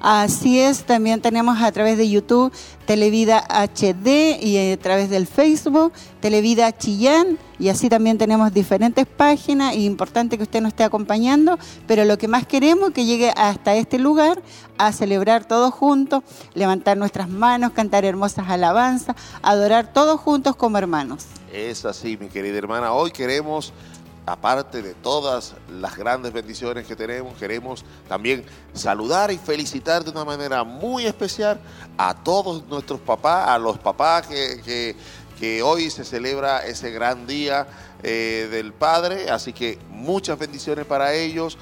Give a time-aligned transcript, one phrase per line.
[0.00, 2.52] Así es, también tenemos a través de YouTube
[2.84, 9.74] Televida HD y a través del Facebook Televida Chillán y así también tenemos diferentes páginas
[9.74, 13.32] y importante que usted nos esté acompañando, pero lo que más queremos es que llegue
[13.34, 14.42] hasta este lugar
[14.76, 21.24] a celebrar todos juntos, levantar nuestras manos, cantar hermosas alabanzas, adorar todos juntos como hermanos.
[21.50, 23.72] Es así, mi querida hermana, hoy queremos
[24.26, 30.24] aparte de todas las grandes bendiciones que tenemos, queremos también saludar y felicitar de una
[30.24, 31.60] manera muy especial
[31.96, 34.96] a todos nuestros papás, a los papás que,
[35.62, 37.66] hoy se celebra ese gran día
[38.02, 39.30] eh, del Padre.
[39.30, 41.56] Así que muchas bendiciones para ellos.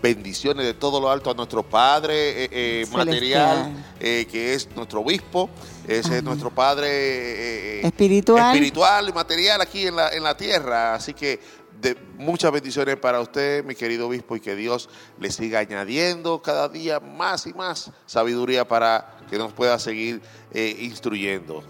[0.00, 5.50] Bendiciones de todo lo alto a nuestro Padre eh, eh, material, que es nuestro obispo,
[5.88, 8.54] ese es nuestro Padre espiritual.
[8.54, 10.94] espiritual y material aquí en la, en la tierra.
[10.94, 11.40] Así que
[11.80, 14.88] de muchas bendiciones para usted, mi querido obispo, y que Dios
[15.20, 20.20] le siga añadiendo cada día más y más sabiduría para que nos pueda seguir
[20.52, 21.62] eh, instruyendo.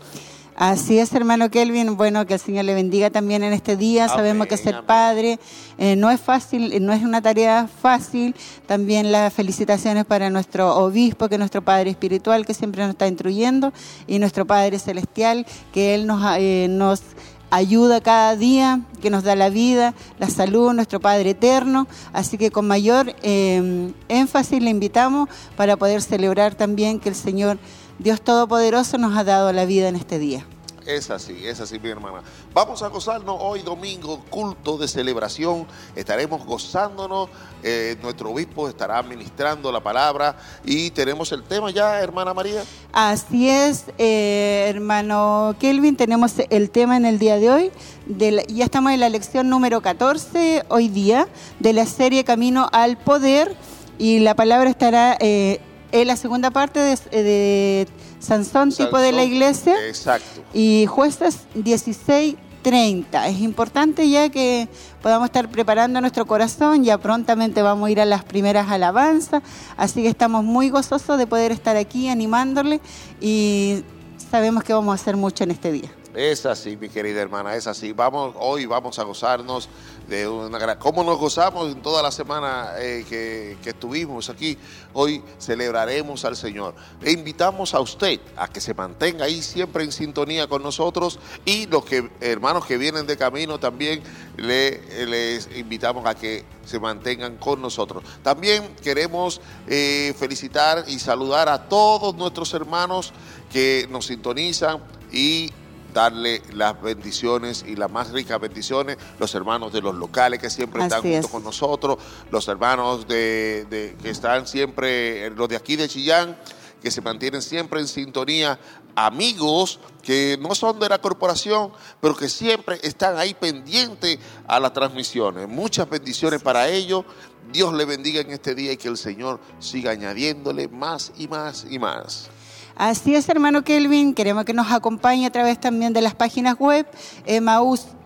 [0.56, 1.98] Así es, hermano Kelvin.
[1.98, 4.08] Bueno, que el Señor le bendiga también en este día.
[4.08, 5.38] Sabemos que ser padre
[5.76, 8.34] eh, no es fácil, no es una tarea fácil.
[8.64, 13.06] También las felicitaciones para nuestro obispo, que es nuestro Padre espiritual, que siempre nos está
[13.06, 13.74] instruyendo,
[14.06, 17.02] y nuestro Padre celestial, que Él nos, eh, nos
[17.50, 21.86] ayuda cada día, que nos da la vida, la salud, nuestro Padre eterno.
[22.12, 27.58] Así que con mayor eh, énfasis le invitamos para poder celebrar también que el Señor
[27.98, 30.44] Dios Todopoderoso nos ha dado la vida en este día.
[30.86, 32.22] Es así, es así, mi hermana.
[32.54, 35.66] Vamos a gozarnos hoy domingo, culto de celebración.
[35.96, 37.28] Estaremos gozándonos.
[37.64, 42.62] Eh, nuestro obispo estará ministrando la palabra y tenemos el tema ya, hermana María.
[42.92, 47.72] Así es, eh, hermano Kelvin, tenemos el tema en el día de hoy.
[48.06, 51.26] ya estamos en la lección número 14 hoy día
[51.58, 53.56] de la serie Camino al Poder
[53.98, 57.88] y la palabra estará eh, en la segunda parte de
[58.27, 59.74] Sansón, tipo de la iglesia.
[59.86, 60.42] Exacto.
[60.52, 63.28] Y jueces 16, 30.
[63.28, 64.69] Es importante ya que
[65.00, 69.44] podamos estar preparando nuestro corazón, ya prontamente vamos a ir a las primeras alabanzas,
[69.76, 72.81] así que estamos muy gozosos de poder estar aquí animándole
[73.20, 73.84] y
[74.31, 75.93] sabemos que vamos a hacer mucho en este día.
[76.16, 77.93] Es así, mi querida hermana, es así.
[77.93, 79.69] Vamos, hoy vamos a gozarnos
[80.09, 80.78] de una gran...
[80.78, 84.56] ¿Cómo nos gozamos en toda la semana eh, que, estuvimos aquí?
[84.93, 86.75] Hoy celebraremos al Señor.
[87.00, 91.67] Le invitamos a usted a que se mantenga ahí siempre en sintonía con nosotros y
[91.67, 94.03] los que, hermanos que vienen de camino también
[94.37, 98.05] le, les invitamos a que se mantengan con nosotros.
[98.23, 103.12] También queremos eh, felicitar y saludar a todos nuestros hermanos
[103.53, 104.81] que nos sintonizan
[105.12, 105.53] y
[105.96, 110.82] darle las bendiciones y las más ricas bendiciones, los hermanos de los locales que siempre
[110.82, 111.96] están junto con nosotros,
[112.30, 116.36] los hermanos de, que están siempre, los de aquí de Chillán,
[116.82, 118.60] que se mantienen siempre en sintonía,
[118.94, 124.74] amigos que no son de la corporación, pero que siempre están ahí pendientes a las
[124.74, 125.48] transmisiones.
[125.48, 127.06] Muchas bendiciones para ellos.
[127.50, 131.66] Dios le bendiga en este día y que el Señor siga añadiéndole más y más
[131.70, 132.28] y más.
[132.76, 136.87] Así es, hermano Kelvin, queremos que nos acompañe a través también de las páginas web,
[137.25, 138.04] emaus.cl,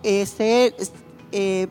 [1.33, 1.67] eh,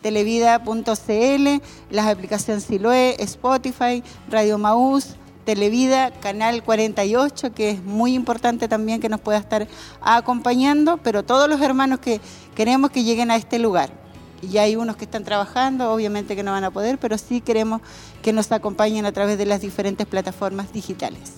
[0.00, 1.48] televida.cl,
[1.90, 9.08] las aplicaciones Siloe, Spotify, Radio Maús, Televida, Canal 48, que es muy importante también que
[9.08, 9.66] nos pueda estar
[10.00, 12.20] acompañando, pero todos los hermanos que
[12.54, 14.01] queremos que lleguen a este lugar
[14.42, 17.80] y hay unos que están trabajando, obviamente que no van a poder, pero sí queremos
[18.22, 21.32] que nos acompañen a través de las diferentes plataformas digitales.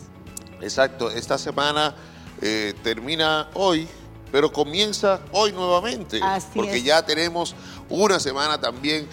[0.60, 1.94] Exacto, esta semana
[2.40, 3.86] eh, termina hoy,
[4.32, 6.20] pero comienza hoy nuevamente,
[6.54, 7.54] porque ya tenemos
[7.90, 9.06] una semana también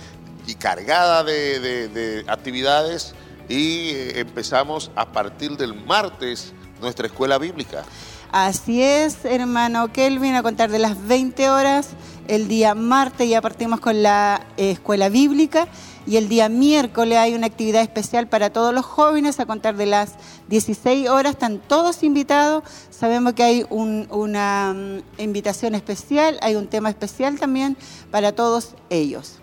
[0.47, 3.13] y cargada de, actividades
[3.49, 7.83] y eh, empezamos a partir del martes nuestra escuela bíblica.
[8.31, 11.89] Así es, hermano Kelvin, a contar de las 20 horas
[12.31, 15.67] el día martes ya partimos con la eh, escuela bíblica
[16.07, 19.85] y el día miércoles hay una actividad especial para todos los jóvenes a contar de
[19.85, 20.15] las
[20.47, 21.33] 16 horas.
[21.33, 22.63] Están todos invitados.
[22.89, 27.75] Sabemos que hay una mm, invitación especial, hay un tema especial también
[28.11, 29.40] para todos ellos.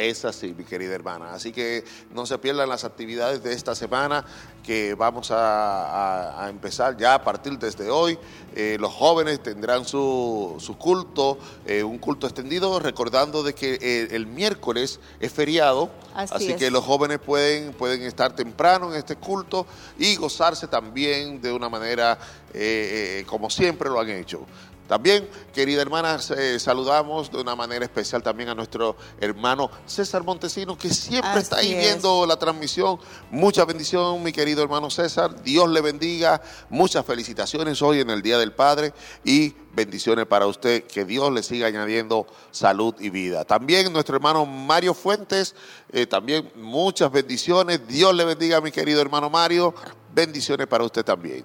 [0.00, 1.34] Es así, mi querida hermana.
[1.34, 4.24] Así que no se pierdan las actividades de esta semana
[4.64, 8.18] que vamos a, empezar ya a partir desde hoy.
[8.54, 14.26] Eh, los jóvenes tendrán su, culto, eh, un culto extendido, recordando de que eh, el,
[14.26, 15.90] miércoles es feriado.
[16.14, 19.66] Así, que los jóvenes pueden, pueden estar temprano en este culto
[19.98, 22.18] y gozarse también de una manera
[23.26, 24.44] como siempre lo han hecho.
[24.90, 30.76] También, querida hermana, eh, saludamos de una manera especial también a nuestro hermano César Montesino,
[30.76, 32.98] que siempre está ahí viendo la transmisión.
[33.30, 35.44] Mucha bendición, mi querido hermano César.
[35.44, 36.42] Dios le bendiga.
[36.70, 38.92] Muchas felicitaciones hoy en el Día del Padre
[39.22, 40.82] y bendiciones para usted.
[40.82, 43.44] Que Dios le siga añadiendo salud y vida.
[43.44, 45.54] También nuestro hermano Mario Fuentes,
[45.92, 47.86] eh, también muchas bendiciones.
[47.86, 49.72] Dios le bendiga a mi querido hermano Mario.
[50.12, 51.44] Bendiciones para usted también.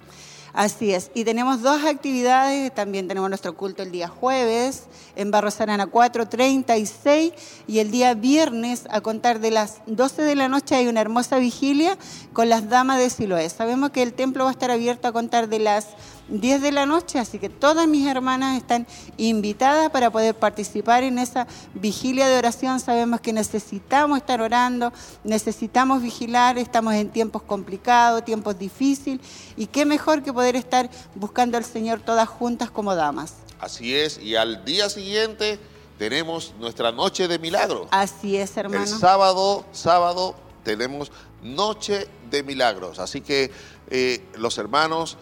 [0.55, 1.11] Así es.
[1.13, 2.73] Y tenemos dos actividades.
[2.73, 4.83] También tenemos nuestro culto el día jueves
[5.17, 7.33] en Barro Sarana 436
[7.67, 11.39] y el día viernes a contar de las 12 de la noche hay una hermosa
[11.39, 11.97] vigilia
[12.31, 13.49] con las damas de Siloé.
[13.49, 15.87] Sabemos que el templo va a estar abierto a contar de las
[16.27, 18.87] 10 de la noche, así que todas mis hermanas están
[19.17, 22.79] invitadas para poder participar en esa vigilia de oración.
[22.79, 24.91] Sabemos que necesitamos estar orando,
[25.23, 29.25] necesitamos vigilar, estamos en tiempos complicados, tiempos difíciles,
[29.55, 33.33] y qué mejor que poder estar buscando al Señor todas juntas como damas.
[33.59, 35.59] Así es, y al día siguiente
[35.97, 37.87] tenemos nuestra noche de milagros.
[37.91, 38.83] Así es, hermano.
[38.83, 41.11] El sábado, sábado tenemos
[41.41, 43.51] noche de milagros, así que
[43.89, 45.17] eh, los hermanos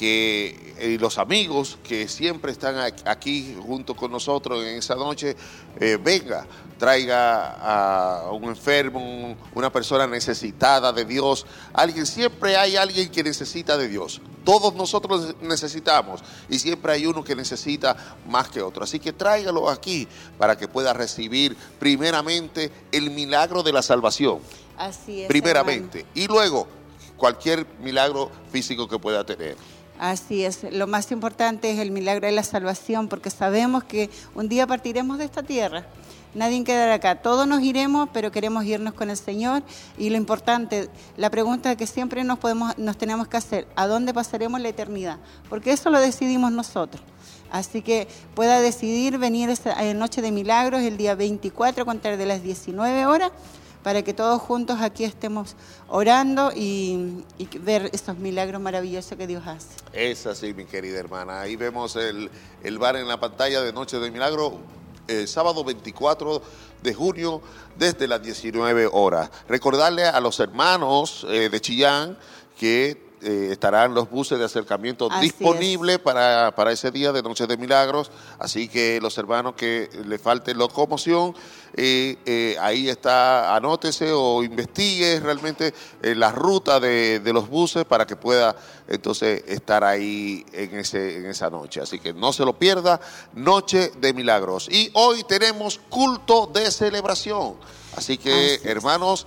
[0.00, 5.36] que eh, los amigos que siempre están aquí junto con nosotros en esa noche,
[5.78, 6.46] eh, venga,
[6.78, 11.44] traiga a un enfermo, una persona necesitada de Dios.
[11.74, 14.22] Alguien, siempre hay alguien que necesita de Dios.
[14.42, 17.94] Todos nosotros necesitamos y siempre hay uno que necesita
[18.26, 18.84] más que otro.
[18.84, 20.08] Así que tráigalo aquí
[20.38, 24.38] para que pueda recibir primeramente el milagro de la salvación.
[24.78, 25.28] Así es.
[25.28, 26.06] Primeramente.
[26.14, 26.66] Y luego
[27.18, 29.58] cualquier milagro físico que pueda tener.
[30.00, 34.48] Así es, lo más importante es el milagro de la salvación, porque sabemos que un
[34.48, 35.84] día partiremos de esta tierra.
[36.34, 39.62] Nadie quedará acá, todos nos iremos, pero queremos irnos con el Señor.
[39.98, 40.88] Y lo importante,
[41.18, 42.38] la pregunta que siempre nos,
[42.96, 45.18] tenemos que hacer, ¿a dónde pasaremos la eternidad?
[45.50, 47.02] Porque eso lo decidimos nosotros.
[47.50, 52.24] Así que pueda decidir venir en Noche de Milagros el día 24 a contar de
[52.24, 53.32] las 19 horas
[53.82, 55.56] para que todos juntos aquí estemos
[55.88, 57.24] orando y,
[57.60, 59.68] ver estos milagros maravillosos que Dios hace.
[59.92, 61.40] Es así, mi querida hermana.
[61.40, 62.30] Ahí vemos el,
[62.78, 64.58] bar en la pantalla de Noche de Milagro,
[65.08, 66.42] el sábado 24
[66.82, 67.40] de junio,
[67.76, 69.30] desde las 19 horas.
[69.48, 72.18] Recordarle a los hermanos eh, de Chillán
[72.58, 77.58] que eh, estarán los buses de acercamiento disponibles para, para, ese día de Noche de
[77.58, 81.34] Milagros, así que los hermanos que le falte locomoción,
[81.74, 85.72] eh, eh, ahí está, anótese o investigue realmente
[86.02, 88.56] la ruta de, de, los buses para que pueda
[88.88, 91.80] entonces estar ahí en, ese, en esa noche.
[91.80, 93.00] Así que no se lo pierda,
[93.34, 94.68] Noche de Milagros.
[94.70, 97.54] Y hoy tenemos culto de celebración.
[97.96, 99.26] Así que, hermanos,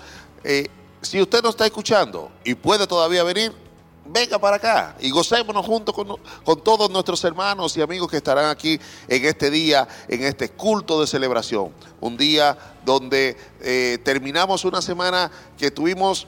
[1.02, 3.63] si usted no está escuchando y puede todavía venir,
[4.06, 8.80] venga para acá y gocémonos juntos con, todos nuestros hermanos y amigos que estarán aquí
[9.08, 11.72] en este día, en este culto de celebración.
[12.00, 16.28] Un día donde eh, terminamos una semana que tuvimos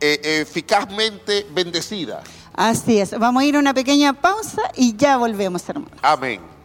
[0.00, 2.22] eh, eficazmente bendecida.
[2.52, 3.18] Así es.
[3.18, 5.98] Vamos a ir a una pequeña pausa y ya volvemos, hermanos.
[6.02, 6.55] Amén.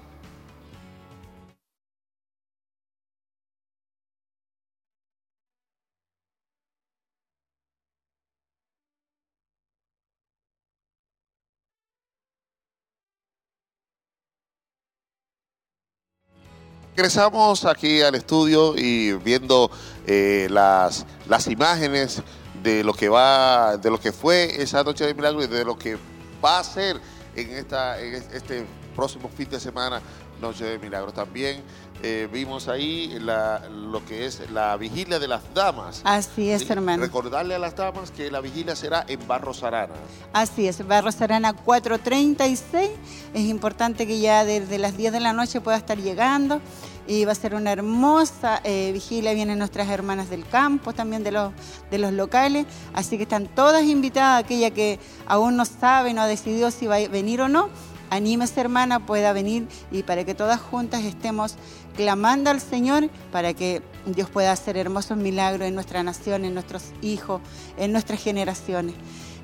[16.96, 19.72] Regresamos aquí al estudio y viendo
[20.06, 22.22] eh, las, las imágenes
[22.62, 25.78] de lo que va, de lo que fue esa noche de milagro y de lo
[25.78, 25.98] que
[26.44, 27.00] va a ser
[27.36, 30.02] en esta, en este próximo fin de semana,
[30.42, 31.14] Noche de Milagros.
[31.14, 31.64] También
[32.04, 36.02] eh, vimos ahí lo que es la vigilia de las damas.
[36.04, 37.04] Así es, hermano.
[37.04, 39.94] Recordarle a las damas que la vigilia será en Barro Sarana.
[40.34, 42.90] Así es, Barro Sarana 436.
[43.34, 46.62] Es importante que ya desde las 10 de la noche pueda estar llegando.
[47.08, 49.34] Y va a ser una hermosa eh, vigilia.
[49.34, 51.52] Vienen nuestras hermanas del campo, también de los,
[51.90, 52.66] de los locales.
[52.94, 56.96] Así que están todas invitadas, aquella que aún no sabe, no ha decidido si va
[56.96, 57.70] a venir o no
[58.12, 61.56] anímese hermana, pueda venir y para que todas juntas estemos
[61.96, 66.84] clamando al Señor para que Dios pueda hacer hermosos milagros en nuestra nación, en nuestros
[67.02, 67.42] hijos,
[67.78, 68.96] en nuestras generaciones.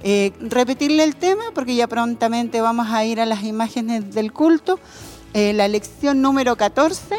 [0.03, 4.79] Eh, repetirle el tema porque ya prontamente vamos a ir a las imágenes del culto.
[5.33, 7.15] Eh, la lección número 14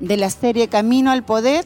[0.00, 1.64] de la serie Camino al Poder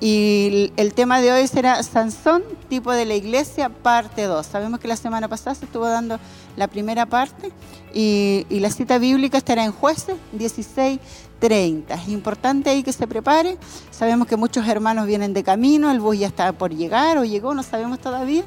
[0.00, 4.46] Y el tema de hoy será Sansón, tipo de la iglesia, parte 2.
[4.46, 6.20] Sabemos que la semana pasada se estuvo dando
[6.56, 7.50] la primera parte
[7.92, 10.14] y, la cita bíblica estará en jueces
[11.40, 12.02] 16.30.
[12.02, 13.58] Es importante ahí que se prepare.
[13.90, 17.54] Sabemos que muchos hermanos vienen de camino, el bus ya está por llegar o llegó,
[17.54, 18.44] no sabemos todavía,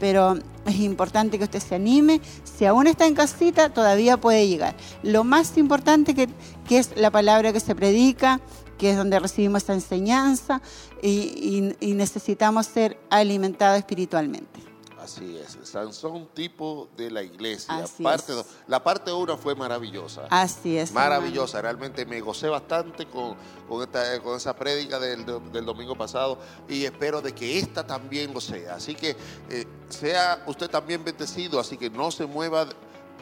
[0.00, 2.20] pero es importante que usted se anime.
[2.44, 4.74] Si aún está en casita, todavía puede llegar.
[5.02, 6.28] Lo más importante que,
[6.66, 8.40] que es la palabra que se predica,
[8.82, 10.60] que es donde recibimos esta enseñanza
[11.00, 14.60] y, necesitamos ser alimentados espiritualmente.
[15.00, 17.84] Así es, Sansón tipo de la iglesia.
[18.02, 18.34] parte
[18.66, 20.26] la parte 1 fue maravillosa.
[20.28, 20.92] Así es.
[20.92, 23.36] Maravillosa, realmente me gocé bastante con,
[23.66, 26.38] con, esta, con esa prédica del, del, domingo pasado
[26.68, 28.74] y espero de que esta también lo sea.
[28.74, 29.16] Así que
[29.48, 32.66] eh, sea usted también bendecido, así que no se mueva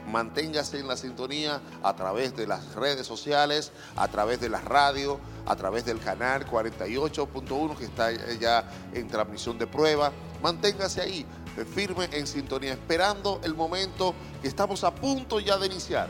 [0.06, 5.20] manténgase en la sintonía a través de las redes sociales, a través de la radio,
[5.46, 10.12] a través del canal 48.1 que está ya en transmisión de prueba.
[10.42, 11.26] Manténgase ahí,
[11.64, 16.08] firme en sintonía, esperando el momento que estamos a punto ya de iniciar.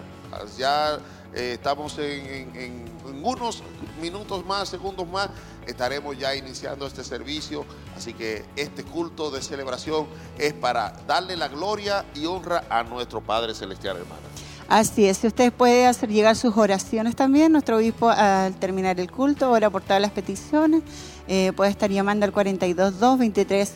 [0.57, 0.99] Ya
[1.35, 2.85] eh, estamos en,
[3.23, 3.63] unos
[4.01, 5.29] minutos más, segundos más,
[5.67, 7.65] estaremos ya iniciando este servicio.
[7.97, 10.07] Así que este culto de celebración
[10.39, 14.31] es para darle la gloria y honra a nuestro Padre Celestial, hermano.
[14.69, 19.11] Así es, si usted puede hacer llegar sus oraciones también, nuestro obispo al terminar el
[19.11, 20.85] culto ora por todas las peticiones,
[21.27, 23.73] eh, puede estar llamando al 422 23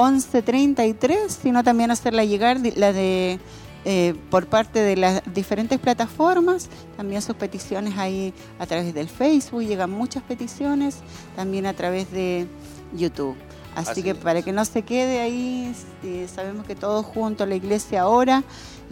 [0.00, 3.40] 11 33, sino también hacerla llegar la de
[3.84, 9.62] eh, por parte de las diferentes plataformas, también sus peticiones ahí a través del Facebook,
[9.62, 10.98] llegan muchas peticiones,
[11.34, 12.46] también a través de
[12.94, 13.36] YouTube.
[13.74, 18.02] Así, que para que no se quede ahí, este, sabemos que todos juntos la iglesia
[18.02, 18.44] ahora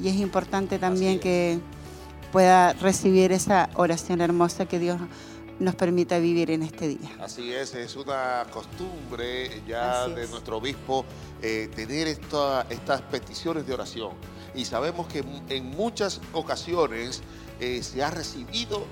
[0.03, 1.61] y es importante también que
[2.33, 4.99] pueda recibir esa oración hermosa que Dios
[5.59, 7.17] nos permita vivir en este día.
[7.21, 11.05] Así es, es una costumbre ya de nuestro obispo
[11.43, 14.11] eh, tener estas peticiones de oración
[14.57, 17.23] y sabemos que en muchas ocasiones
[17.61, 18.85] eh, se ha recibido,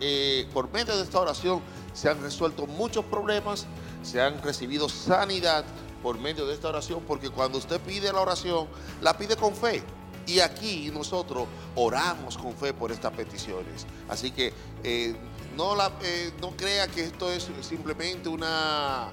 [0.00, 1.60] eh, por medio de esta oración,
[1.94, 3.66] se han resuelto muchos problemas,
[4.02, 5.64] se han recibido sanidad
[6.02, 8.66] por medio de esta oración, porque cuando usted pide la oración,
[9.00, 9.82] la pide con fe.
[10.26, 13.86] Y aquí nosotros oramos con fe por estas peticiones.
[14.08, 14.52] Así que
[14.84, 15.16] eh,
[15.56, 15.92] no, la,
[16.40, 19.10] no crea que esto es simplemente una,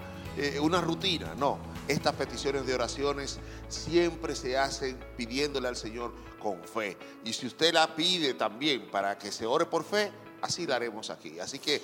[0.61, 6.95] una rutina, no estas peticiones de oraciones siempre se hacen pidiéndole al Señor con fe.
[7.25, 11.09] Y si usted la pide también para que se ore por fe, así la haremos
[11.09, 11.39] aquí.
[11.39, 11.81] Así que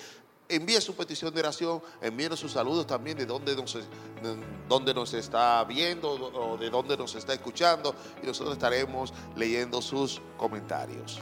[0.48, 3.80] envíe su petición de oración, envíe sus saludos también de dónde nos,
[4.70, 10.22] dónde nos está viendo o de dónde nos está escuchando y nosotros estaremos leyendo sus
[10.38, 11.20] comentarios.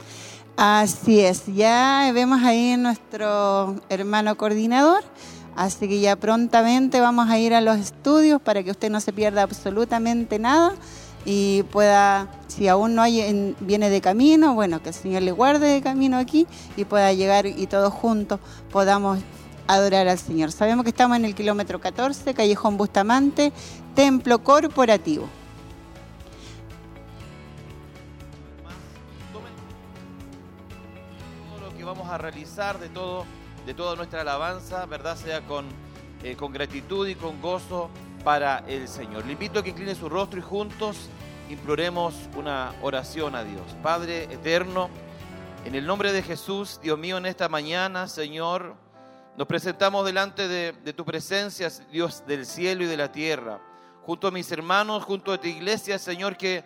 [0.56, 5.02] Así es, ya vemos ahí nuestro hermano coordinador.
[5.56, 9.12] Así que ya prontamente vamos a ir a los estudios para que usted no se
[9.12, 10.74] pierda absolutamente nada
[11.24, 15.66] y pueda, si aún no hay, viene de camino, bueno, que el Señor le guarde
[15.68, 16.46] de camino aquí
[16.76, 18.38] y pueda llegar y todos juntos
[18.70, 19.18] podamos
[19.66, 20.52] adorar al Señor.
[20.52, 23.52] Sabemos que estamos en el kilómetro 14, Callejón Bustamante,
[23.94, 25.28] Templo Corporativo.
[32.14, 33.26] A realizar de todo
[33.66, 35.16] de toda nuestra alabanza, ¿verdad?
[35.16, 35.66] Sea con,
[36.22, 37.90] eh, con gratitud y con gozo
[38.22, 39.24] para el Señor.
[39.24, 41.08] Le invito a que incline su rostro y juntos
[41.48, 43.62] imploremos una oración a Dios.
[43.82, 44.90] Padre eterno,
[45.64, 48.74] en el nombre de Jesús, Dios mío, en esta mañana, Señor,
[49.36, 53.60] nos presentamos delante de, de, tu presencia, Dios del cielo y de la tierra,
[54.02, 56.62] junto a mis hermanos, junto a tu iglesia, Señor, que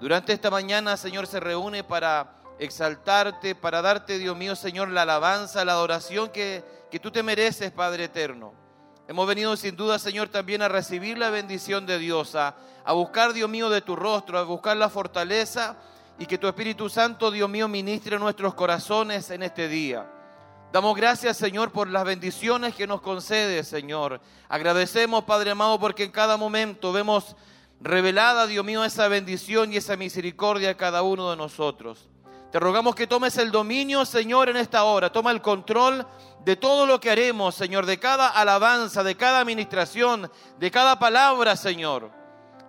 [0.00, 5.64] durante esta mañana, Señor, se reúne para exaltarte, para darte, Dios mío, Señor, la alabanza,
[5.64, 8.52] la adoración que, que tú te mereces, Padre eterno.
[9.08, 13.32] Hemos venido sin duda, Señor, también a recibir la bendición de Dios, a, a buscar,
[13.32, 15.76] Dios mío, de tu rostro, a buscar la fortaleza
[16.18, 20.06] y que tu Espíritu Santo, Dios mío, ministre nuestros corazones en este día.
[20.72, 24.20] Damos gracias, Señor, por las bendiciones que nos concede, Señor.
[24.48, 27.36] Agradecemos, Padre amado, porque en cada momento vemos
[27.80, 32.08] revelada, Dios mío, esa bendición y esa misericordia a cada uno de nosotros.
[32.52, 35.10] Te rogamos que tomes el dominio, Señor, en esta hora.
[35.10, 36.06] Toma el control
[36.44, 41.56] de todo lo que haremos, Señor, de cada alabanza, de cada administración, de cada palabra,
[41.56, 42.10] Señor.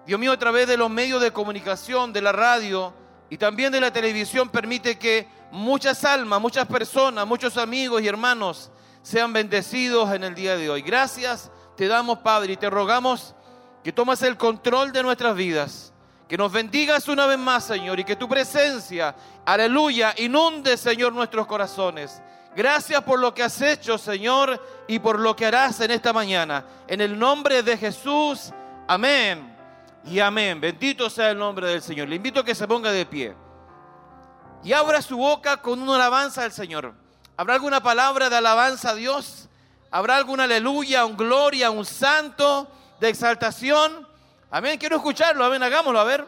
[0.06, 2.94] Dios mío, a través de los medios de comunicación, de la radio
[3.30, 8.72] y también de la televisión, permite que muchas almas, muchas personas, muchos amigos y hermanos
[9.02, 10.82] sean bendecidos en el día de hoy.
[10.82, 13.36] Gracias te damos, Padre, y te rogamos
[13.84, 15.93] que tomes el control de nuestras vidas
[16.34, 19.14] que nos bendigas una vez más, Señor, y que tu presencia,
[19.46, 22.24] aleluya, inunde, Señor, nuestros corazones.
[22.56, 26.66] Gracias por lo que has hecho, Señor, y por lo que harás en esta mañana.
[26.88, 28.52] En el nombre de Jesús,
[28.88, 29.56] amén
[30.06, 30.60] y amén.
[30.60, 32.10] Bendito sea el nombre del Señor.
[32.10, 33.36] Le invito a que se ponga de pie
[34.64, 36.96] y abra su boca con una alabanza al Señor.
[37.38, 39.50] ¿Habrá alguna palabra de alabanza a Dios?
[39.92, 42.68] ¿Habrá alguna aleluya, un gloria, un santo
[43.00, 44.12] de exaltación?
[44.54, 46.24] Amén, quiero escucharlo, amén, hagámoslo, a ver.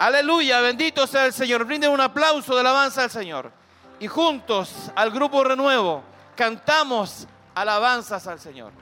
[0.00, 1.64] Aleluya, bendito sea el Señor.
[1.64, 3.52] Brinden un aplauso de alabanza al Señor.
[4.00, 6.02] Y juntos al grupo Renuevo
[6.34, 8.72] cantamos alabanzas al Señor.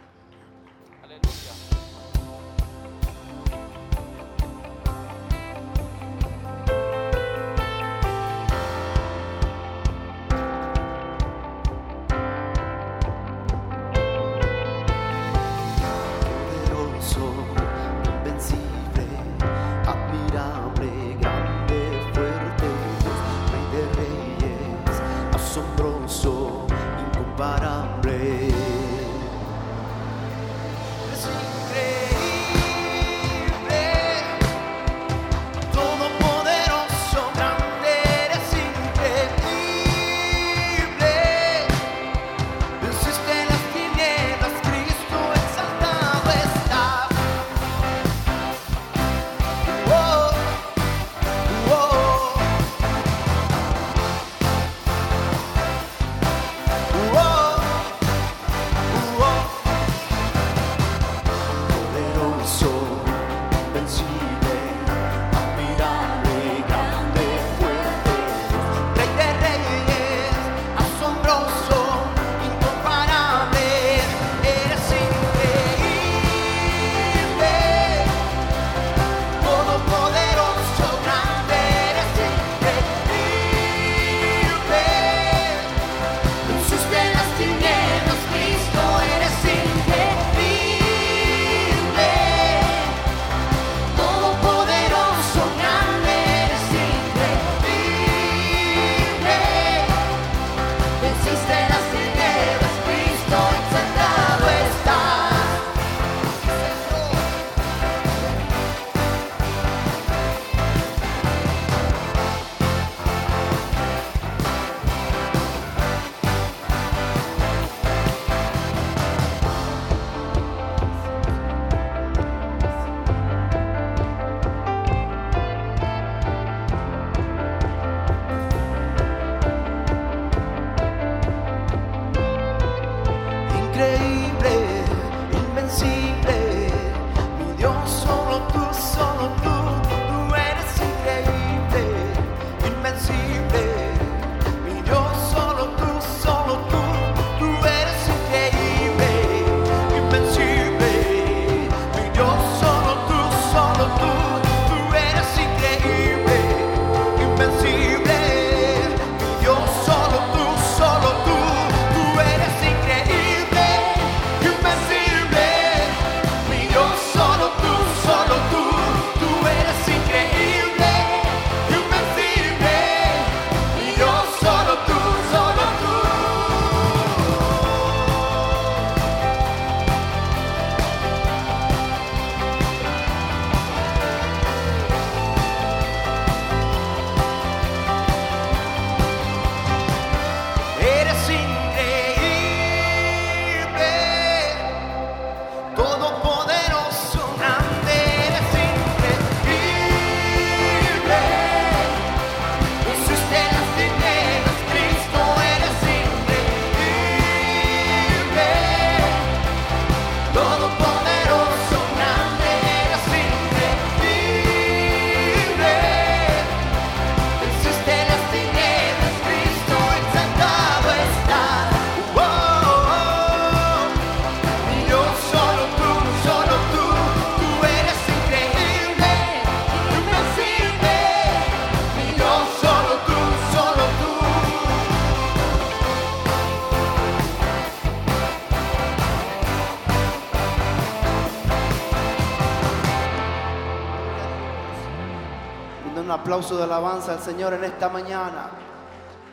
[246.15, 248.51] Aplauso de alabanza al Señor en esta mañana.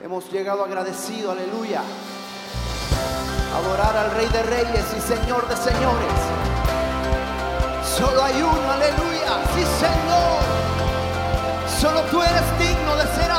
[0.02, 1.82] Hemos llegado agradecido, aleluya.
[3.56, 6.14] Adorar al Rey de Reyes y Señor de Señores.
[7.84, 9.44] Solo hay uno, aleluya.
[9.54, 10.42] Sí, Señor.
[11.80, 13.31] Solo tú eres digno de ser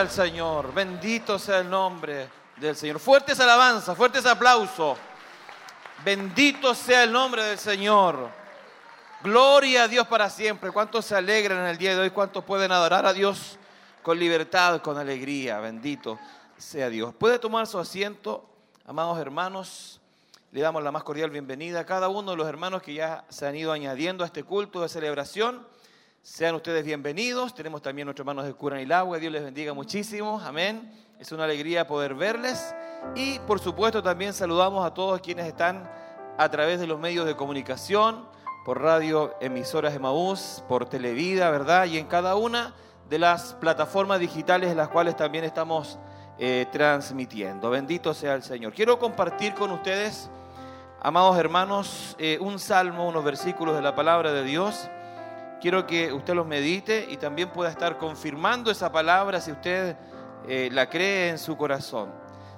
[0.00, 0.72] Al Señor.
[0.72, 2.26] Bendito sea el nombre
[2.56, 2.98] del Señor.
[2.98, 4.96] Fuertes alabanzas, fuertes aplausos.
[6.02, 8.30] Bendito sea el nombre del Señor.
[9.22, 10.70] Gloria a Dios para siempre.
[10.70, 12.08] ¿Cuántos se alegran en el día de hoy?
[12.08, 13.58] ¿Cuántos pueden adorar a Dios
[14.02, 15.60] con libertad, con alegría?
[15.60, 16.18] Bendito
[16.56, 17.14] sea Dios.
[17.14, 18.48] Puede tomar su asiento,
[18.86, 20.00] amados hermanos.
[20.50, 23.46] Le damos la más cordial bienvenida a cada uno de los hermanos que ya se
[23.46, 25.66] han ido añadiendo a este culto de celebración.
[26.22, 27.54] Sean ustedes bienvenidos.
[27.54, 29.18] Tenemos también nuestros hermanos de Cura y Agua.
[29.18, 30.38] Dios les bendiga muchísimo.
[30.44, 30.92] Amén.
[31.18, 32.74] Es una alegría poder verles.
[33.14, 35.90] Y por supuesto también saludamos a todos quienes están
[36.36, 38.28] a través de los medios de comunicación,
[38.66, 41.86] por radio, emisoras Emaús, por Televida, ¿verdad?
[41.86, 42.74] Y en cada una
[43.08, 45.98] de las plataformas digitales en las cuales también estamos
[46.38, 47.70] eh, transmitiendo.
[47.70, 48.74] Bendito sea el Señor.
[48.74, 50.28] Quiero compartir con ustedes,
[51.00, 54.90] amados hermanos, eh, un salmo, unos versículos de la palabra de Dios.
[55.60, 59.96] Quiero que usted los medite y también pueda estar confirmando esa palabra si usted
[60.48, 62.10] eh, la cree en su corazón.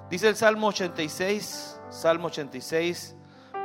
[0.09, 3.15] Dice el Salmo 86, Salmo 86,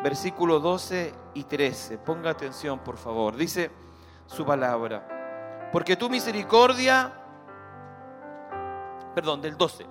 [0.02, 1.98] versículo 12 y 13.
[1.98, 3.36] Ponga atención, por favor.
[3.36, 3.70] Dice
[4.26, 5.68] su palabra.
[5.72, 7.12] Porque tu misericordia,
[9.14, 9.86] perdón, del 12.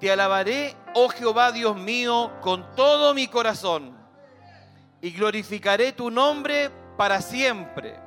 [0.00, 3.96] Te alabaré, oh Jehová Dios mío, con todo mi corazón
[5.00, 8.01] y glorificaré tu nombre para siempre.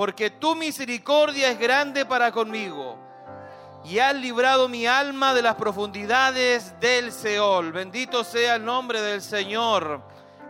[0.00, 2.96] Porque tu misericordia es grande para conmigo
[3.84, 7.70] y has librado mi alma de las profundidades del Seol.
[7.70, 10.00] Bendito sea el nombre del Señor.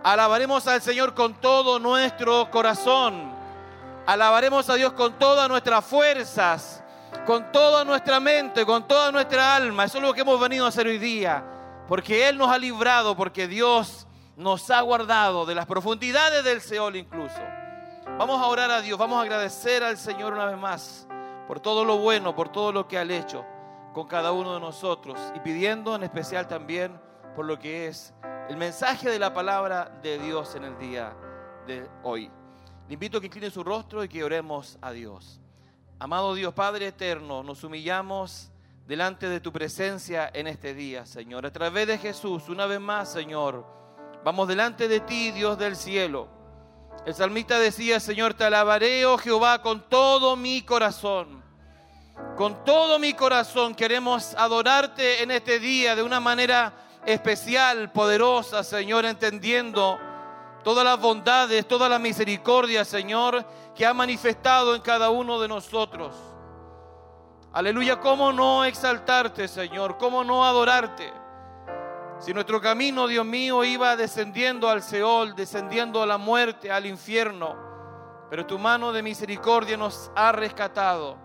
[0.04, 3.34] Alabaremos al Señor con todo nuestro corazón.
[4.06, 6.84] Alabaremos a Dios con todas nuestras fuerzas,
[7.26, 9.82] con toda nuestra mente, con toda nuestra alma.
[9.82, 11.42] Eso es lo que hemos venido a hacer hoy día.
[11.88, 16.94] Porque Él nos ha librado, porque Dios nos ha guardado de las profundidades del Seol
[16.94, 17.40] incluso.
[18.18, 21.08] Vamos a orar a Dios, vamos a agradecer al Señor una vez más
[21.46, 23.44] por todo lo bueno, por todo lo que ha hecho
[23.92, 27.00] con cada uno de nosotros y pidiendo en especial también
[27.34, 28.14] por lo que es
[28.48, 31.16] el mensaje de la palabra de Dios en el día
[31.66, 32.30] de hoy.
[32.88, 35.40] Le invito a que incline su rostro y que oremos a Dios.
[35.98, 38.50] Amado Dios Padre eterno, nos humillamos
[38.86, 41.46] delante de tu presencia en este día, Señor.
[41.46, 43.64] A través de Jesús, una vez más, Señor,
[44.24, 46.39] vamos delante de ti, Dios del cielo.
[47.06, 51.42] El salmista decía, Señor, te alabaré, oh Jehová, con todo mi corazón.
[52.36, 56.74] Con todo mi corazón queremos adorarte en este día de una manera
[57.06, 59.98] especial, poderosa, Señor, entendiendo
[60.62, 66.14] todas las bondades, toda la misericordia, Señor, que ha manifestado en cada uno de nosotros.
[67.52, 69.96] Aleluya, ¿cómo no exaltarte, Señor?
[69.96, 71.19] ¿Cómo no adorarte?
[72.20, 77.56] Si nuestro camino, Dios mío, iba descendiendo al Seol, descendiendo a la muerte, al infierno,
[78.28, 81.16] pero tu mano de misericordia nos ha rescatado.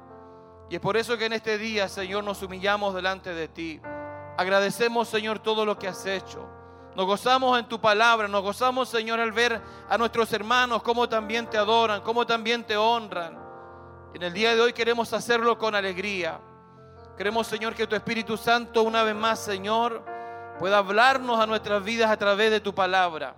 [0.69, 3.81] Y es por eso que en este día, Señor, nos humillamos delante de ti.
[4.37, 6.49] Agradecemos, Señor, todo lo que has hecho.
[6.95, 11.49] Nos gozamos en tu palabra, nos gozamos, Señor, al ver a nuestros hermanos cómo también
[11.49, 13.37] te adoran, cómo también te honran.
[14.13, 16.39] En el día de hoy queremos hacerlo con alegría.
[17.17, 20.14] Queremos, Señor, que tu Espíritu Santo una vez más, Señor,
[20.59, 23.35] pueda hablarnos a nuestras vidas a través de tu palabra.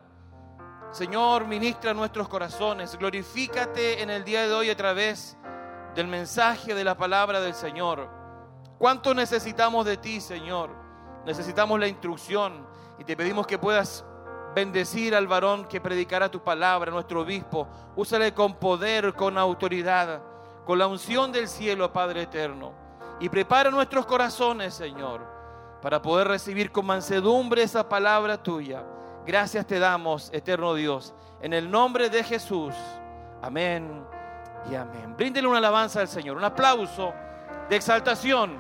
[0.92, 2.98] Señor, ministra nuestros corazones.
[2.98, 5.38] Glorifícate en el día de hoy a través
[5.96, 8.10] del mensaje de la palabra del Señor.
[8.78, 10.70] ¿Cuánto necesitamos de ti, Señor?
[11.26, 12.66] Necesitamos la instrucción
[13.00, 14.06] y te pedimos que puedas
[14.56, 17.68] bendecir al varón que predicará tu palabra, nuestro obispo.
[17.96, 20.22] Úsale con poder, con autoridad,
[20.66, 22.72] con la unción del cielo, Padre eterno.
[23.20, 25.37] Y prepara nuestros corazones, Señor,
[25.88, 28.84] para poder recibir con mansedumbre esa palabra tuya.
[29.26, 32.74] Gracias te damos, eterno Dios, en el nombre de Jesús.
[33.42, 34.04] Amén
[34.70, 35.16] y amén.
[35.16, 37.14] Bríndele una alabanza al Señor, un aplauso
[37.70, 38.60] de exaltación.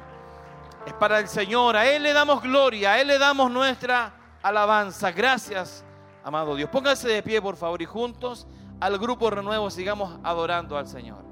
[0.86, 5.11] Es para el Señor, a Él le damos gloria, a Él le damos nuestra alabanza.
[5.11, 5.84] Gracias,
[6.23, 6.69] amado Dios.
[6.69, 8.47] Póngase de pie, por favor, y juntos
[8.80, 11.26] al grupo renuevo sigamos adorando al Señor.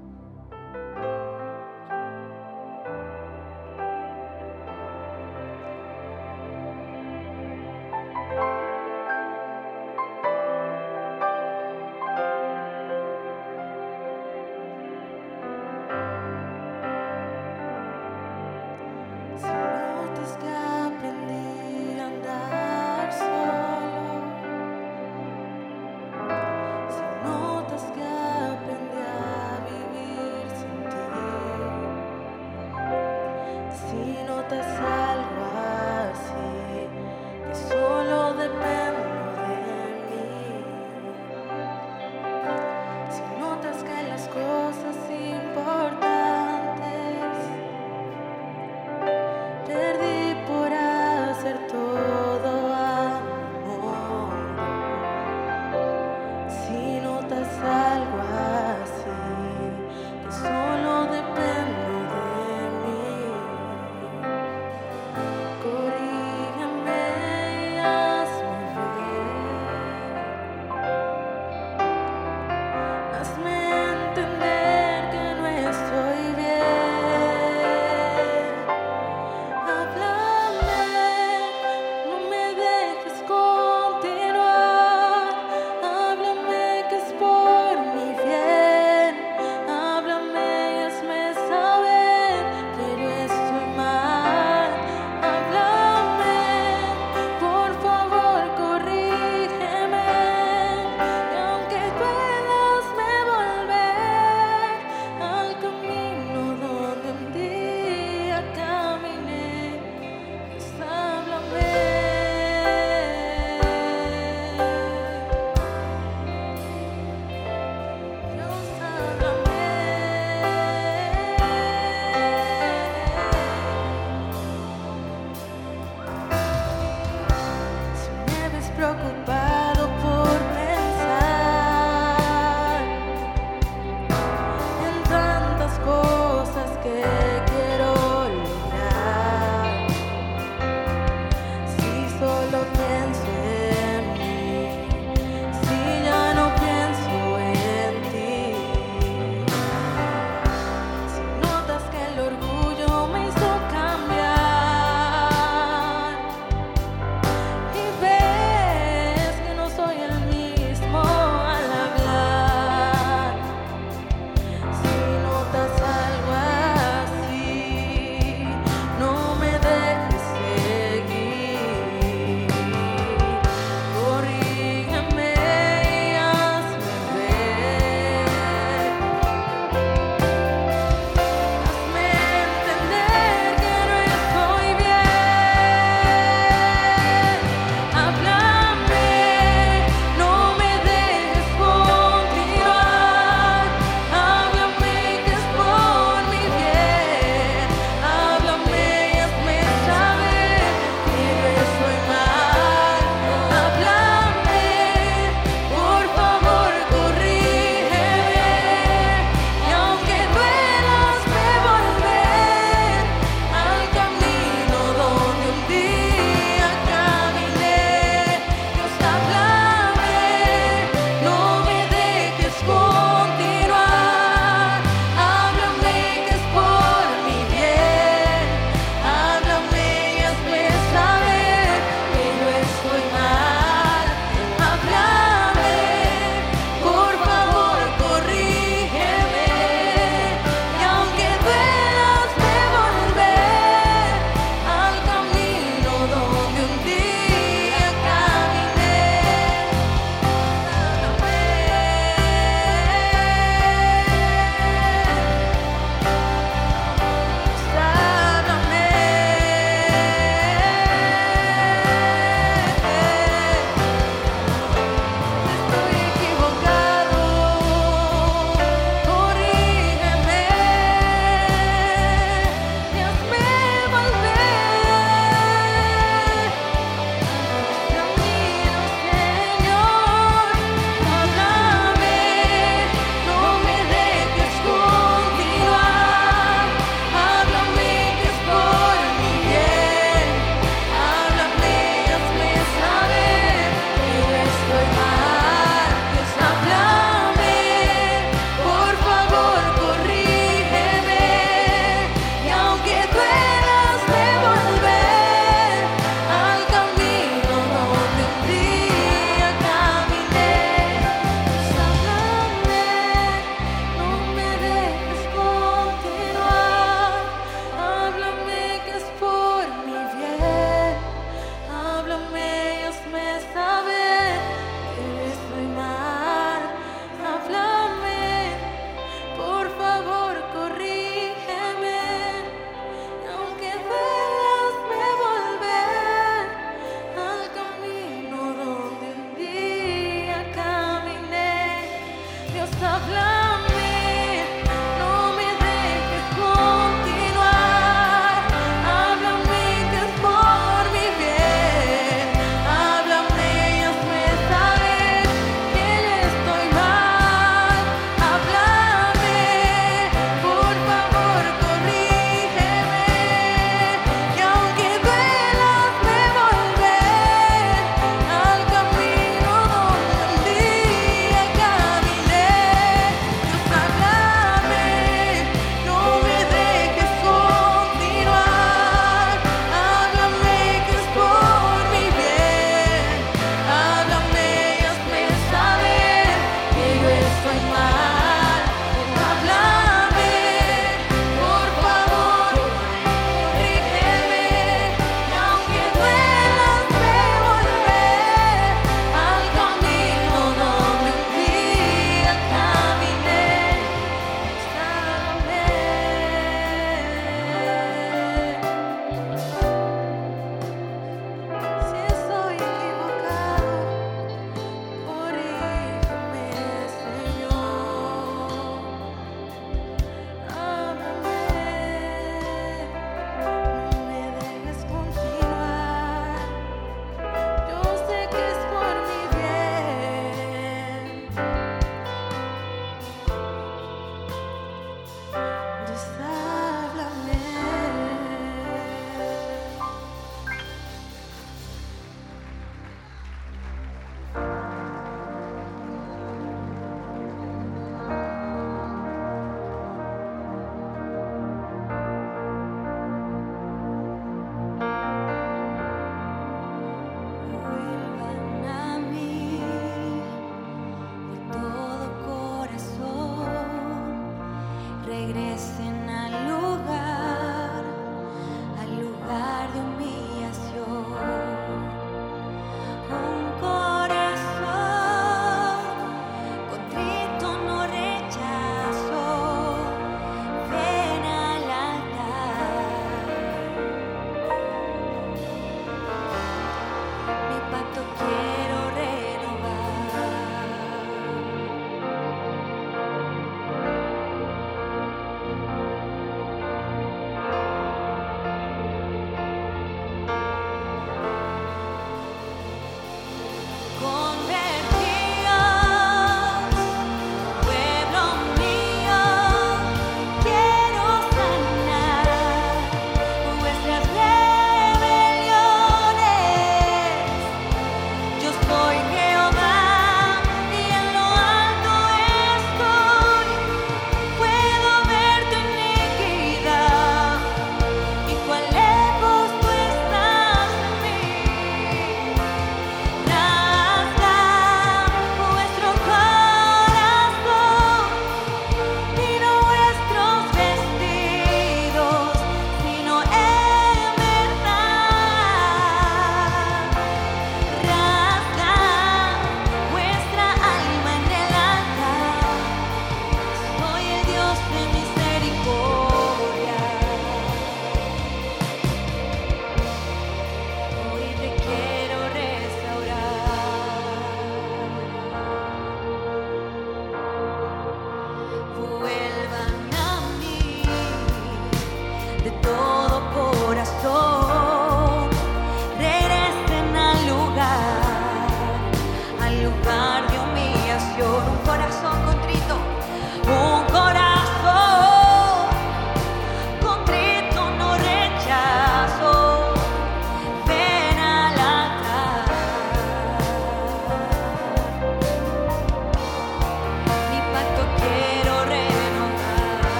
[8.36, 8.65] Si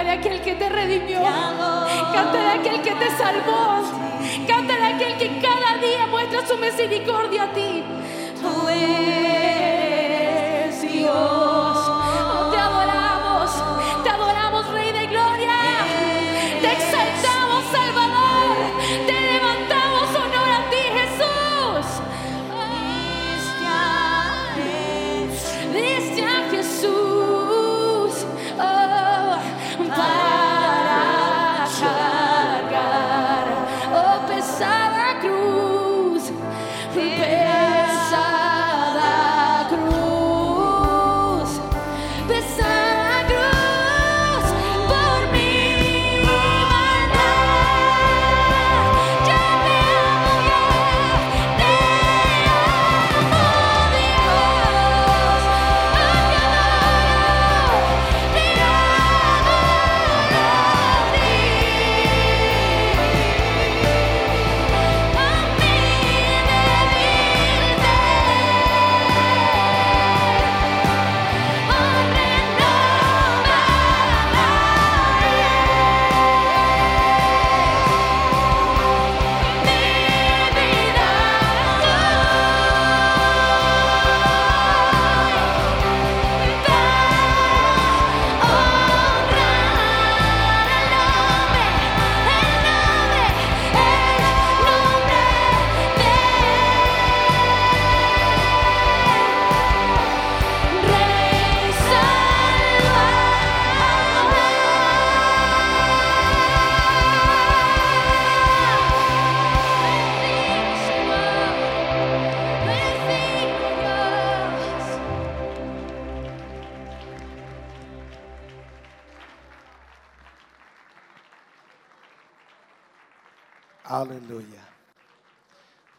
[0.00, 1.20] aquel que te redimió.
[2.12, 3.82] Canta de aquel que te salvó.
[4.46, 7.82] Canta de aquel que cada día muestra su misericordia a ti.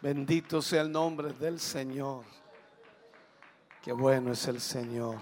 [0.06, 2.26] Bendito sea el nombre del Señor.
[3.82, 5.16] Qué bueno es el Señor.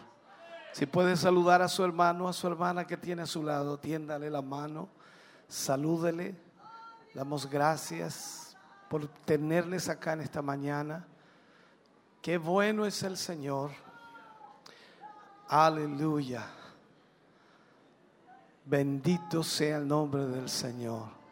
[0.74, 4.30] Si puede saludar a su hermano, a su hermana que tiene a su lado, tiéndale
[4.30, 4.90] la mano,
[5.48, 6.36] salúdele.
[7.14, 8.58] Damos gracias
[8.90, 11.08] por tenerles acá en esta mañana.
[12.22, 13.72] Qué bueno es el Señor.
[15.48, 16.46] Aleluya.
[18.66, 21.23] Bendito sea el nombre del Señor.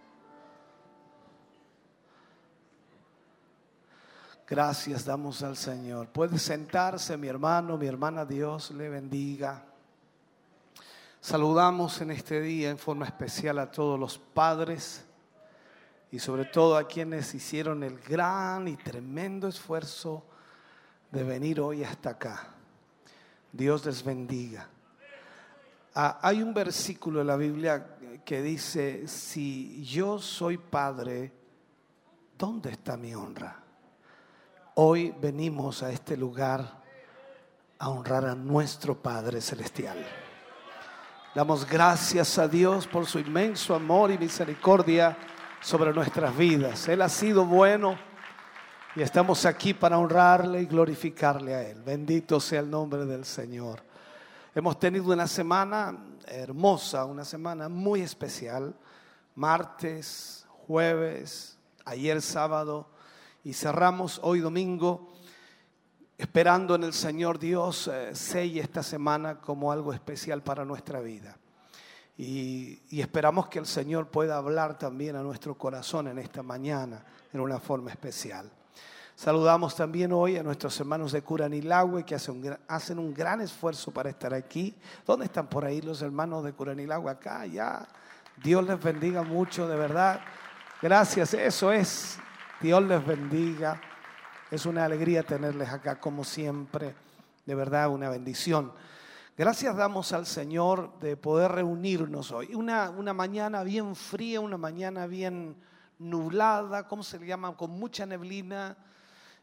[4.52, 6.10] Gracias damos al Señor.
[6.10, 9.64] Puede sentarse mi hermano, mi hermana, Dios le bendiga.
[11.22, 15.06] Saludamos en este día en forma especial a todos los padres
[16.12, 20.26] y sobre todo a quienes hicieron el gran y tremendo esfuerzo
[21.12, 22.50] de venir hoy hasta acá.
[23.54, 24.68] Dios les bendiga.
[25.96, 27.96] Ah, hay un versículo en la Biblia
[28.26, 31.32] que dice, si yo soy padre,
[32.38, 33.61] ¿dónde está mi honra?
[34.76, 36.82] Hoy venimos a este lugar
[37.78, 39.98] a honrar a nuestro Padre Celestial.
[41.36, 45.18] Damos gracias a Dios por su inmenso amor y misericordia
[45.60, 46.88] sobre nuestras vidas.
[46.88, 47.98] Él ha sido bueno
[48.96, 51.82] y estamos aquí para honrarle y glorificarle a Él.
[51.84, 53.84] Bendito sea el nombre del Señor.
[54.56, 58.74] Hemos tenido una semana hermosa, una semana muy especial.
[59.36, 62.91] Martes, jueves, ayer sábado
[63.44, 65.14] y cerramos hoy domingo
[66.18, 71.36] esperando en el Señor Dios eh, esta semana como algo especial para nuestra vida.
[72.18, 77.04] Y, esperamos que el Señor pueda hablar también a nuestro corazón en esta mañana
[77.34, 78.52] en una forma especial.
[79.16, 83.92] Saludamos también hoy a nuestros hermanos de Curanilagüe que hacen un, hacen un gran esfuerzo
[83.92, 84.76] para estar aquí.
[85.06, 87.10] ¿Dónde están por ahí los hermanos de Curanilagüe?
[87.10, 87.88] Acá, ya.
[88.44, 90.22] Dios les bendiga mucho, de verdad.
[90.82, 92.20] Gracias, eso es.
[92.62, 93.82] Dios les bendiga.
[94.52, 96.94] Es una alegría tenerles acá como siempre.
[97.44, 98.72] De verdad, una bendición.
[99.36, 102.54] Gracias damos al Señor de poder reunirnos hoy.
[102.54, 105.56] Una, una mañana bien fría, una mañana bien
[105.98, 107.58] nublada, ¿cómo se le llama?
[107.58, 108.78] Con mucha neblina.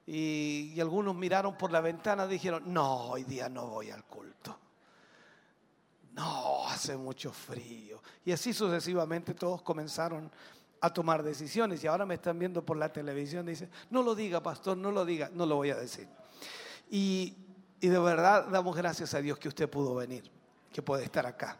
[0.07, 4.05] Y, y algunos miraron por la ventana y dijeron, no, hoy día no voy al
[4.05, 4.57] culto.
[6.13, 8.01] No, hace mucho frío.
[8.25, 10.31] Y así sucesivamente todos comenzaron
[10.81, 11.83] a tomar decisiones.
[11.83, 15.05] Y ahora me están viendo por la televisión dicen, no lo diga, pastor, no lo
[15.05, 16.09] diga, no lo voy a decir.
[16.91, 17.37] Y,
[17.81, 20.31] y de verdad damos gracias a Dios que usted pudo venir,
[20.73, 21.57] que puede estar acá.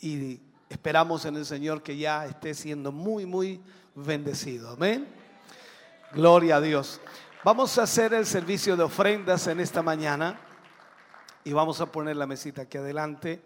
[0.00, 3.60] Y esperamos en el Señor que ya esté siendo muy, muy
[3.94, 4.70] bendecido.
[4.70, 5.08] Amén.
[6.12, 7.00] Gloria a Dios.
[7.44, 10.38] Vamos a hacer el servicio de ofrendas en esta mañana
[11.42, 13.40] y vamos a poner la mesita aquí adelante.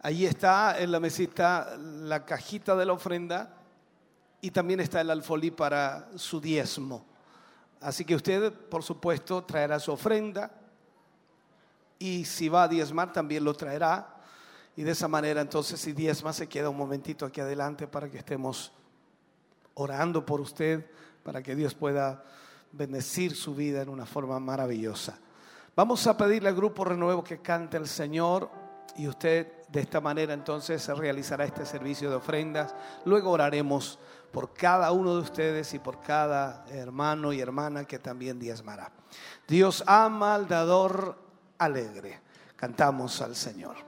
[0.00, 3.54] Allí está en la mesita la cajita de la ofrenda
[4.40, 7.04] y también está el alfolí para su diezmo.
[7.80, 10.52] Así que usted, por supuesto, traerá su ofrenda
[11.98, 14.14] y si va a diezmar también lo traerá.
[14.76, 18.18] Y de esa manera, entonces, si diezma, se queda un momentito aquí adelante para que
[18.18, 18.72] estemos
[19.74, 20.88] orando por usted,
[21.24, 22.22] para que Dios pueda
[22.70, 25.18] bendecir su vida en una forma maravillosa.
[25.74, 28.50] Vamos a pedirle al grupo Renuevo que cante el Señor
[28.96, 32.74] y usted de esta manera entonces realizará este servicio de ofrendas.
[33.04, 33.98] Luego oraremos
[34.32, 38.90] por cada uno de ustedes y por cada hermano y hermana que también diezmará.
[39.46, 41.16] Dios ama al dador
[41.58, 42.20] alegre.
[42.56, 43.87] Cantamos al Señor.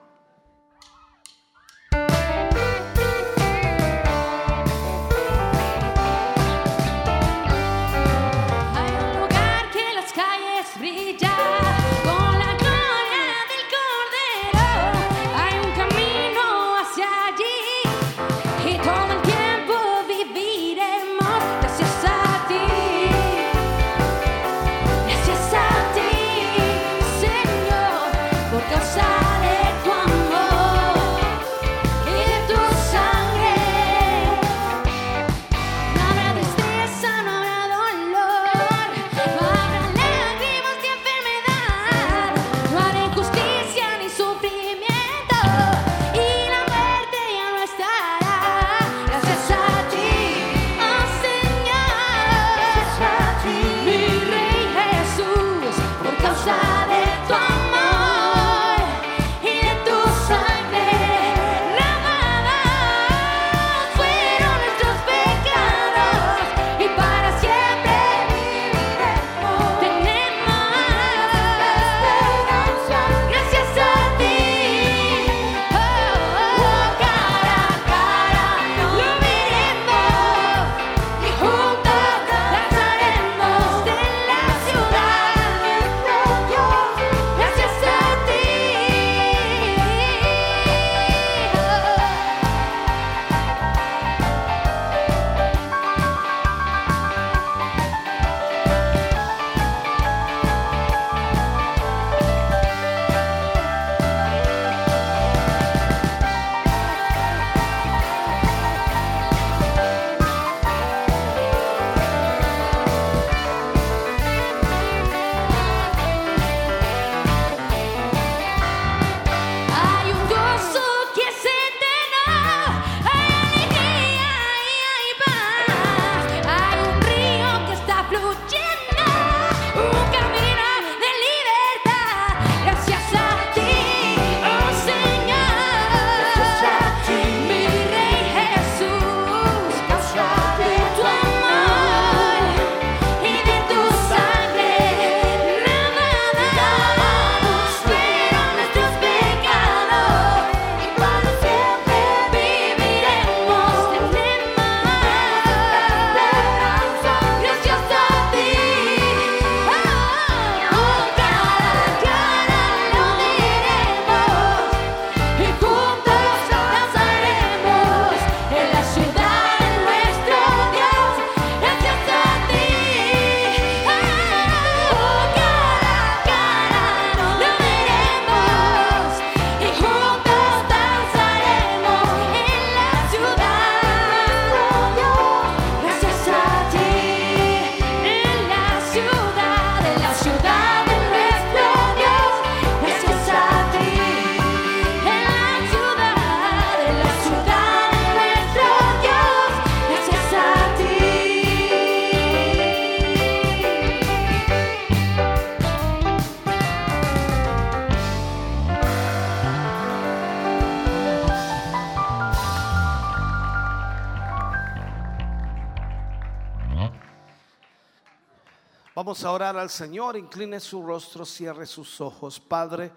[219.10, 222.38] Vamos a orar al Señor, incline su rostro, cierre sus ojos.
[222.38, 222.92] Padre,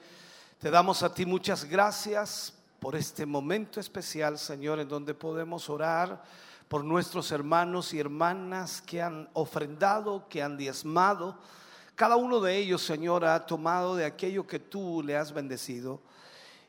[0.59, 6.21] te damos a ti muchas gracias por este momento especial, Señor, en donde podemos orar
[6.67, 11.39] por nuestros hermanos y hermanas que han ofrendado, que han diezmado.
[11.95, 15.99] Cada uno de ellos, Señor, ha tomado de aquello que tú le has bendecido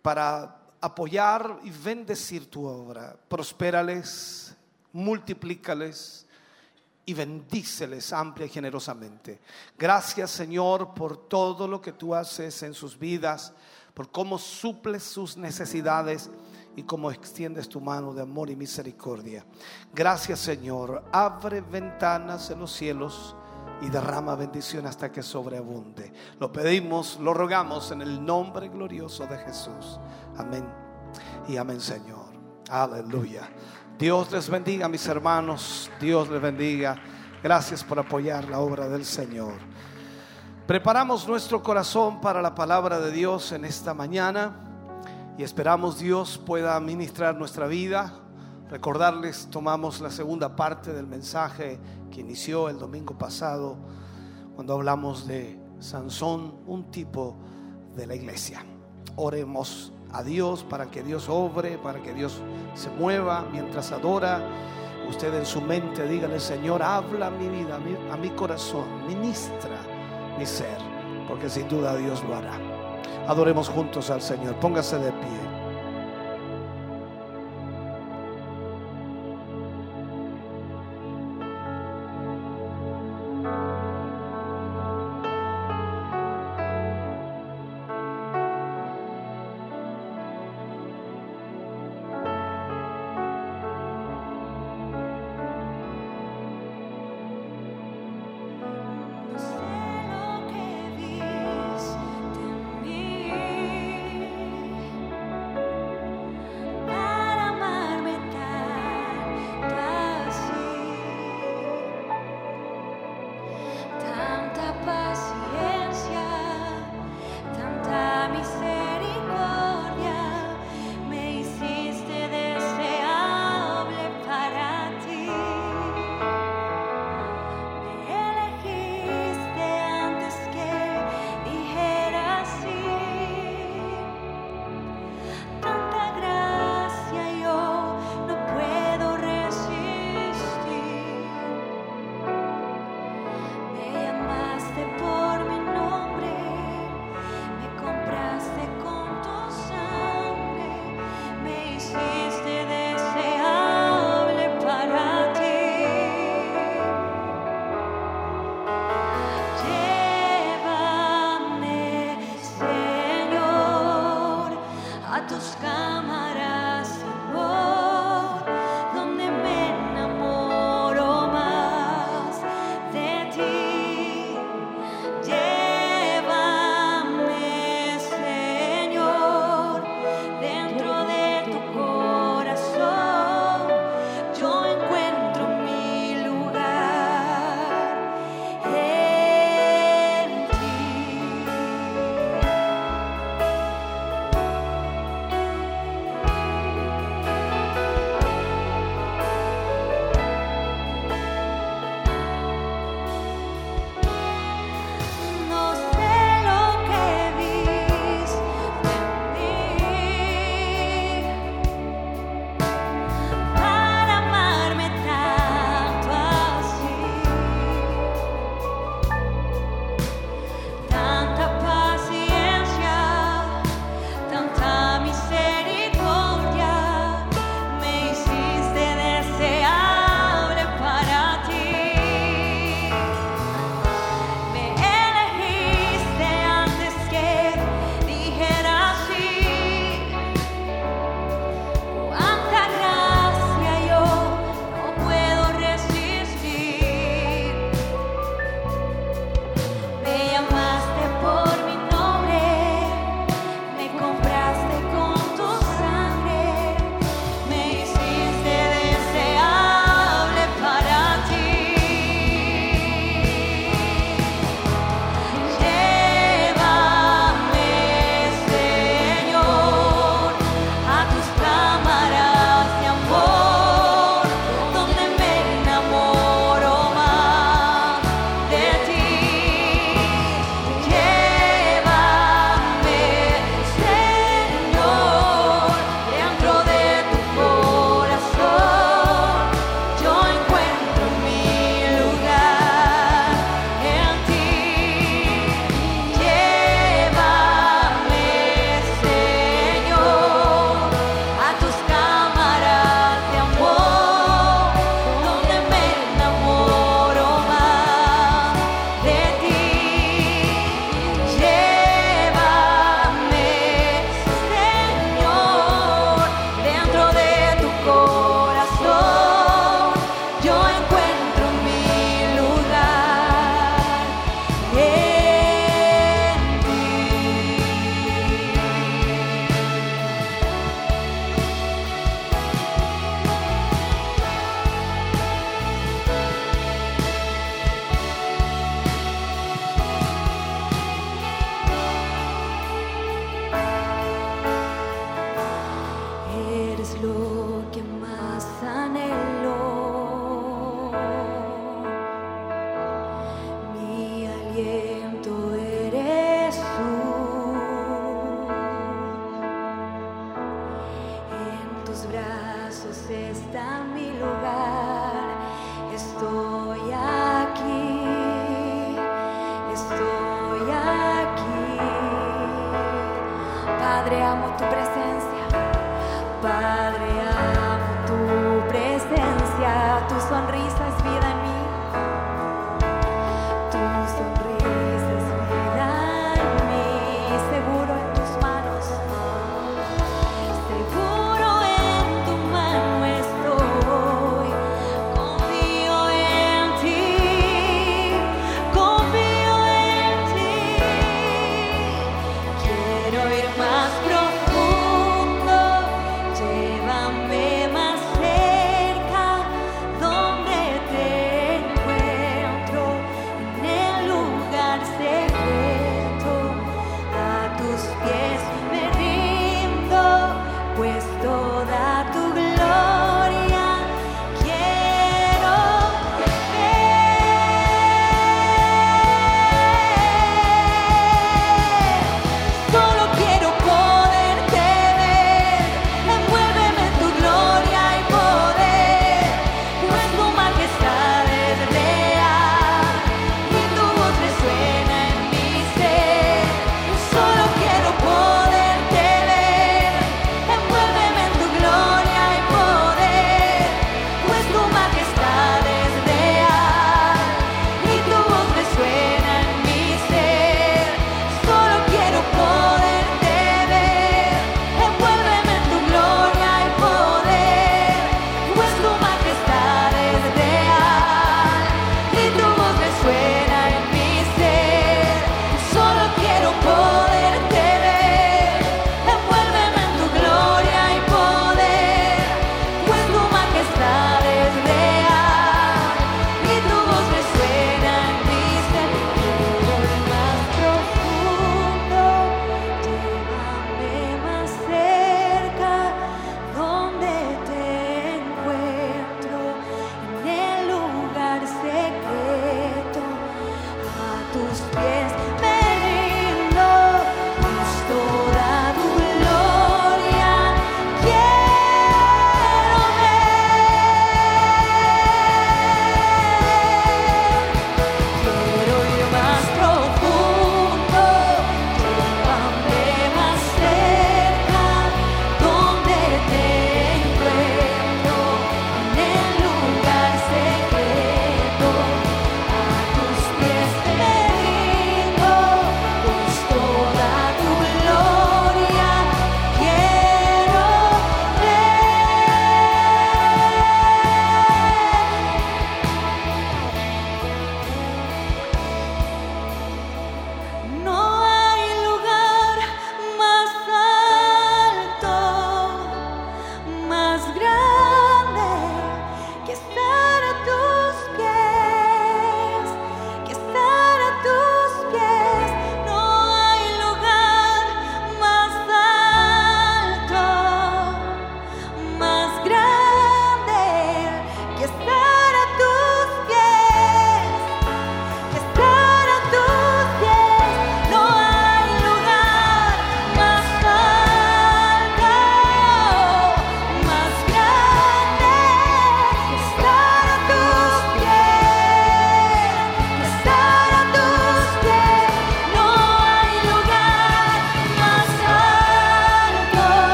[0.00, 3.14] para apoyar y bendecir tu obra.
[3.28, 4.56] Prospérales,
[4.94, 6.25] multiplícales
[7.08, 9.40] y bendíceles amplia y generosamente.
[9.78, 13.52] Gracias Señor por todo lo que tú haces en sus vidas,
[13.94, 16.28] por cómo suples sus necesidades
[16.74, 19.46] y cómo extiendes tu mano de amor y misericordia.
[19.94, 21.04] Gracias Señor.
[21.12, 23.36] Abre ventanas en los cielos
[23.80, 26.12] y derrama bendición hasta que sobreabunde.
[26.40, 30.00] Lo pedimos, lo rogamos en el nombre glorioso de Jesús.
[30.36, 30.66] Amén.
[31.46, 32.26] Y amén Señor.
[32.68, 33.48] Aleluya.
[33.98, 35.90] Dios les bendiga mis hermanos.
[35.98, 36.96] Dios les bendiga.
[37.42, 39.54] Gracias por apoyar la obra del Señor.
[40.66, 44.54] Preparamos nuestro corazón para la palabra de Dios en esta mañana
[45.38, 48.12] y esperamos Dios pueda ministrar nuestra vida.
[48.68, 53.78] Recordarles, tomamos la segunda parte del mensaje que inició el domingo pasado
[54.54, 57.34] cuando hablamos de Sansón, un tipo
[57.94, 58.62] de la iglesia.
[59.16, 62.40] Oremos a Dios para que Dios obre, para que Dios
[62.74, 64.40] se mueva mientras adora.
[65.08, 69.78] Usted en su mente dígale, Señor, habla mi vida, a mi, a mi corazón, ministra
[70.38, 70.78] mi ser,
[71.28, 72.58] porque sin duda Dios lo hará.
[73.26, 74.54] Adoremos juntos al Señor.
[74.56, 75.55] Póngase de pie.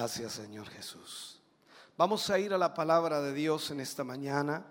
[0.00, 1.42] Gracias, Señor Jesús.
[1.98, 4.64] Vamos a ir a la palabra de Dios en esta mañana.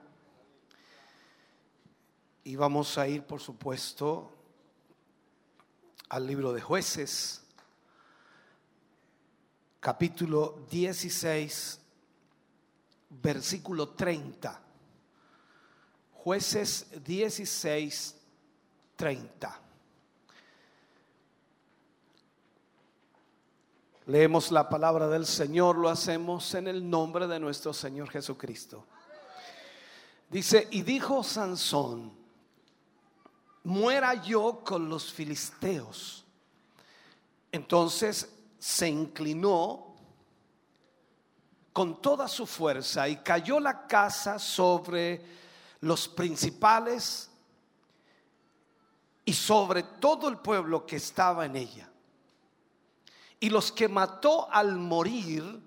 [2.44, 4.36] Y vamos a ir, por supuesto,
[6.10, 7.44] al libro de jueces,
[9.80, 11.80] capítulo 16,
[13.12, 14.60] versículo 30.
[16.12, 18.16] Jueces 16,
[18.96, 19.59] 30.
[24.10, 28.88] Leemos la palabra del Señor, lo hacemos en el nombre de nuestro Señor Jesucristo.
[30.28, 32.12] Dice, y dijo Sansón,
[33.66, 36.26] muera yo con los filisteos.
[37.52, 39.94] Entonces se inclinó
[41.72, 45.24] con toda su fuerza y cayó la casa sobre
[45.82, 47.30] los principales
[49.24, 51.89] y sobre todo el pueblo que estaba en ella.
[53.40, 55.62] Y los que mató al morir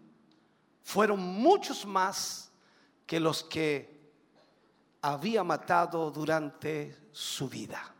[0.83, 2.51] fueron muchos más
[3.07, 4.13] que los que
[5.01, 7.95] había matado durante su vida.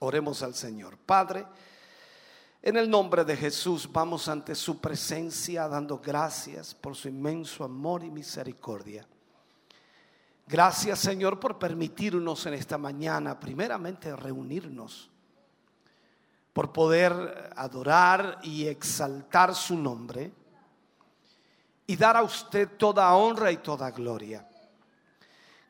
[0.00, 0.96] Oremos al Señor.
[0.98, 1.46] Padre,
[2.62, 8.04] en el nombre de Jesús vamos ante su presencia dando gracias por su inmenso amor
[8.04, 9.06] y misericordia.
[10.46, 15.10] Gracias Señor por permitirnos en esta mañana primeramente reunirnos,
[16.54, 20.32] por poder adorar y exaltar su nombre
[21.86, 24.48] y dar a usted toda honra y toda gloria.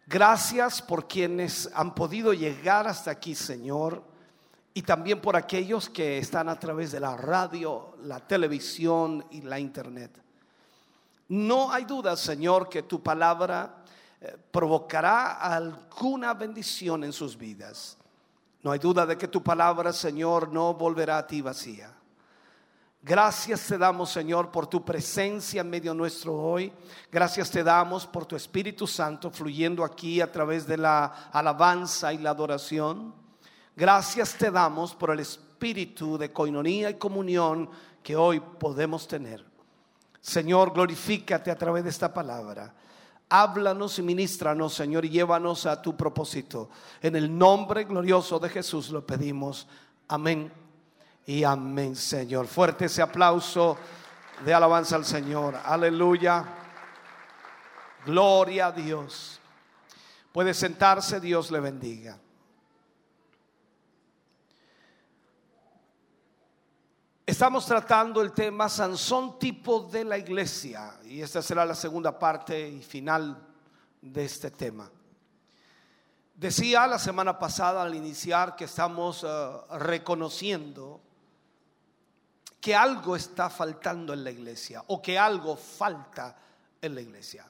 [0.06, 4.05] Gracias por quienes han podido llegar hasta aquí, Señor,
[4.74, 9.59] y también por aquellos que están a través de la radio, la televisión y la
[9.59, 10.23] internet.
[11.28, 13.82] No hay duda, Señor, que tu palabra
[14.20, 17.97] eh, provocará alguna bendición en sus vidas.
[18.64, 21.92] No hay duda de que tu palabra, Señor, no volverá a ti vacía.
[23.02, 26.72] Gracias te damos, Señor, por tu presencia en medio nuestro hoy.
[27.12, 32.18] Gracias te damos por tu Espíritu Santo fluyendo aquí a través de la alabanza y
[32.18, 33.14] la adoración.
[33.76, 37.68] Gracias te damos por el Espíritu de coinonía y comunión
[38.02, 39.44] que hoy podemos tener.
[40.22, 42.74] Señor, glorifícate a través de esta palabra.
[43.28, 46.70] Háblanos y ministranos, Señor, y llévanos a tu propósito.
[47.01, 49.66] En el nombre glorioso de Jesús lo pedimos.
[50.09, 50.52] Amén
[51.26, 52.46] y amén, Señor.
[52.46, 53.76] Fuerte ese aplauso
[54.44, 55.56] de alabanza al Señor.
[55.64, 56.44] Aleluya.
[58.05, 59.40] Gloria a Dios.
[60.32, 62.18] Puede sentarse, Dios le bendiga.
[67.26, 72.68] Estamos tratando el tema Sansón tipo de la iglesia y esta será la segunda parte
[72.68, 73.42] y final
[74.02, 74.90] de este tema.
[76.34, 81.01] Decía la semana pasada al iniciar que estamos eh, reconociendo
[82.60, 86.36] que algo está faltando en la iglesia o que algo falta
[86.82, 87.48] en la iglesia.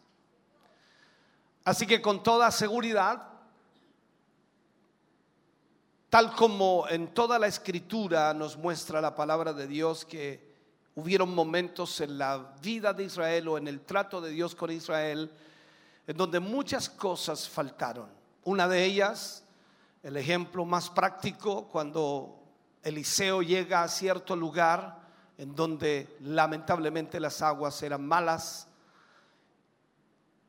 [1.65, 3.34] Así que con toda seguridad,
[6.15, 10.55] tal como en toda la escritura nos muestra la palabra de Dios que
[10.95, 15.33] hubieron momentos en la vida de Israel o en el trato de Dios con Israel
[16.07, 18.09] en donde muchas cosas faltaron.
[18.45, 19.43] Una de ellas,
[20.05, 22.45] el ejemplo más práctico, cuando
[22.85, 25.01] Eliseo llega a cierto lugar,
[25.37, 28.69] en donde lamentablemente las aguas eran malas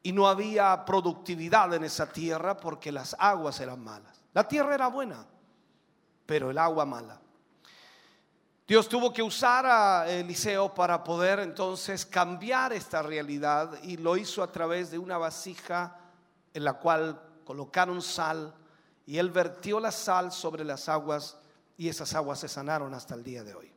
[0.03, 4.21] y no había productividad en esa tierra porque las aguas eran malas.
[4.31, 5.25] La tierra era buena,
[6.26, 7.22] pero el agua mala.
[8.68, 14.41] Dios tuvo que usar a Eliseo para poder entonces cambiar esta realidad y lo hizo
[14.41, 15.99] a través de una vasija
[16.52, 18.56] en la cual colocaron sal
[19.06, 21.38] y él vertió la sal sobre las aguas
[21.77, 23.72] y esas aguas se sanaron hasta el día de hoy.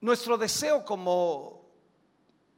[0.00, 1.66] Nuestro deseo como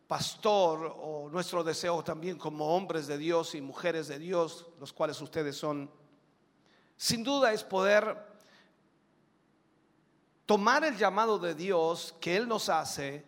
[0.07, 5.21] pastor o nuestro deseo también como hombres de Dios y mujeres de Dios, los cuales
[5.21, 5.91] ustedes son,
[6.99, 8.19] sin duda es poder
[10.45, 13.25] tomar el llamado de Dios que Él nos hace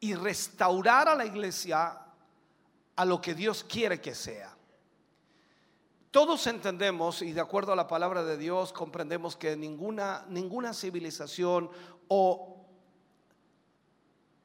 [0.00, 1.98] y restaurar a la iglesia
[2.96, 4.54] a lo que Dios quiere que sea.
[6.10, 11.70] Todos entendemos y de acuerdo a la palabra de Dios comprendemos que ninguna, ninguna civilización
[12.08, 12.66] o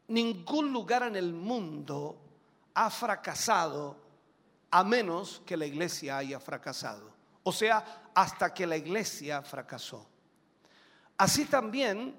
[0.07, 2.21] ningún lugar en el mundo
[2.75, 3.97] ha fracasado
[4.69, 7.18] a menos que la iglesia haya fracasado.
[7.43, 10.07] O sea, hasta que la iglesia fracasó.
[11.17, 12.15] Así también,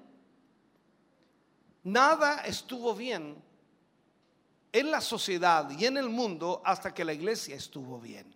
[1.83, 3.41] nada estuvo bien
[4.71, 8.33] en la sociedad y en el mundo hasta que la iglesia estuvo bien.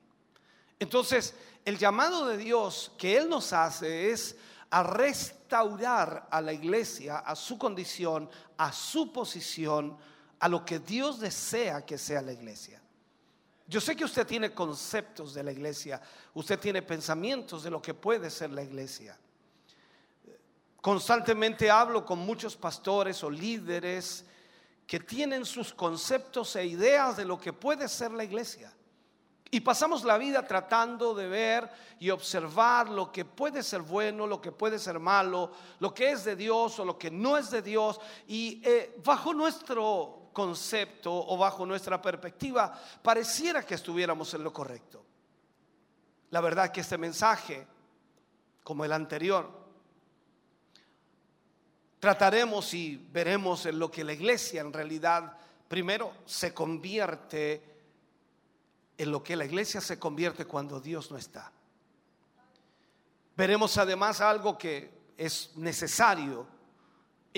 [0.79, 1.33] Entonces,
[1.63, 4.35] el llamado de Dios que Él nos hace es
[4.69, 9.97] a restaurar a la iglesia, a su condición, a su posición,
[10.39, 12.81] a lo que Dios desea que sea la iglesia.
[13.67, 15.99] Yo sé que usted tiene conceptos de la iglesia,
[16.35, 19.17] usted tiene pensamientos de lo que puede ser la iglesia.
[20.81, 24.23] Constantemente hablo con muchos pastores o líderes
[24.85, 28.71] que tienen sus conceptos e ideas de lo que puede ser la iglesia.
[29.49, 31.69] Y pasamos la vida tratando de ver
[31.99, 36.23] y observar lo que puede ser bueno, lo que puede ser malo, lo que es
[36.23, 37.99] de Dios o lo que no es de Dios.
[38.27, 45.01] Y eh, bajo nuestro concepto o bajo nuestra perspectiva, pareciera que estuviéramos en lo correcto.
[46.31, 47.65] La verdad que este mensaje,
[48.61, 49.49] como el anterior,
[51.99, 55.37] trataremos y veremos en lo que la iglesia en realidad
[55.69, 57.63] primero se convierte
[58.97, 61.49] en lo que la iglesia se convierte cuando Dios no está.
[63.37, 66.54] Veremos además algo que es necesario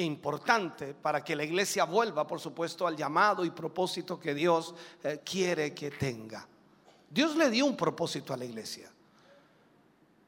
[0.03, 5.21] importante para que la iglesia vuelva, por supuesto, al llamado y propósito que Dios eh,
[5.25, 6.47] quiere que tenga.
[7.09, 8.91] Dios le dio un propósito a la iglesia.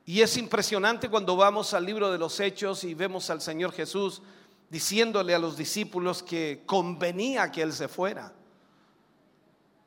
[0.06, 4.24] Y es impresionante cuando vamos al libro de los Hechos y vemos al Señor Jesús
[4.70, 8.34] diciéndole a los discípulos que convenía que Él se fuera.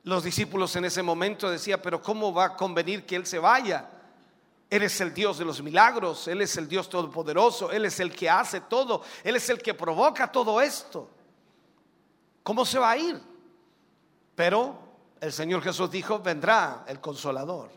[0.04, 3.88] Los discípulos en ese momento decían, pero ¿cómo va a convenir que Él se vaya?
[4.72, 8.10] Él es el Dios de los milagros, Él es el Dios todopoderoso, Él es el
[8.10, 11.10] que hace todo, Él es el que provoca todo esto.
[12.42, 13.20] ¿Cómo se va a ir?
[14.34, 14.78] Pero
[15.20, 17.70] el Señor Jesús dijo, vendrá el consolador.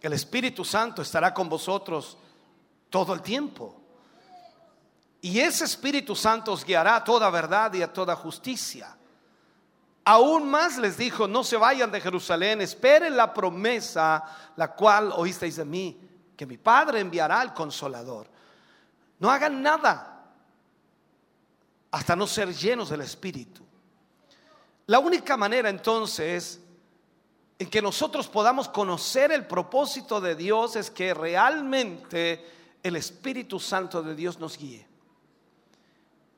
[0.00, 2.16] El Espíritu Santo estará con vosotros
[2.90, 3.74] todo el tiempo.
[5.20, 8.96] Y ese Espíritu Santo os guiará a toda verdad y a toda justicia.
[10.10, 14.24] Aún más les dijo, no se vayan de Jerusalén, esperen la promesa,
[14.56, 16.00] la cual oísteis de mí,
[16.34, 18.26] que mi Padre enviará al consolador.
[19.18, 20.24] No hagan nada
[21.90, 23.62] hasta no ser llenos del Espíritu.
[24.86, 26.58] La única manera entonces
[27.58, 32.50] en que nosotros podamos conocer el propósito de Dios es que realmente
[32.82, 34.87] el Espíritu Santo de Dios nos guíe.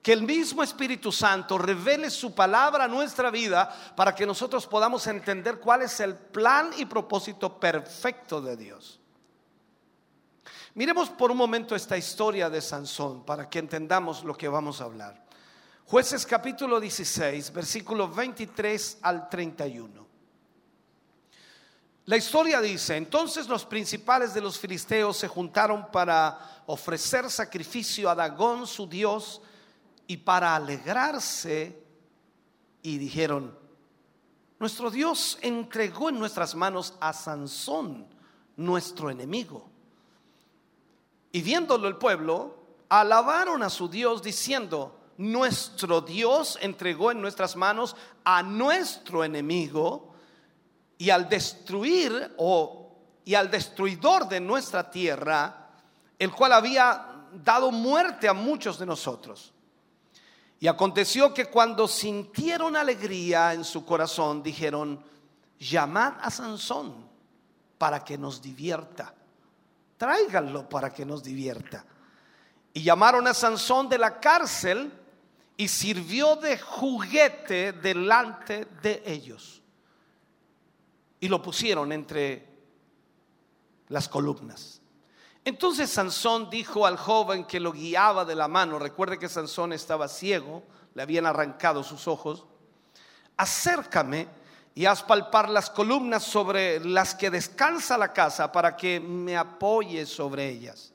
[0.02, 5.06] Que el mismo Espíritu Santo revele su palabra a nuestra vida para que nosotros podamos
[5.06, 9.00] entender cuál es el plan y propósito perfecto de Dios.
[10.74, 14.84] Miremos por un momento esta historia de Sansón para que entendamos lo que vamos a
[14.84, 15.26] hablar.
[15.84, 20.06] Jueces capítulo 16, versículos 23 al 31.
[22.06, 28.14] La historia dice, entonces los principales de los filisteos se juntaron para ofrecer sacrificio a
[28.14, 29.42] Dagón, su dios,
[30.10, 31.84] y para alegrarse,
[32.82, 33.56] y dijeron,
[34.58, 38.08] nuestro Dios entregó en nuestras manos a Sansón,
[38.56, 39.70] nuestro enemigo.
[41.30, 42.56] Y viéndolo el pueblo,
[42.88, 50.12] alabaron a su Dios diciendo, nuestro Dios entregó en nuestras manos a nuestro enemigo
[50.98, 55.68] y al destruir o y al destruidor de nuestra tierra,
[56.18, 59.52] el cual había dado muerte a muchos de nosotros.
[60.60, 65.02] Y aconteció que cuando sintieron alegría en su corazón, dijeron,
[65.58, 67.08] llamad a Sansón
[67.78, 69.14] para que nos divierta.
[69.96, 71.84] Tráiganlo para que nos divierta.
[72.74, 74.92] Y llamaron a Sansón de la cárcel
[75.56, 79.60] y sirvió de juguete delante de ellos
[81.20, 82.48] y lo pusieron entre
[83.88, 84.79] las columnas.
[85.50, 90.06] Entonces Sansón dijo al joven que lo guiaba de la mano, recuerde que Sansón estaba
[90.06, 90.62] ciego,
[90.94, 92.44] le habían arrancado sus ojos,
[93.36, 94.28] acércame
[94.76, 100.06] y haz palpar las columnas sobre las que descansa la casa para que me apoye
[100.06, 100.92] sobre ellas.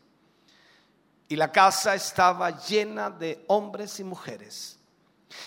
[1.28, 4.80] Y la casa estaba llena de hombres y mujeres.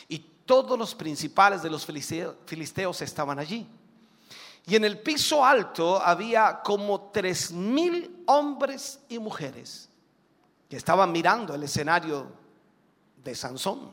[0.07, 3.67] Y todos los principales de los filisteos estaban allí.
[4.69, 9.89] Y en el piso alto había como tres mil hombres y mujeres
[10.69, 12.31] que estaban mirando el escenario
[13.25, 13.91] de Sansón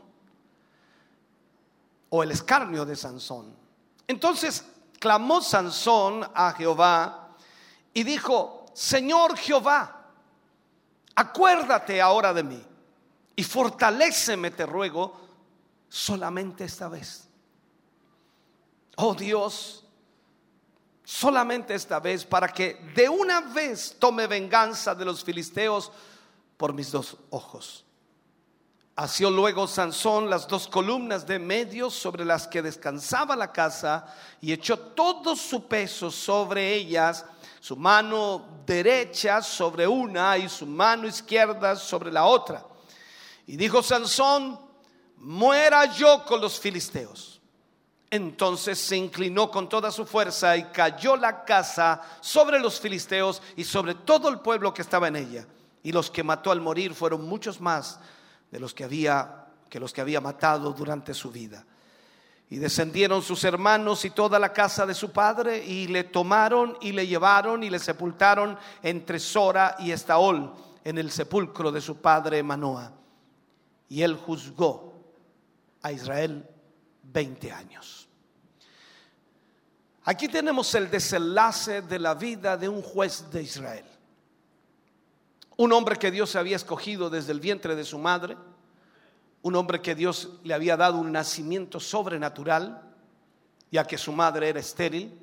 [2.10, 3.56] o el escarnio de Sansón.
[4.06, 4.65] Entonces
[4.99, 7.30] clamó Sansón a Jehová
[7.93, 10.07] y dijo, Señor Jehová,
[11.15, 12.61] acuérdate ahora de mí
[13.34, 15.22] y fortaléceme, te ruego,
[15.88, 17.30] solamente esta vez.
[18.97, 19.85] Oh Dios,
[21.06, 25.91] solamente esta vez, para que de una vez tome venganza de los filisteos
[26.57, 27.86] por mis dos ojos.
[28.98, 34.06] Hació luego Sansón las dos columnas de medio sobre las que descansaba la casa
[34.40, 37.26] y echó todo su peso sobre ellas,
[37.60, 42.65] su mano derecha sobre una y su mano izquierda sobre la otra.
[43.45, 44.57] Y dijo Sansón,
[45.18, 47.35] muera yo con los filisteos.
[48.15, 53.65] Entonces se inclinó con toda su fuerza y cayó la casa sobre los filisteos y
[53.65, 55.45] sobre todo el pueblo que estaba en ella.
[55.83, 57.99] Y los que mató al morir fueron muchos más
[58.51, 61.65] de los que había que los que había matado durante su vida.
[62.49, 66.93] Y descendieron sus hermanos y toda la casa de su padre y le tomaron y
[66.93, 70.53] le llevaron y le sepultaron entre Sora y Estaol
[70.85, 72.93] en el sepulcro de su padre Manoa.
[73.89, 74.93] Y él juzgó
[75.81, 76.47] a Israel
[77.03, 78.05] 20 años.
[80.06, 83.86] Aquí tenemos el desenlace de la vida de un juez de Israel.
[85.57, 88.38] Un hombre que Dios había escogido desde el vientre de su madre
[89.45, 92.82] un hombre que Dios le había dado un nacimiento sobrenatural,
[93.69, 95.19] ya que su madre era estéril,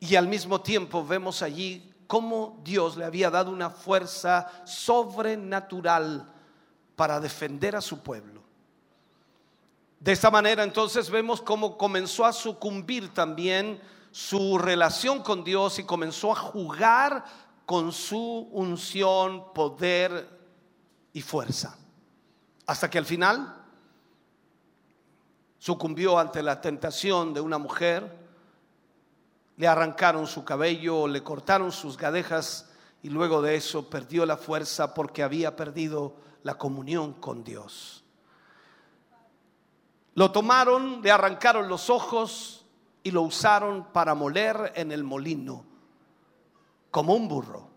[0.00, 6.28] y al mismo tiempo vemos allí cómo Dios le había dado una fuerza sobrenatural
[6.96, 8.39] para defender a su pueblo.
[10.00, 13.78] De esta manera entonces vemos cómo comenzó a sucumbir también
[14.10, 17.22] su relación con Dios y comenzó a jugar
[17.66, 20.26] con su unción, poder
[21.12, 21.76] y fuerza.
[22.66, 23.62] Hasta que al final
[25.58, 28.18] sucumbió ante la tentación de una mujer,
[29.58, 32.70] le arrancaron su cabello, le cortaron sus gadejas
[33.02, 37.99] y luego de eso perdió la fuerza porque había perdido la comunión con Dios.
[40.20, 42.66] Lo tomaron, le arrancaron los ojos
[43.02, 45.64] y lo usaron para moler en el molino,
[46.90, 47.70] como un burro.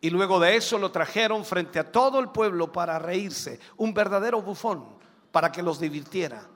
[0.00, 4.40] Y luego de eso lo trajeron frente a todo el pueblo para reírse, un verdadero
[4.40, 4.84] bufón,
[5.32, 6.46] para que los divirtiera.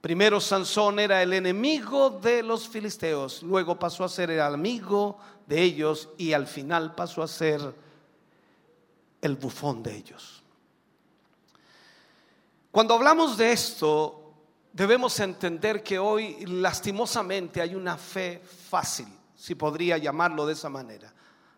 [0.00, 5.62] Primero Sansón era el enemigo de los filisteos, luego pasó a ser el amigo de
[5.62, 7.60] ellos y al final pasó a ser
[9.22, 10.35] el bufón de ellos.
[12.76, 14.34] Cuando hablamos de esto,
[14.70, 18.38] debemos entender que hoy lastimosamente hay una fe
[18.68, 21.10] fácil, si podría llamarlo de esa manera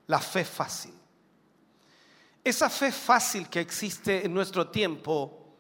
[0.06, 0.94] la fe fácil.
[2.44, 5.56] Esa fe fácil que existe en nuestro tiempo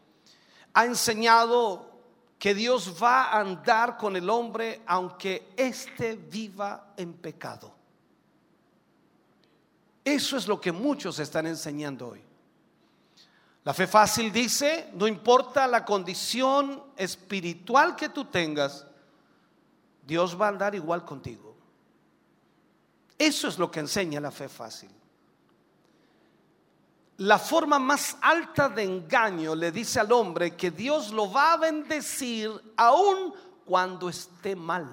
[0.74, 1.90] ha enseñado
[2.38, 7.74] que Dios va a andar con el hombre aunque éste viva en pecado.
[10.04, 12.27] Eso es lo que muchos están enseñando hoy.
[13.68, 18.86] La fe fácil dice, no importa la condición espiritual que tú tengas,
[20.06, 21.54] Dios va a andar igual contigo.
[23.18, 24.88] Eso es lo que enseña la fe fácil.
[27.18, 31.56] La forma más alta de engaño le dice al hombre que Dios lo va a
[31.58, 33.34] bendecir aun
[33.66, 34.90] cuando esté mal.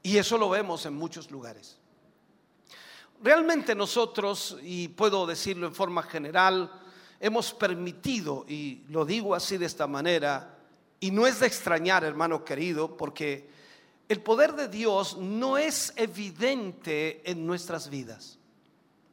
[0.00, 1.81] Y eso lo vemos en muchos lugares.
[3.22, 6.70] Realmente nosotros, y puedo decirlo en forma general,
[7.20, 10.58] hemos permitido, y lo digo así de esta manera,
[10.98, 13.48] y no es de extrañar, hermano querido, porque
[14.08, 18.38] el poder de Dios no es evidente en nuestras vidas.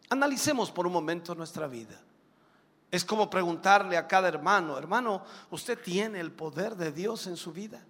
[0.10, 2.02] Analicemos por un momento nuestra vida.
[2.90, 7.52] Es como preguntarle a cada hermano, hermano, ¿usted tiene el poder de Dios en su
[7.52, 7.86] vida?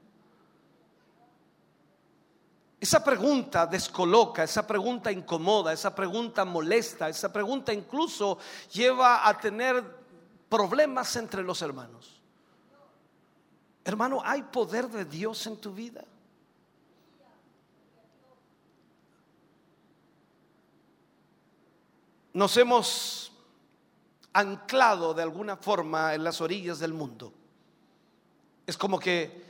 [2.80, 8.38] Esa pregunta descoloca, esa pregunta incomoda, esa pregunta molesta, esa pregunta incluso
[8.72, 9.84] lleva a tener
[10.47, 12.22] problemas entre los hermanos.
[13.84, 16.03] Hermano, ¿hay poder de Dios en tu vida?
[22.34, 23.31] nos hemos
[24.34, 27.34] anclado de alguna forma en las orillas del mundo.
[28.65, 29.48] Es como que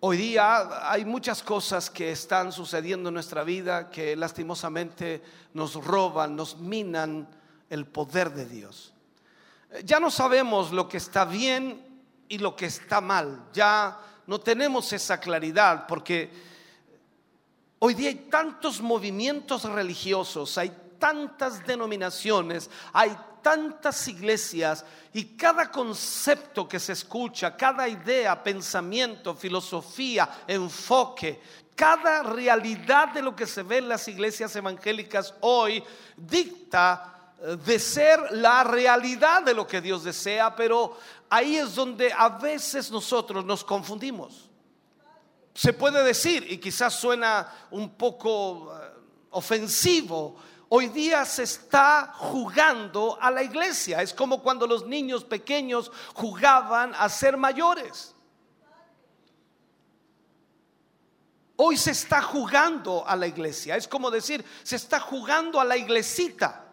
[0.00, 5.22] hoy día hay muchas cosas que están sucediendo en nuestra vida que lastimosamente
[5.54, 7.28] nos roban, nos minan
[7.68, 8.94] el poder de Dios.
[9.84, 11.84] Ya no sabemos lo que está bien
[12.28, 13.48] y lo que está mal.
[13.52, 16.30] Ya no tenemos esa claridad porque
[17.78, 26.68] hoy día hay tantos movimientos religiosos, hay tantas denominaciones, hay tantas iglesias y cada concepto
[26.68, 31.40] que se escucha, cada idea, pensamiento, filosofía, enfoque,
[31.74, 35.82] cada realidad de lo que se ve en las iglesias evangélicas hoy
[36.16, 40.98] dicta eh, de ser la realidad de lo que Dios desea, pero
[41.30, 44.50] ahí es donde a veces nosotros nos confundimos.
[45.54, 48.90] Se puede decir, y quizás suena un poco eh,
[49.30, 50.36] ofensivo,
[50.70, 54.02] Hoy día se está jugando a la iglesia.
[54.02, 58.14] Es como cuando los niños pequeños jugaban a ser mayores.
[61.56, 63.76] Hoy se está jugando a la iglesia.
[63.76, 66.67] Es como decir, se está jugando a la iglesita.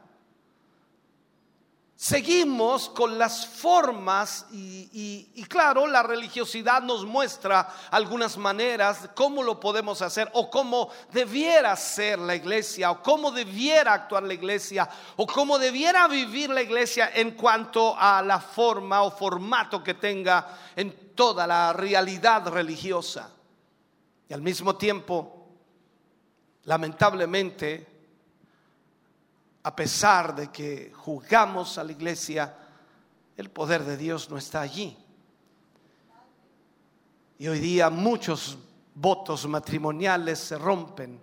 [1.98, 10.02] Seguimos con las formas y, claro, la religiosidad nos muestra algunas maneras, cómo lo podemos
[10.02, 15.58] hacer o cómo debiera ser la iglesia o cómo debiera actuar la iglesia o cómo
[15.58, 21.48] debiera vivir la iglesia en cuanto a la forma o formato que tenga en toda
[21.48, 23.32] la realidad religiosa.
[24.28, 25.48] Y al mismo tiempo,
[26.66, 27.95] lamentablemente,
[29.66, 32.56] a pesar de que juzgamos a la iglesia,
[33.36, 34.96] el poder de Dios no está allí.
[37.40, 38.60] Y hoy día muchos
[38.94, 41.20] votos matrimoniales se rompen.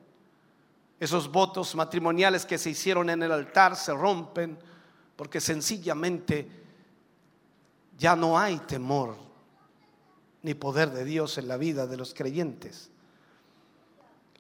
[0.99, 4.59] Esos votos matrimoniales que se hicieron en el altar se rompen
[5.15, 6.51] porque sencillamente
[7.97, 9.17] ya no hay temor
[10.43, 12.91] ni poder de Dios en la vida de los creyentes.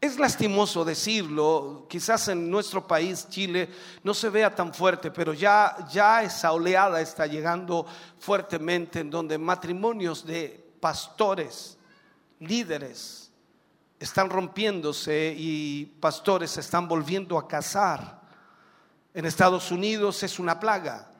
[0.02, 3.68] Es lastimoso decirlo, quizás en nuestro país, Chile,
[4.02, 7.86] no se vea tan fuerte, pero ya, ya esa oleada está llegando
[8.18, 11.78] fuertemente en donde matrimonios de pastores,
[12.40, 13.30] líderes,
[14.00, 18.22] están rompiéndose y pastores se están volviendo a casar.
[19.14, 21.12] En Estados Unidos es una plaga,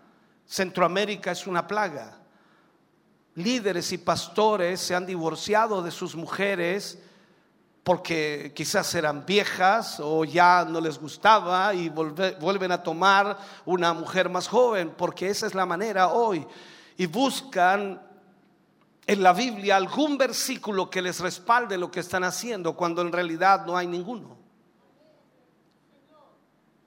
[0.44, 2.18] Centroamérica es una plaga.
[3.36, 6.98] Líderes y pastores se han divorciado de sus mujeres
[7.82, 14.28] porque quizás eran viejas o ya no les gustaba y vuelven a tomar una mujer
[14.28, 16.46] más joven, porque esa es la manera hoy.
[16.96, 18.00] Y buscan
[19.04, 23.66] en la Biblia algún versículo que les respalde lo que están haciendo, cuando en realidad
[23.66, 24.36] no hay ninguno.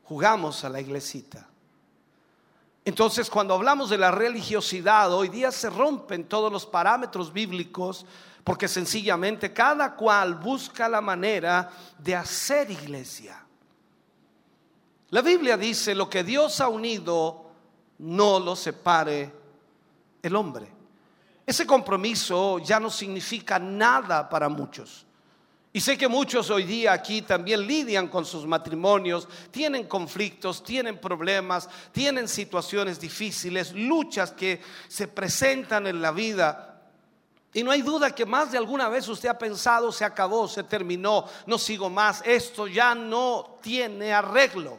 [0.06, 1.50] Jugamos a la iglesita.
[2.86, 8.06] Entonces, cuando hablamos de la religiosidad, hoy día se rompen todos los parámetros bíblicos
[8.46, 11.68] porque sencillamente cada cual busca la manera
[11.98, 13.44] de hacer iglesia.
[15.10, 17.50] La Biblia dice, lo que Dios ha unido,
[17.98, 19.34] no lo separe
[20.22, 20.72] el hombre.
[21.44, 25.08] Ese compromiso ya no significa nada para muchos.
[25.74, 31.00] Y sé que muchos hoy día aquí también lidian con sus matrimonios, tienen conflictos, tienen
[31.00, 36.75] problemas, tienen situaciones difíciles, luchas que se presentan en la vida.
[37.56, 40.62] Y no hay duda que más de alguna vez usted ha pensado, se acabó, se
[40.66, 44.78] terminó, no sigo más, esto ya no tiene arreglo.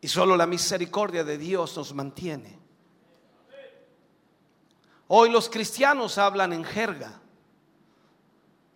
[0.00, 2.58] Y solo la misericordia de Dios nos mantiene.
[5.06, 7.20] Hoy los cristianos hablan en jerga.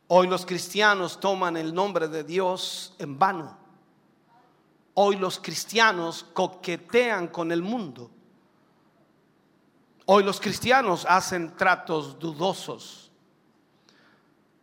[0.06, 3.58] Hoy los cristianos toman el nombre de Dios en vano.
[4.94, 8.12] Hoy los cristianos coquetean con el mundo.
[10.10, 13.10] Hoy los cristianos hacen tratos dudosos.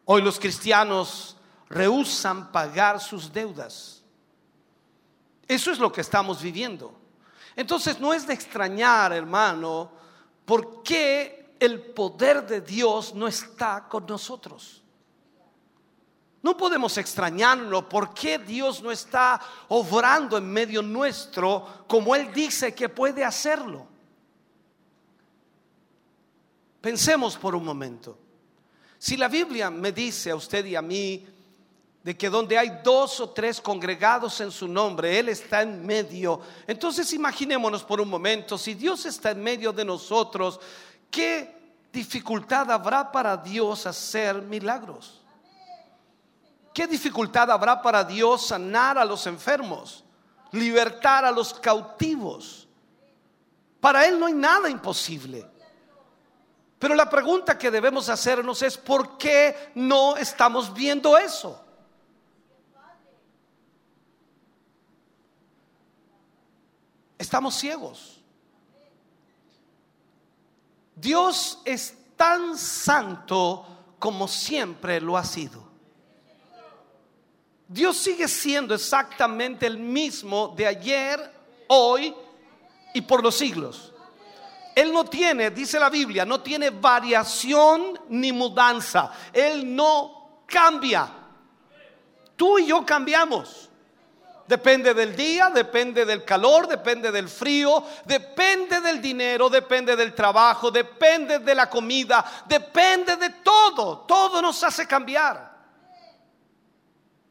[0.05, 1.37] Hoy los cristianos
[1.69, 4.01] rehusan pagar sus deudas.
[5.47, 6.97] Eso es lo que estamos viviendo.
[7.55, 9.91] Entonces no es de extrañar, hermano,
[10.45, 14.81] por qué el poder de Dios no está con nosotros.
[16.41, 22.73] No podemos extrañarlo por qué Dios no está obrando en medio nuestro como Él dice
[22.73, 23.93] que puede hacerlo.
[26.85, 28.15] Pensemos por un momento.
[28.99, 31.25] Si la Biblia me dice a usted y a mí
[32.03, 36.41] de que donde hay dos o tres congregados en su nombre, Él está en medio.
[36.67, 40.59] Entonces imaginémonos por un momento, si Dios está en medio de nosotros,
[41.09, 41.57] ¿qué
[41.91, 45.23] dificultad habrá para Dios hacer milagros?
[46.71, 50.03] ¿Qué dificultad habrá para Dios sanar a los enfermos,
[50.51, 52.67] libertar a los cautivos?
[53.79, 55.54] Para Él no hay nada imposible.
[56.79, 61.61] Pero la pregunta que debemos hacernos es, ¿por qué no estamos viendo eso?
[67.17, 68.21] Estamos ciegos.
[70.95, 73.65] Dios es tan santo
[73.99, 75.65] como siempre lo ha sido.
[77.67, 81.33] Dios sigue siendo exactamente el mismo de ayer,
[81.67, 82.13] hoy
[82.93, 83.94] y por los siglos.
[84.75, 89.09] Él no tiene, dice la Biblia, no tiene variación ni mudanza.
[89.31, 91.09] Él no cambia.
[92.35, 93.69] Tú y yo cambiamos.
[94.45, 100.69] Depende del día, depende del calor, depende del frío, depende del dinero, depende del trabajo,
[100.69, 103.99] depende de la comida, depende de todo.
[103.99, 105.55] Todo nos hace cambiar.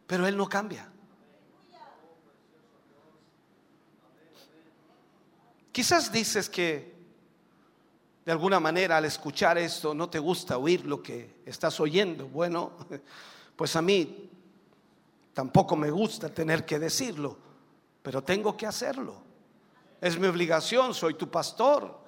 [0.07, 0.91] Pero Él no cambia.
[5.71, 6.94] Quizás dices que
[8.25, 12.27] de alguna manera al escuchar esto no te gusta oír lo que estás oyendo.
[12.27, 12.73] Bueno,
[13.57, 14.31] pues a mí
[15.35, 17.37] tampoco me gusta tener que decirlo,
[18.03, 19.17] pero tengo que hacerlo.
[20.01, 22.03] Es mi obligación, soy tu pastor.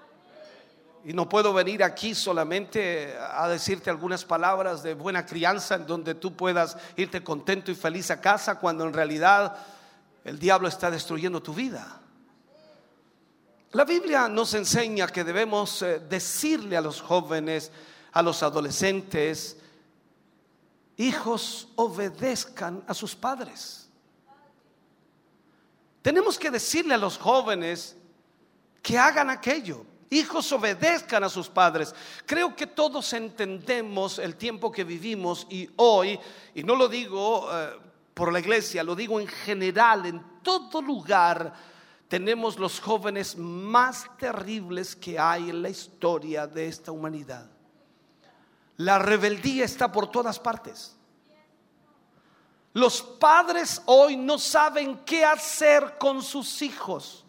[1.05, 6.17] Y no puedo venir aquí solamente a decirte algunas palabras de buena crianza en donde
[6.17, 9.57] tú puedas irte contento y feliz a casa cuando en realidad
[10.25, 12.01] el diablo está destruyendo tu vida.
[13.73, 17.73] La Biblia nos enseña que debemos eh, decirle a los jóvenes,
[18.13, 19.57] a los adolescentes,
[20.97, 23.89] hijos, obedezcan a sus padres.
[26.01, 27.97] Tenemos que decirle a los jóvenes
[28.81, 29.85] que hagan aquello.
[30.09, 31.93] Hijos, obedezcan a sus padres.
[32.25, 36.19] Creo que todos entendemos el tiempo que vivimos y hoy,
[36.55, 37.71] y no lo digo eh,
[38.15, 41.53] por la iglesia, lo digo en general, en todo lugar,
[42.09, 47.51] tenemos los jóvenes más terribles que hay en la historia de esta humanidad.
[48.77, 50.95] La rebeldía está por todas partes.
[52.75, 57.25] Los padres hoy no saben qué hacer con sus hijos.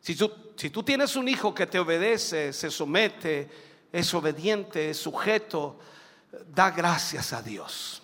[0.00, 3.50] Si tú, si tú, tienes un hijo que te obedece, se somete,
[3.90, 5.78] es obediente, es sujeto,
[6.54, 8.02] da gracias a Dios.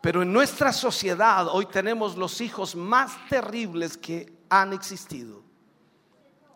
[0.00, 5.42] Pero en nuestra sociedad hoy tenemos los hijos más terribles que han existido.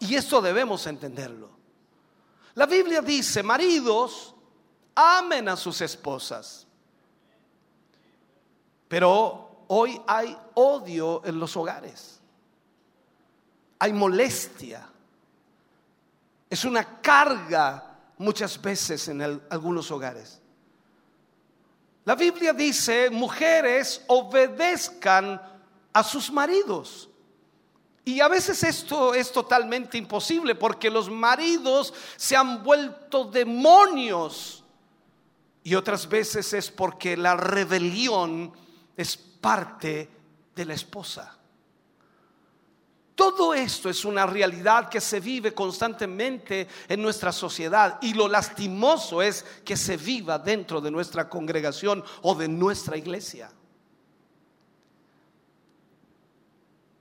[0.01, 1.51] Y esto debemos entenderlo.
[2.55, 4.35] La Biblia dice, maridos,
[4.95, 6.67] amen a sus esposas.
[8.89, 12.21] Pero hoy hay odio en los hogares.
[13.79, 14.89] Hay molestia.
[16.51, 20.41] Es una carga muchas veces en algunos hogares.
[22.05, 25.41] La Biblia dice, mujeres obedezcan
[25.93, 27.08] a sus maridos.
[28.09, 34.65] Y a veces esto es totalmente imposible porque los maridos se han vuelto demonios.
[35.63, 38.51] Y otras veces es porque la rebelión
[38.97, 40.09] es parte
[40.57, 41.37] de la esposa.
[43.15, 49.21] Todo esto es una realidad que se vive constantemente en nuestra sociedad y lo lastimoso
[49.21, 53.51] es que se viva dentro de nuestra congregación o de nuestra iglesia.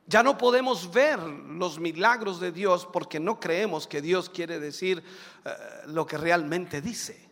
[0.08, 5.04] Ya no podemos ver los milagros de Dios porque no creemos que Dios quiere decir
[5.44, 5.52] eh,
[5.88, 7.28] lo que realmente dice.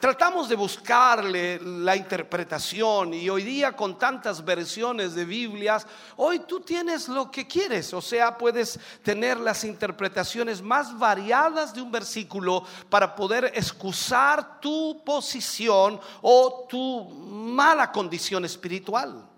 [0.00, 5.86] Tratamos de buscarle la interpretación y hoy día con tantas versiones de Biblias,
[6.16, 11.82] hoy tú tienes lo que quieres, o sea, puedes tener las interpretaciones más variadas de
[11.82, 19.35] un versículo para poder excusar tu posición o tu mala condición espiritual.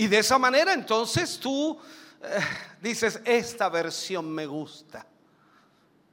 [0.00, 1.78] Y de esa manera entonces tú
[2.22, 2.40] eh,
[2.80, 5.04] dices, esta versión me gusta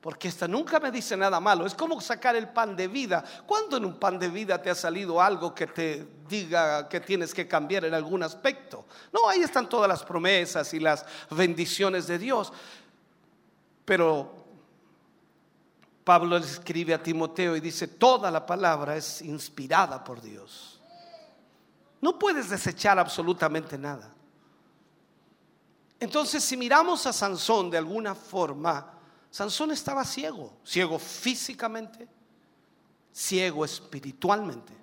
[0.02, 1.66] porque esta nunca me dice nada malo.
[1.66, 3.24] Es como sacar el pan de vida.
[3.46, 7.34] ¿Cuándo en un pan de vida te ha salido algo que te diga que tienes
[7.34, 8.86] que cambiar en algún aspecto?
[9.14, 12.52] No, ahí están todas las promesas y las bendiciones de Dios.
[13.86, 14.34] Pero
[16.04, 20.77] Pablo escribe a Timoteo y dice, toda la palabra es inspirada por Dios.
[22.02, 24.14] No puedes desechar absolutamente nada.
[26.00, 28.94] Entonces, si miramos a Sansón de alguna forma,
[29.32, 32.08] Sansón estaba ciego, ciego físicamente,
[33.12, 34.74] ciego espiritualmente.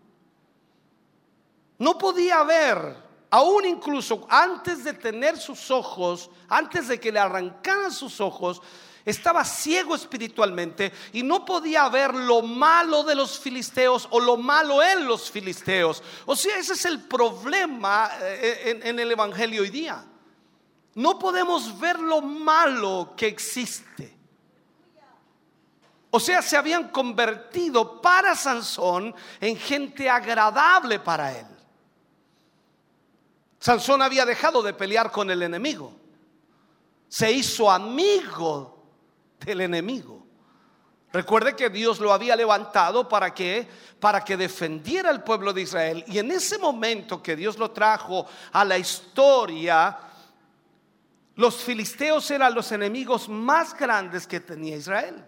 [1.78, 2.96] No podía ver,
[3.30, 8.60] aún incluso antes de tener sus ojos, antes de que le arrancaran sus ojos,
[9.04, 14.82] estaba ciego espiritualmente y no podía ver lo malo de los filisteos o lo malo
[14.82, 16.02] en los filisteos.
[16.24, 20.04] O sea, ese es el problema eh, en, en el Evangelio hoy día.
[20.94, 24.16] No podemos ver lo malo que existe.
[26.10, 31.46] O sea, se habían convertido para Sansón en gente agradable para él.
[33.58, 35.92] Sansón había dejado de pelear con el enemigo.
[37.08, 38.73] Se hizo amigo
[39.40, 40.24] del enemigo.
[41.12, 43.68] Recuerde que Dios lo había levantado para que
[44.00, 48.26] para que defendiera al pueblo de Israel y en ese momento que Dios lo trajo
[48.52, 49.96] a la historia
[51.36, 55.24] los filisteos eran los enemigos más grandes que tenía Israel.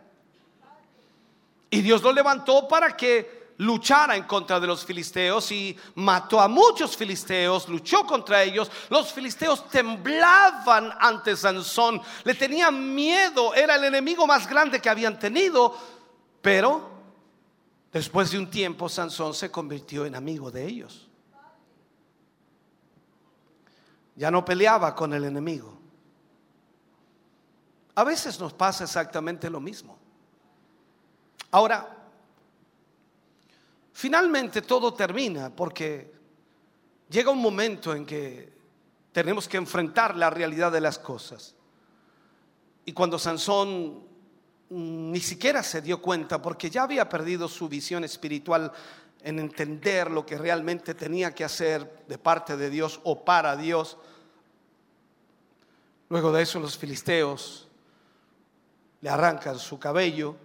[1.68, 6.48] Y Dios lo levantó para que luchara en contra de los filisteos y mató a
[6.48, 8.70] muchos filisteos, luchó contra ellos.
[8.90, 15.18] Los filisteos temblaban ante Sansón, le tenían miedo, era el enemigo más grande que habían
[15.18, 15.76] tenido,
[16.42, 16.90] pero
[17.92, 21.08] después de un tiempo Sansón se convirtió en amigo de ellos.
[24.16, 25.76] Ya no peleaba con el enemigo.
[27.94, 29.98] A veces nos pasa exactamente lo mismo.
[31.50, 31.95] Ahora,
[33.96, 36.12] finalmente todo termina porque
[37.08, 38.52] llega un momento en que
[39.10, 41.54] tenemos que enfrentar la realidad de las cosas.
[42.84, 44.04] Y cuando Sansón
[44.68, 48.70] ni siquiera se dio cuenta, porque ya había perdido su visión espiritual
[49.22, 53.96] en entender lo que realmente tenía que hacer de parte de Dios o para Dios,
[56.10, 57.66] luego de eso los filisteos
[59.00, 60.36] le arrancan su cabello,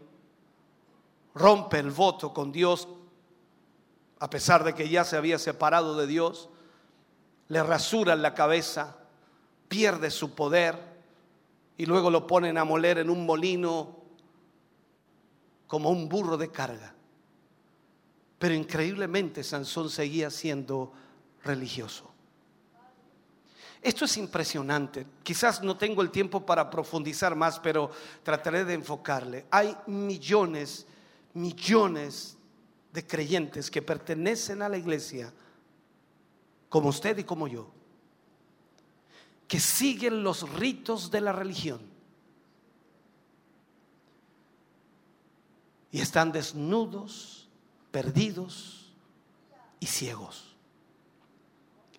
[1.36, 2.88] rompe el voto con Dios,
[4.22, 6.48] a pesar de que ya se había separado de Dios,
[7.48, 8.98] le rasuran la cabeza,
[9.68, 10.77] pierde su poder
[11.76, 13.98] y luego lo ponen a moler en un molino
[15.65, 16.93] como un burro de carga.
[18.38, 20.93] Pero increíblemente Sansón seguía siendo
[21.43, 22.11] religioso.
[23.81, 25.07] Esto es impresionante.
[25.23, 27.89] Quizás no tengo el tiempo para profundizar más, pero
[28.22, 29.48] trataré de enfocarle.
[29.49, 30.85] Hay millones,
[31.34, 32.38] millones
[32.94, 35.34] de creyentes que pertenecen a la iglesia
[36.70, 37.70] como usted y como yo,
[39.48, 41.82] que siguen los ritos de la religión
[45.92, 47.50] y están desnudos,
[47.92, 48.94] perdidos
[49.80, 50.56] y ciegos.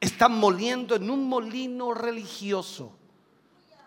[0.01, 2.97] Están moliendo en un molino religioso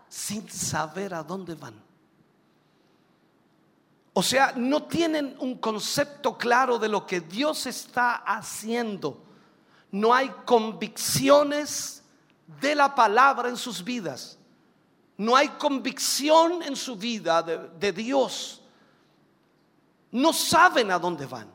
[0.07, 1.84] sin saber a dónde van.
[4.17, 9.25] O sea, no tienen un concepto claro de lo que Dios está haciendo
[9.95, 12.03] no hay convicciones
[12.59, 14.37] de la palabra en sus vidas.
[15.15, 18.61] No hay convicción en su vida de, Dios.
[20.11, 21.49] No saben a dónde van.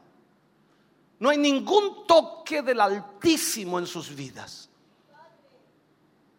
[1.18, 4.70] No hay ningún toque del Altísimo en sus vidas.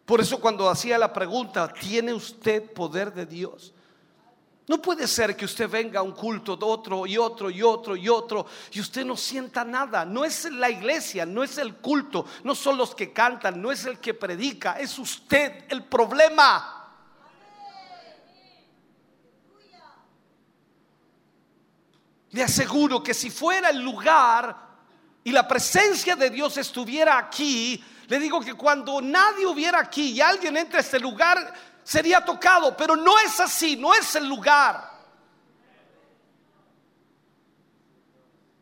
[0.04, 3.71] Por eso cuando hacía la pregunta, ¿tiene usted poder de Dios?
[4.68, 7.96] No puede ser que usted venga a un culto de otro y otro y otro
[7.96, 10.04] y otro y usted no sienta nada.
[10.04, 13.84] No es la iglesia, no es el culto, no son los que cantan, no es
[13.86, 16.78] el que predica, es usted el problema.
[22.30, 24.56] Le aseguro que si fuera el lugar
[25.24, 30.20] y la presencia de Dios estuviera aquí, le digo que cuando nadie hubiera aquí y
[30.20, 31.52] alguien entre a este lugar,
[31.82, 34.90] sería tocado, pero no es así, no es el lugar.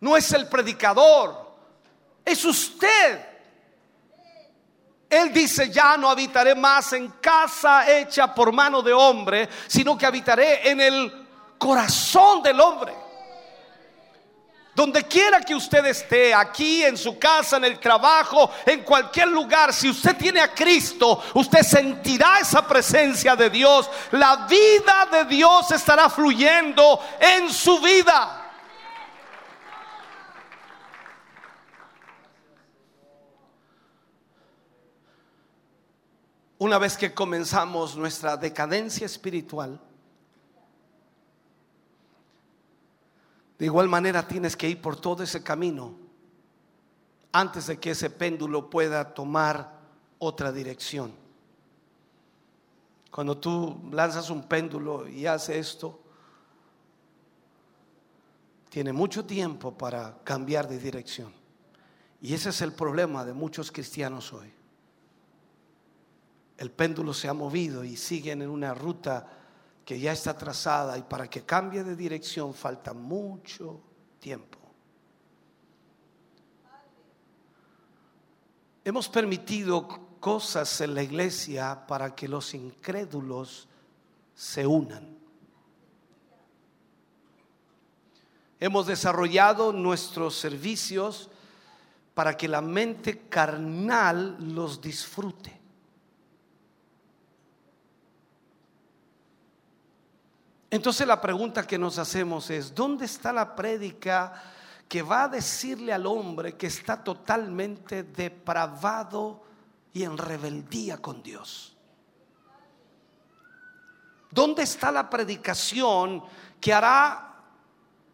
[0.00, 1.56] No es el predicador,
[2.24, 3.26] es usted.
[5.10, 10.06] Él dice, ya no habitaré más en casa hecha por mano de hombre, sino que
[10.06, 11.28] habitaré en el
[11.58, 12.99] corazón del hombre.
[14.80, 19.74] Donde quiera que usted esté, aquí en su casa, en el trabajo, en cualquier lugar,
[19.74, 23.90] si usted tiene a Cristo, usted sentirá esa presencia de Dios.
[24.12, 28.50] La vida de Dios estará fluyendo en su vida.
[36.56, 39.78] Una vez que comenzamos nuestra decadencia espiritual,
[43.60, 45.94] De igual manera tienes que ir por todo ese camino
[47.30, 49.80] antes de que ese péndulo pueda tomar
[50.18, 51.12] otra dirección.
[53.10, 56.00] Cuando tú lanzas un péndulo y hace esto,
[58.70, 61.30] tiene mucho tiempo para cambiar de dirección.
[62.22, 64.50] Y ese es el problema de muchos cristianos hoy.
[66.56, 69.39] El péndulo se ha movido y siguen en una ruta
[69.90, 73.80] que ya está trazada y para que cambie de dirección falta mucho
[74.20, 74.56] tiempo.
[78.84, 79.88] Hemos permitido
[80.20, 83.66] cosas en la iglesia para que los incrédulos
[84.32, 85.18] se unan.
[88.60, 91.30] Hemos desarrollado nuestros servicios
[92.14, 95.59] para que la mente carnal los disfrute.
[100.70, 104.32] Entonces la pregunta que nos hacemos es, ¿dónde está la prédica
[104.88, 109.42] que va a decirle al hombre que está totalmente depravado
[109.92, 111.76] y en rebeldía con Dios?
[114.30, 116.22] ¿Dónde está la predicación
[116.60, 117.34] que hará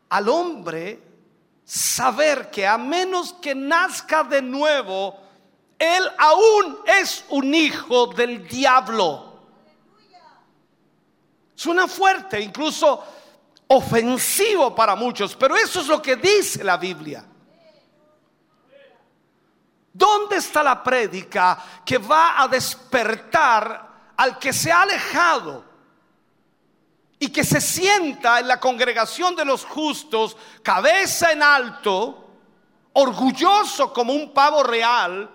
[0.08, 1.02] al hombre
[1.62, 5.14] saber que a menos que nazca de nuevo,
[5.78, 9.35] él aún es un hijo del diablo?
[11.56, 13.02] Suena fuerte, incluso
[13.68, 17.24] ofensivo para muchos, pero eso es lo que dice la Biblia.
[19.90, 25.64] ¿Dónde está la prédica que va a despertar al que se ha alejado
[27.18, 32.28] y que se sienta en la congregación de los justos, cabeza en alto,
[32.92, 35.30] orgulloso como un pavo real,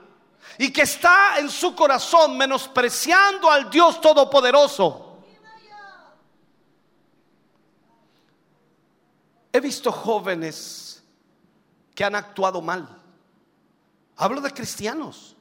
[0.60, 5.10] y que está en su corazón menospreciando al Dios Todopoderoso.
[9.53, 11.03] He visto jóvenes
[11.94, 13.02] que han actuado mal.
[14.15, 15.36] Hablo de cristianos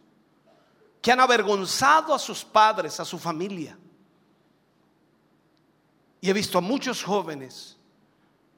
[1.01, 3.79] que han avergonzado a sus padres, a su familia.
[6.21, 7.77] Y he visto a muchos jóvenes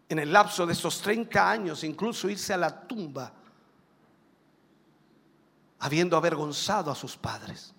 [0.09, 3.33] en el lapso de estos 30 años incluso irse a la tumba
[5.79, 7.75] habiendo avergonzado a sus padres.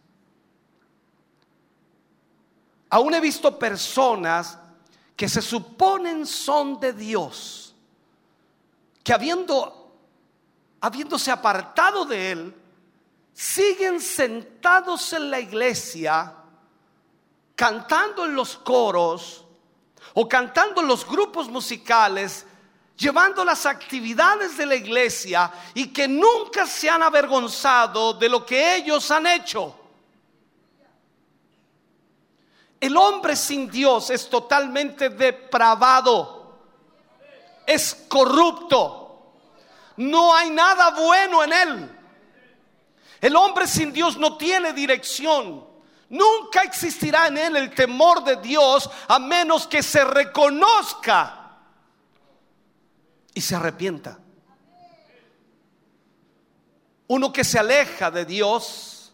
[2.90, 4.58] Aún he visto personas
[5.16, 7.76] que se suponen son de Dios,
[9.04, 9.92] que habiendo,
[10.82, 12.56] habiéndose apartado de Él,
[13.34, 16.34] siguen sentados en la iglesia,
[17.56, 19.46] cantando en los coros
[20.14, 22.46] o cantando en los grupos musicales,
[22.98, 28.76] llevando las actividades de la iglesia y que nunca se han avergonzado de lo que
[28.76, 29.83] ellos han hecho.
[32.84, 36.60] El hombre sin Dios es totalmente depravado,
[37.66, 39.32] es corrupto,
[39.96, 42.00] no hay nada bueno en él.
[43.22, 45.66] El hombre sin Dios no tiene dirección.
[46.10, 51.62] Nunca existirá en él el temor de Dios a menos que se reconozca
[53.34, 54.20] y se arrepienta.
[57.08, 59.14] Uno que se aleja de Dios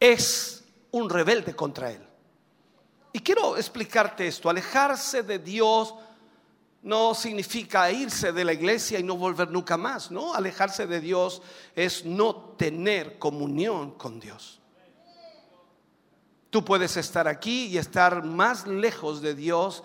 [0.00, 2.08] es un rebelde contra él.
[3.14, 5.94] Y quiero explicarte esto, alejarse de Dios
[6.82, 10.34] no significa irse de la iglesia y no volver nunca más, ¿no?
[10.34, 11.40] Alejarse de Dios
[11.76, 14.60] es no tener comunión con Dios.
[16.50, 19.84] Tú puedes estar aquí y estar más lejos de Dios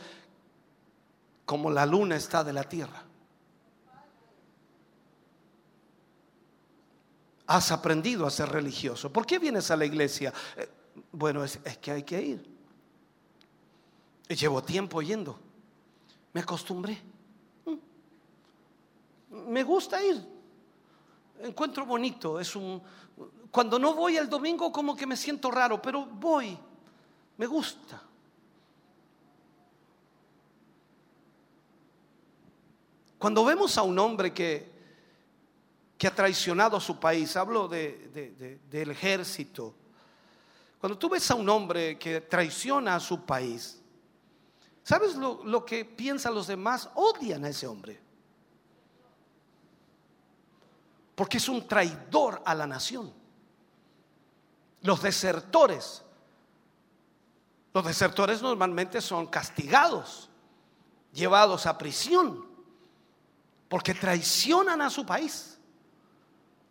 [1.46, 3.04] como la luna está de la tierra.
[7.46, 9.14] Has aprendido a ser religioso.
[9.14, 10.34] ¿Por qué vienes a la iglesia?
[10.58, 10.68] Eh,
[11.12, 12.59] bueno, es, es que hay que ir.
[14.30, 15.40] Llevo tiempo yendo.
[16.34, 17.02] Me acostumbré.
[17.66, 19.52] Mm.
[19.52, 20.24] Me gusta ir.
[21.42, 22.40] Encuentro bonito.
[22.40, 22.82] Es un.
[23.50, 26.58] Cuando no voy el domingo, como que me siento raro, pero voy.
[27.38, 28.04] Me gusta.
[33.18, 34.72] Cuando vemos a un hombre que,
[35.98, 39.76] que ha traicionado a su país, hablo de, del ejército,
[40.80, 43.79] cuando tú ves a un hombre que traiciona a su país,
[44.84, 46.90] ¿Sabes lo, que piensan los demás?
[46.96, 48.00] Odian a ese hombre.
[51.16, 53.14] Porque es un traidor a la nación.
[54.82, 56.04] Los desertores.
[57.74, 60.30] Los desertores normalmente son castigados,
[61.14, 62.48] llevados a prisión,
[63.68, 65.60] porque traicionan a su país.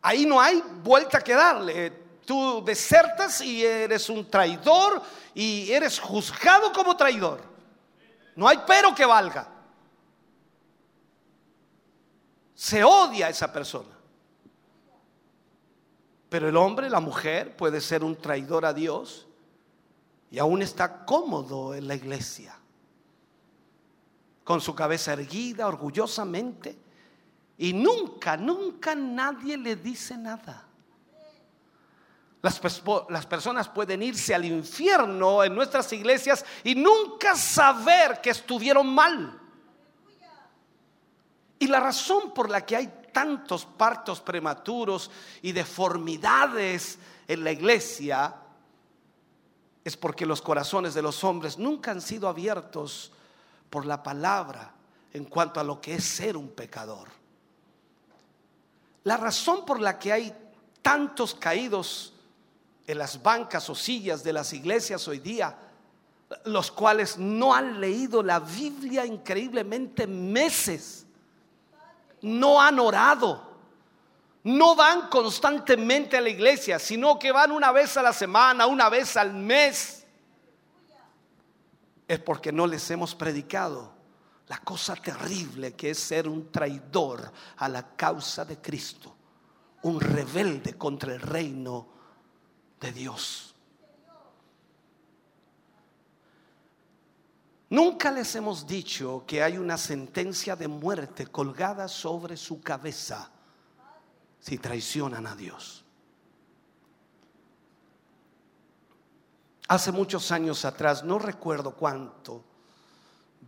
[0.02, 1.90] Ahí no hay vuelta que darle.
[2.24, 5.02] Tú desertas y eres un traidor
[5.34, 7.57] y eres juzgado como traidor.
[8.38, 9.48] No hay pero que valga.
[12.54, 13.98] Se odia a esa persona.
[16.28, 19.26] Pero el hombre, la mujer, puede ser un traidor a Dios
[20.30, 22.56] y aún está cómodo en la iglesia,
[24.44, 26.78] con su cabeza erguida orgullosamente,
[27.56, 30.67] y nunca, nunca nadie le dice nada.
[32.40, 39.40] Las, personas pueden irse al infierno en nuestras iglesias y nunca saber que estuvieron mal.
[41.58, 45.10] Y la razón por la que hay tantos partos prematuros
[45.42, 48.36] y deformidades en la iglesia
[49.84, 53.10] es porque los corazones de los hombres nunca han sido abiertos
[53.68, 54.72] por la palabra
[55.12, 57.08] en cuanto a lo que es ser un pecador.
[59.02, 60.32] La razón por la que hay
[60.82, 62.12] tantos caídos
[62.88, 65.54] en las bancas o sillas de las iglesias hoy día,
[66.46, 71.06] los cuales no han leído la Biblia increíblemente meses,
[72.22, 73.46] no han orado,
[74.44, 78.88] no van constantemente a la iglesia, sino que van una vez a la semana, una
[78.88, 80.06] vez al mes.
[82.08, 83.92] Es porque no les hemos predicado
[84.46, 89.14] la cosa terrible que es ser un traidor a la causa de Cristo,
[89.82, 91.97] un rebelde contra el reino
[92.80, 93.54] de Dios.
[97.70, 103.30] Nunca les hemos dicho que hay una sentencia de muerte colgada sobre su cabeza
[104.40, 105.84] si traicionan a Dios.
[109.68, 112.42] Hace muchos años atrás, no recuerdo cuánto,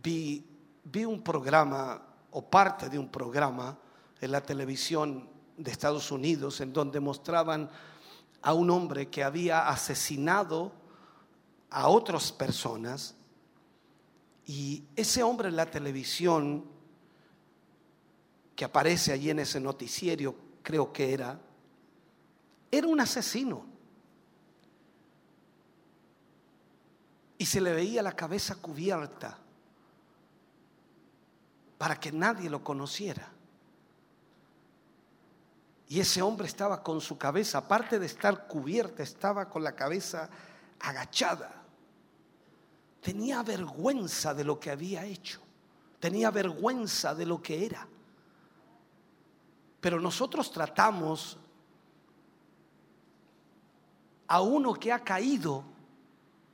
[0.03, 0.45] vi,
[0.83, 1.99] vi un programa
[2.29, 3.75] o parte de un programa
[4.19, 5.27] en la televisión
[5.57, 7.71] de Estados Unidos en donde mostraban
[8.41, 10.71] a un hombre que había asesinado
[11.69, 13.15] a otras personas
[14.45, 16.65] y ese hombre en la televisión
[18.55, 21.39] que aparece allí en ese noticiero, creo que era,
[22.69, 23.65] era un asesino.
[27.37, 29.37] Y se le veía la cabeza cubierta
[31.77, 33.30] para que nadie lo conociera.
[35.91, 40.29] Y ese hombre estaba con su cabeza, aparte de estar cubierta, estaba con la cabeza
[40.79, 41.53] agachada.
[43.01, 45.41] Tenía vergüenza de lo que había hecho.
[45.99, 47.85] Tenía vergüenza de lo que era.
[49.81, 51.37] Pero nosotros tratamos
[54.27, 55.65] a uno que ha caído,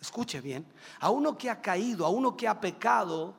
[0.01, 0.65] escuche bien,
[0.99, 3.35] a uno que ha caído, a uno que ha pecado,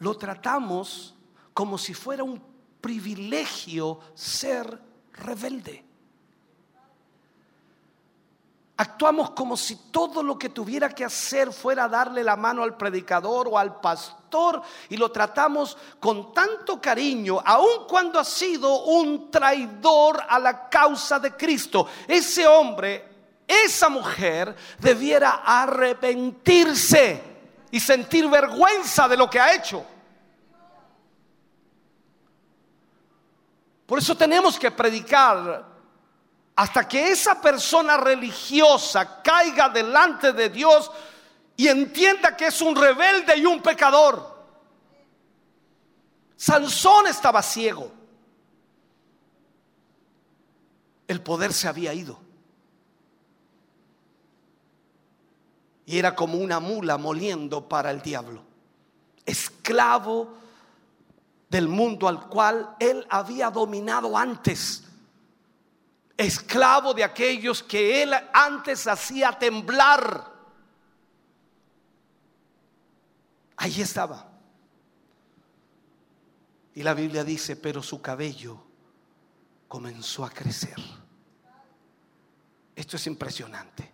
[0.00, 1.14] lo tratamos
[1.54, 2.55] como si fuera un
[2.86, 4.78] privilegio ser
[5.14, 5.84] rebelde.
[8.76, 13.48] Actuamos como si todo lo que tuviera que hacer fuera darle la mano al predicador
[13.50, 20.22] o al pastor y lo tratamos con tanto cariño, aun cuando ha sido un traidor
[20.28, 21.88] a la causa de Cristo.
[22.06, 23.04] Ese hombre,
[23.48, 27.20] esa mujer debiera arrepentirse
[27.72, 29.95] y sentir vergüenza de lo que ha hecho.
[33.86, 35.64] Por eso tenemos que predicar
[36.56, 40.90] hasta que esa persona religiosa caiga delante de Dios
[41.56, 44.34] y entienda que es un rebelde y un pecador.
[46.36, 47.92] Sansón estaba ciego.
[51.06, 52.18] El poder se había ido.
[55.86, 58.42] Y era como una mula moliendo para el diablo.
[59.24, 60.45] Esclavo
[61.48, 64.84] del mundo al cual él había dominado antes.
[66.16, 70.32] Esclavo de aquellos que él antes hacía temblar.
[73.56, 74.30] Ahí estaba.
[76.74, 78.62] Y la Biblia dice, pero su cabello
[79.68, 80.76] comenzó a crecer.
[82.74, 83.92] Esto es impresionante.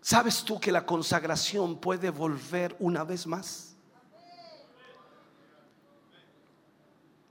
[0.00, 3.76] ¿Sabes tú que la consagración puede volver una vez más?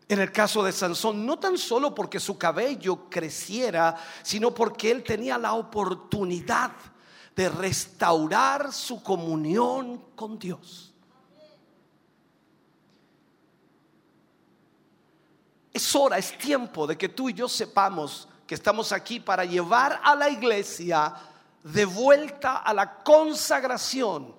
[0.09, 5.03] En el caso de Sansón, no tan solo porque su cabello creciera, sino porque él
[5.03, 6.71] tenía la oportunidad
[7.35, 10.93] de restaurar su comunión con Dios.
[15.73, 19.99] Es hora, es tiempo de que tú y yo sepamos que estamos aquí para llevar
[20.03, 21.13] a la iglesia
[21.63, 24.33] de vuelta a la consagración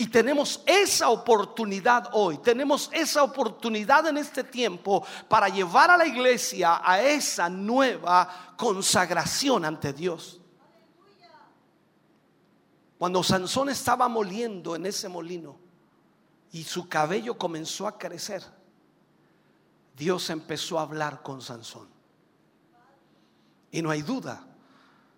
[0.00, 6.06] y tenemos esa oportunidad hoy, tenemos esa oportunidad en este tiempo para llevar a la
[6.06, 10.40] iglesia a esa nueva consagración ante Dios.
[12.96, 15.58] Cuando Sansón estaba moliendo en ese molino
[16.50, 18.42] y su cabello comenzó a crecer,
[19.94, 21.90] Dios empezó a hablar con Sansón.
[23.70, 24.46] Y no hay duda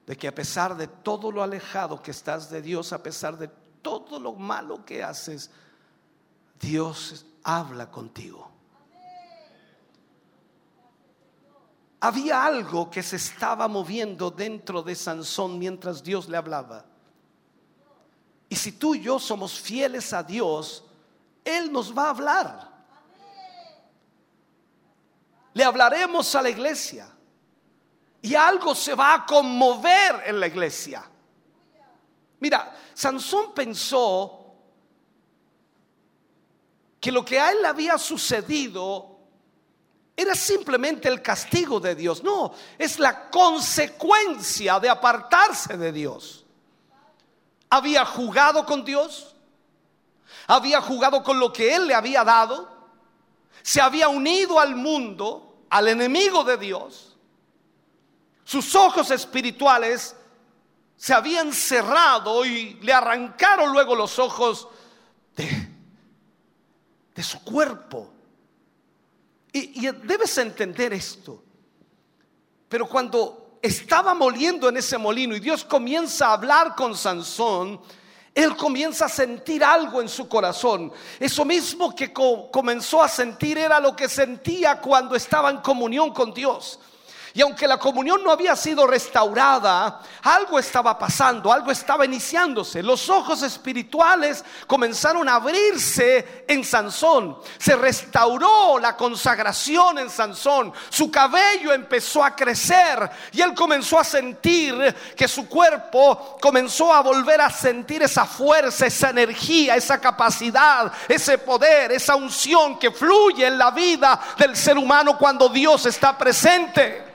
[0.09, 3.62] de que a pesar de todo lo alejado que estás de Dios, a pesar de
[3.83, 5.51] todo lo malo que haces,
[6.59, 8.51] Dios habla contigo.
[12.01, 16.85] Había algo que se estaba moviendo dentro de Sansón mientras Dios le hablaba.
[18.49, 20.85] Y si tú y yo somos fieles a Dios,
[21.45, 22.73] Él nos va a hablar.
[25.55, 27.09] Le hablaremos a la iglesia.
[28.21, 31.09] Y algo se va a conmover en la iglesia.
[32.43, 34.57] Mira, Sansón pensó
[37.01, 39.17] que lo que a él había sucedido
[40.17, 42.25] era simplemente el castigo de Dios.
[42.25, 46.45] No, es la consecuencia de apartarse de Dios.
[47.71, 49.37] Había jugado con Dios,
[50.49, 52.69] había jugado con lo que Él le había dado,
[53.63, 57.17] se había unido al mundo, al enemigo de Dios.
[58.43, 60.17] Sus ojos espirituales
[61.03, 64.69] se habían cerrado y le arrancaron luego los ojos
[65.35, 68.13] de, su cuerpo.
[69.53, 71.43] Y debes entender esto.
[72.69, 77.81] Pero cuando estaba moliendo en ese molino y Dios comienza a hablar con Sansón,
[78.33, 80.93] él comienza a sentir algo en su corazón.
[81.19, 86.33] Eso mismo que comenzó a sentir era lo que sentía cuando estaba en comunión con
[86.33, 86.79] Dios.
[87.35, 92.83] Y aunque la comunión no había sido restaurada, algo estaba pasando, algo estaba iniciándose.
[92.83, 97.39] Los ojos espirituales comenzaron a abrirse en Sansón.
[97.59, 100.75] Se restauró la consagración en Sansón.
[100.91, 107.01] Su cabello empezó a crecer y él comenzó a sentir que su cuerpo comenzó a
[107.01, 113.47] volver a sentir esa fuerza, esa energía, esa capacidad, ese poder, esa unción que fluye
[113.47, 117.13] en la vida del ser humano cuando Dios está presente.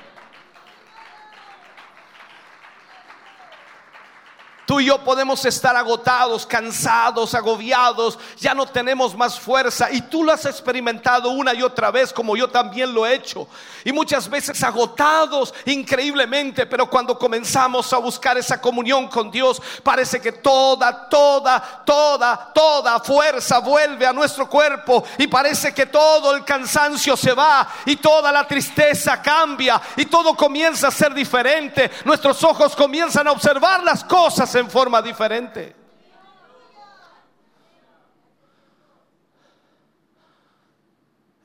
[4.67, 9.89] Tú y yo podemos estar agotados, cansados, agobiados, ya no tenemos más fuerza.
[9.89, 13.47] Y tú lo has experimentado una y otra vez como yo también lo he hecho.
[13.85, 20.19] Y muchas veces agotados increíblemente, pero cuando comenzamos a buscar esa comunión con Dios, parece
[20.19, 25.05] que toda, toda, toda, toda fuerza vuelve a nuestro cuerpo.
[25.17, 27.69] Y parece que todo el cansancio se va.
[27.85, 29.81] Y toda la tristeza cambia.
[29.95, 31.89] Y todo comienza a ser diferente.
[32.03, 35.75] Nuestros ojos comienzan a observar las cosas en forma diferente.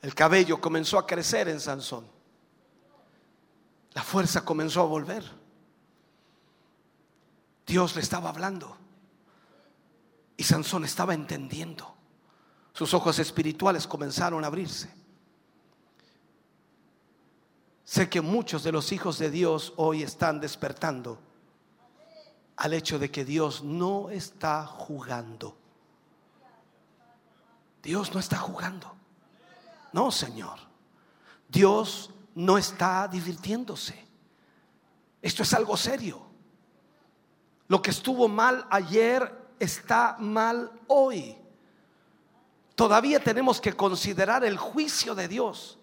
[0.01, 2.05] El cabello comenzó a crecer en Sansón.
[3.93, 5.23] La fuerza comenzó a volver.
[7.65, 8.75] Dios le estaba hablando.
[10.35, 11.95] Y Sansón estaba entendiendo.
[12.73, 14.93] Sus ojos espirituales comenzaron a abrirse.
[17.85, 21.19] Sé que muchos de los hijos de Dios hoy están despertando
[22.57, 25.57] al hecho de que Dios no está jugando.
[27.81, 28.93] Dios no está jugando.
[29.91, 30.59] No, Señor.
[31.49, 34.03] Dios no está divirtiéndose.
[35.21, 36.21] Esto es algo serio.
[37.67, 41.37] Lo que estuvo mal ayer está mal hoy.
[42.75, 45.77] Todavía tenemos que considerar el juicio de Dios.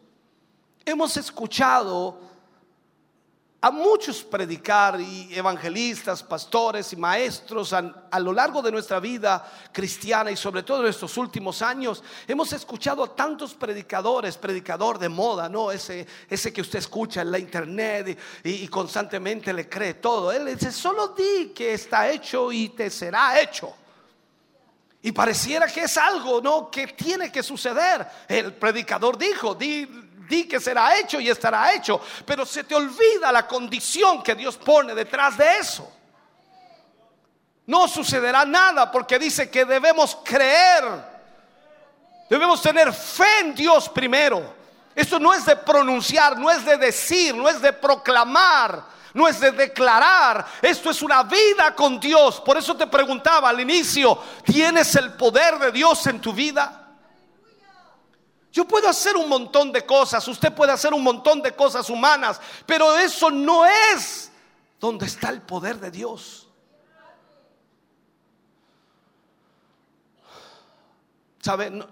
[0.84, 2.20] Hemos escuchado
[3.62, 10.31] a muchos predicar y evangelistas, pastores y maestros a, lo largo de nuestra vida cristiana
[10.31, 12.03] y sobre todo en estos últimos años.
[12.27, 15.70] Hemos escuchado a tantos predicadores, predicador de moda, ¿no?
[15.70, 20.32] Ese, ese que usted escucha en la internet y, y constantemente le cree todo.
[20.32, 23.74] Él dice, solo di que está hecho y te será hecho.
[25.03, 26.70] Y pareciera que es algo, ¿no?
[26.70, 28.07] Que tiene que suceder.
[28.28, 33.32] El predicador dijo, di di que será hecho y estará hecho, pero se te olvida
[33.32, 35.93] la condición que Dios pone detrás de eso.
[37.66, 40.85] No sucederá nada porque dice que debemos creer,
[42.31, 44.55] debemos tener fe en Dios primero.
[44.94, 48.85] Esto no es de pronunciar, no es de decir, no es de proclamar,
[49.15, 50.47] no es de declarar.
[50.62, 52.40] Esto es una vida con Dios.
[52.40, 56.90] Por eso te preguntaba al inicio, ¿tienes el poder de Dios en tu vida?
[58.52, 62.40] Yo puedo hacer un montón de cosas, usted puede hacer un montón de cosas humanas,
[62.66, 64.32] pero eso no es
[64.81, 66.48] donde está el poder de Dios.
[71.40, 71.70] ¿Sabe?
[71.70, 71.86] No,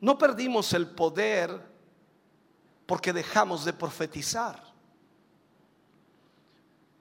[0.00, 1.70] no perdimos el poder
[2.86, 4.60] porque dejamos de profetizar.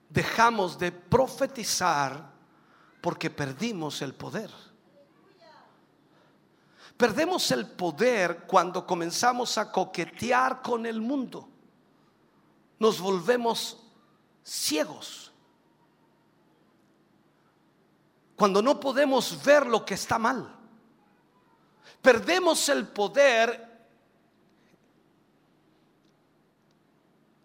[0.10, 2.32] Dejamos de profetizar
[3.02, 4.69] porque perdimos el poder.
[7.00, 11.48] Perdemos el poder cuando comenzamos a coquetear con el mundo.
[12.78, 13.82] Nos volvemos
[14.44, 15.32] ciegos.
[18.36, 20.54] Cuando no podemos ver lo que está mal.
[22.02, 23.88] Perdemos el poder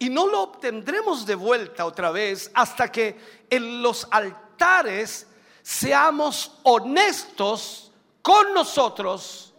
[0.01, 5.28] y no lo obtendremos de vuelta otra vez hasta que en los altares
[5.62, 7.93] seamos honestos
[8.24, 9.52] con nosotros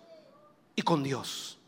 [0.75, 1.59] y con Dios.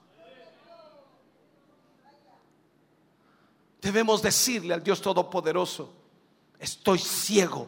[3.80, 5.94] Debemos decirle al Dios Todopoderoso,
[6.57, 7.68] estoy ciego,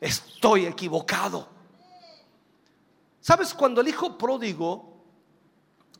[0.00, 1.48] estoy equivocado.
[3.20, 3.54] ¿Sabes?
[3.54, 5.04] Cuando el hijo pródigo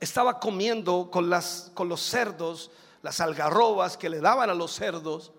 [0.00, 2.72] estaba comiendo con, las, con los cerdos,
[3.02, 5.30] las algarrobas que le daban a los cerdos,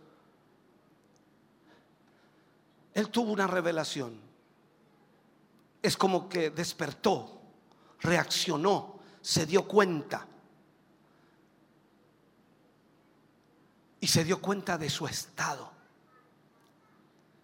[2.93, 4.26] él tuvo una revelación
[5.81, 7.41] es como que despertó,
[8.01, 10.27] reaccionó, se dio cuenta.
[13.99, 15.71] Y se dio cuenta de su estado.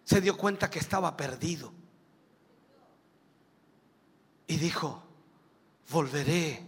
[0.04, 1.72] Se dio cuenta que estaba perdido.
[4.46, 5.02] Y dijo,
[5.90, 6.66] volveré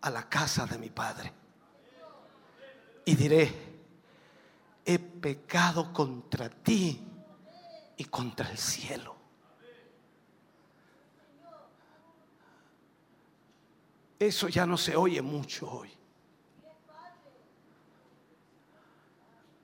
[0.00, 1.32] a la casa de mi padre.
[3.04, 3.68] Y diré,
[4.84, 7.06] he pecado contra ti
[7.96, 9.17] y contra el cielo.
[14.18, 15.90] Eso ya no se oye mucho hoy.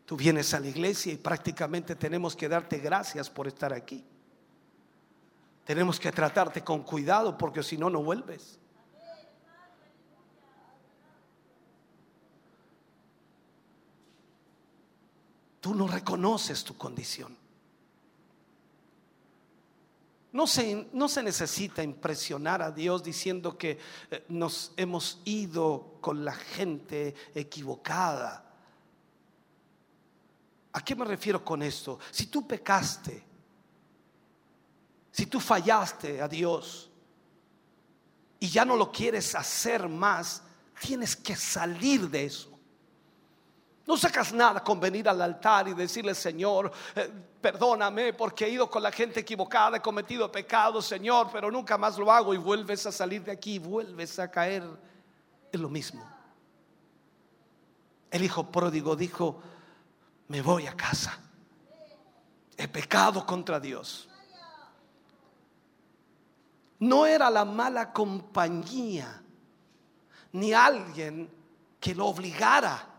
[0.07, 4.05] Tú vienes a la iglesia y prácticamente tenemos que darte gracias por estar aquí.
[5.65, 8.61] Tenemos que tratarte con cuidado porque si no, no vuelves.
[15.61, 17.44] Tú no reconoces tu condición.
[20.35, 23.79] No se, no se, necesita impresionar a Dios diciendo que
[24.11, 28.45] eh, nos hemos ido con la gente equivocada.
[30.73, 32.01] ¿A qué me refiero con esto?
[32.11, 33.23] Si tú pecaste,
[35.13, 36.91] si tú fallaste a Dios
[38.41, 40.43] y ya no lo quieres hacer más,
[40.81, 42.54] tienes que salir de eso.
[43.87, 48.71] No sacas nada con venir al altar y decirle, Señor, eh, perdóname porque he ido
[48.71, 52.87] con la gente equivocada, he cometido pecados, Señor, pero nunca más lo hago y vuelves
[52.87, 54.63] a salir de aquí y vuelves a caer
[55.53, 56.03] en lo mismo.
[58.11, 59.43] El hijo pródigo dijo,
[60.29, 61.19] me voy a casa.
[62.57, 64.09] He pecado contra Dios.
[66.79, 69.23] No era la mala compañía,
[70.33, 71.31] ni alguien
[71.79, 72.94] que lo obligara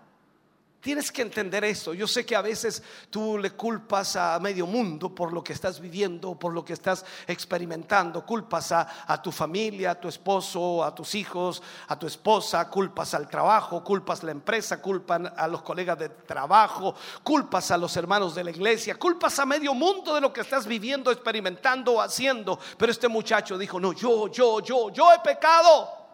[0.86, 1.96] Tienes que entender esto.
[1.96, 5.80] Yo sé que a veces tú le culpas a medio mundo por lo que estás
[5.80, 8.24] viviendo, por lo que estás experimentando.
[8.24, 13.28] Culpas a, tu familia, a tu esposo, a tus hijos, a tu esposa, culpas al
[13.28, 18.36] trabajo, culpas a la empresa, culpan a los colegas de trabajo, culpas a los hermanos
[18.36, 22.60] de la iglesia, culpas a medio mundo de lo que estás viviendo, experimentando o haciendo.
[22.78, 26.05] Pero este muchacho dijo, no, yo, yo, yo, yo he pecado.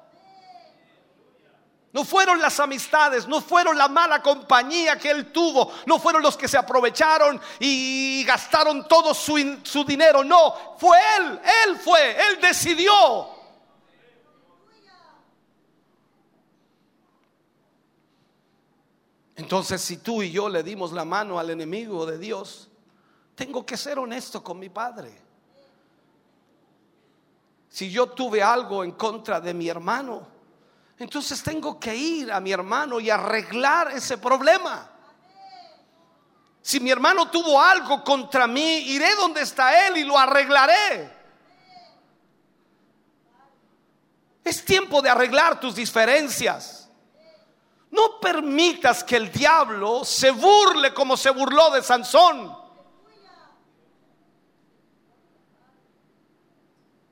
[1.93, 6.37] No fueron las amistades, no fueron la mala compañía que él tuvo, no fueron los
[6.37, 9.35] que se aprovecharon y gastaron todo su,
[9.85, 13.41] dinero, no, fue él, él fue, él decidió.
[19.35, 22.69] Entonces si tú y yo le dimos la mano al enemigo de Dios,
[23.35, 25.11] tengo que ser honesto con mi padre.
[27.67, 30.31] Si yo tuve algo en contra de mi hermano,
[31.03, 34.88] entonces tengo que ir a mi hermano y arreglar ese problema.
[36.61, 41.11] Si mi hermano tuvo algo contra mí, iré donde está él y lo arreglaré.
[44.43, 46.88] Es tiempo de arreglar tus diferencias.
[47.89, 52.55] No permitas que el diablo se burle como se burló de Sansón.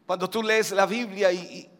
[0.05, 1.78] Cuando tú lees la Biblia y,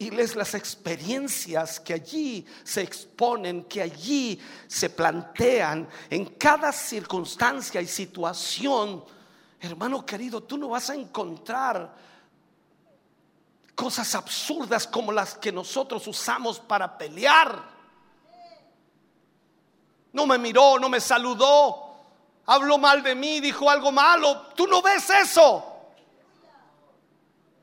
[0.00, 7.82] y lees las experiencias que allí se exponen, que allí se plantean en cada circunstancia
[7.82, 9.04] y situación,
[9.60, 11.94] hermano querido, tú no vas a encontrar
[13.74, 17.62] cosas absurdas como las que nosotros usamos para pelear.
[20.14, 22.06] No me miró, no me saludó,
[22.46, 24.46] habló mal de mí, dijo algo malo.
[24.56, 25.69] Tú no ves eso.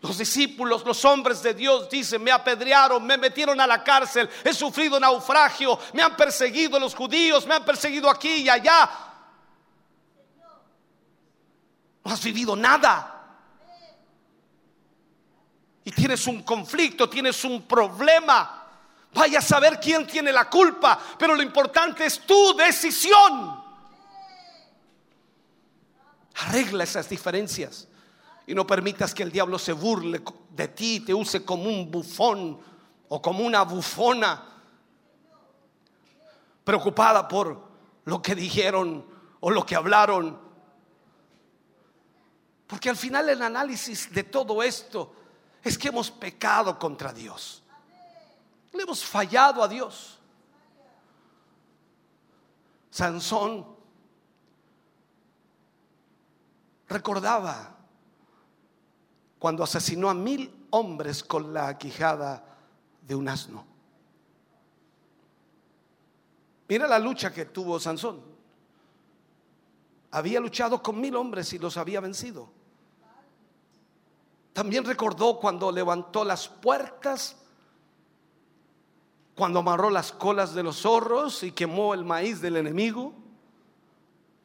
[0.01, 4.53] Los discípulos, los hombres de Dios dicen, me apedrearon, me metieron a la cárcel, he
[4.53, 8.89] sufrido naufragio, me han perseguido los judíos, me han perseguido aquí y allá.
[12.03, 13.13] No has vivido nada.
[15.83, 18.65] Y tienes un conflicto, tienes un problema.
[19.13, 23.63] Vaya a saber quién tiene la culpa, pero lo importante es tu decisión.
[26.35, 27.87] Arregla esas diferencias.
[28.47, 32.57] Y no permitas que el diablo se burle de ti, te use como un bufón
[33.09, 34.43] o como una bufona,
[36.63, 37.61] preocupada por
[38.05, 39.05] lo que dijeron
[39.41, 40.39] o lo que hablaron.
[42.65, 45.13] Porque al final el análisis de todo esto
[45.61, 47.63] es que hemos pecado contra Dios.
[48.71, 50.17] Le hemos fallado a Dios.
[52.89, 53.65] Sansón
[56.87, 57.76] recordaba
[59.39, 62.43] cuando asesinó a mil hombres con la quijada
[63.01, 63.65] de un asno.
[66.67, 68.21] Mira la lucha que tuvo Sansón.
[70.11, 72.49] Había luchado con mil hombres y los había vencido.
[74.53, 77.37] También recordó cuando levantó las puertas,
[79.35, 83.13] cuando amarró las colas de los zorros y quemó el maíz del enemigo.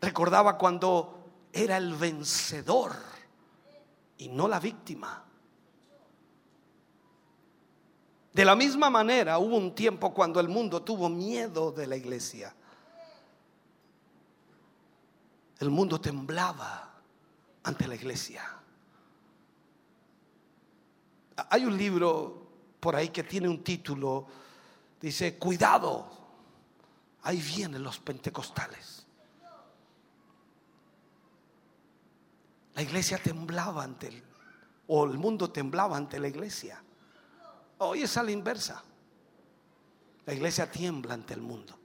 [0.00, 1.18] Recordaba cuando
[1.52, 3.11] era el vencedor
[4.18, 5.24] y no la víctima.
[8.32, 12.54] De la misma manera hubo un tiempo cuando el mundo tuvo miedo de la iglesia.
[15.58, 16.92] El mundo temblaba
[17.62, 18.42] ante la iglesia.
[21.50, 22.42] Hay un libro
[22.80, 24.26] por ahí que tiene un título,
[25.00, 26.10] dice, cuidado,
[27.22, 29.01] ahí vienen los pentecostales.
[32.74, 34.22] La iglesia temblaba ante él,
[34.86, 36.82] o el mundo temblaba ante la iglesia.
[37.78, 38.82] Hoy es a la inversa.
[40.24, 41.76] La iglesia tiembla ante el mundo.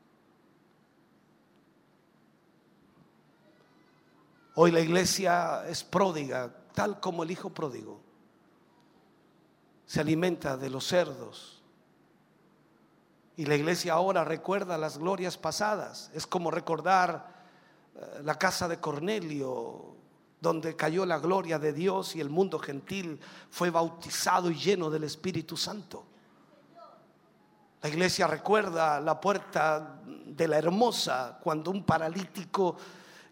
[4.55, 7.99] Hoy la iglesia es pródiga, tal como el hijo pródigo.
[9.85, 11.61] Se alimenta de los cerdos.
[13.35, 16.09] Y la iglesia ahora recuerda las glorias pasadas.
[16.13, 17.45] Es como recordar
[17.95, 19.96] eh, la casa de Cornelio,
[20.39, 25.03] donde cayó la gloria de Dios y el mundo gentil fue bautizado y lleno del
[25.03, 26.05] Espíritu Santo.
[27.81, 32.75] La iglesia recuerda la puerta de la hermosa cuando un paralítico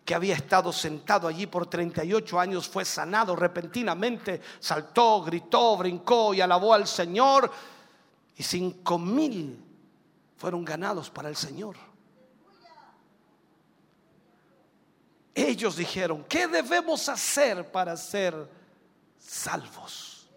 [0.03, 6.42] que había estado sentado allí por 38 años fue sanado repentinamente, saltó, gritó, brincó y
[6.42, 7.51] alabó al Señor
[8.38, 9.64] y cinco mil
[10.38, 11.75] fueron ganados para el Señor.
[15.36, 18.50] Ellos dijeron, ¿qué debemos hacer para ser
[19.20, 20.30] salvos?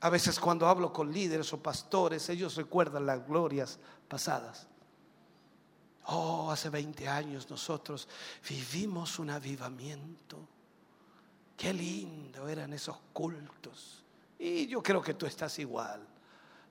[0.00, 4.68] A veces cuando hablo con líderes o pastores, ellos recuerdan las glorias pasadas.
[6.04, 8.06] Oh, hace 20 años nosotros
[8.48, 10.38] vivimos un avivamiento.
[11.56, 14.04] Qué lindo eran esos cultos.
[14.38, 16.06] Y yo creo que tú estás igual,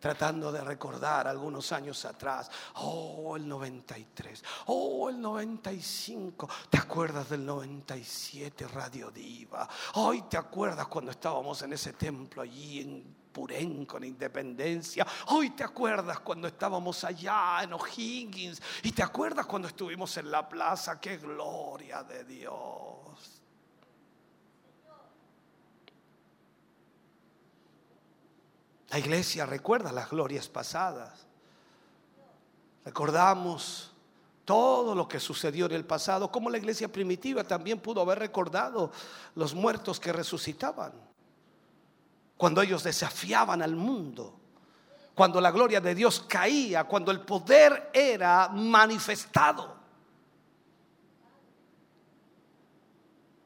[0.05, 2.51] tratando de recordar algunos años atrás.
[2.75, 4.43] Oh, el 93.
[4.67, 6.47] Oh, el 95.
[6.69, 9.67] ¿Te acuerdas del 97 Radio Diva?
[9.95, 15.07] Hoy te acuerdas cuando estábamos en ese templo allí en Purén con independencia.
[15.29, 18.61] Hoy te acuerdas cuando estábamos allá en O'Higgins.
[18.83, 21.01] Y te acuerdas cuando estuvimos en la plaza.
[21.01, 23.34] Qué gloria de Dios.
[28.95, 31.27] La iglesia recuerda las glorias pasadas.
[32.85, 33.91] Recordamos
[34.45, 38.93] todo lo que sucedió en el pasado, como la iglesia primitiva también pudo haber recordado
[39.35, 40.93] los muertos que resucitaban
[42.37, 44.39] cuando ellos desafiaban al mundo,
[45.13, 49.75] cuando la gloria de Dios caía, cuando el poder era manifestado.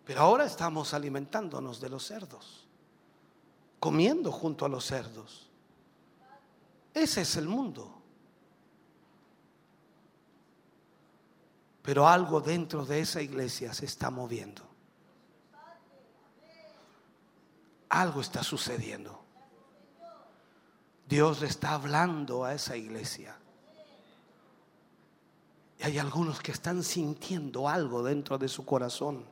[0.05, 2.68] Pero ahora estamos alimentándonos de los cerdos,
[3.79, 5.49] comiendo junto a los cerdos.
[6.93, 7.95] Ese es el mundo.
[11.81, 14.69] Pero algo dentro de esa iglesia se está moviendo.
[17.89, 19.19] algo está sucediendo.
[21.07, 23.35] Dios le está hablando a esa iglesia.
[25.79, 29.25] Y hay algunos que están sintiendo algo dentro de su corazón.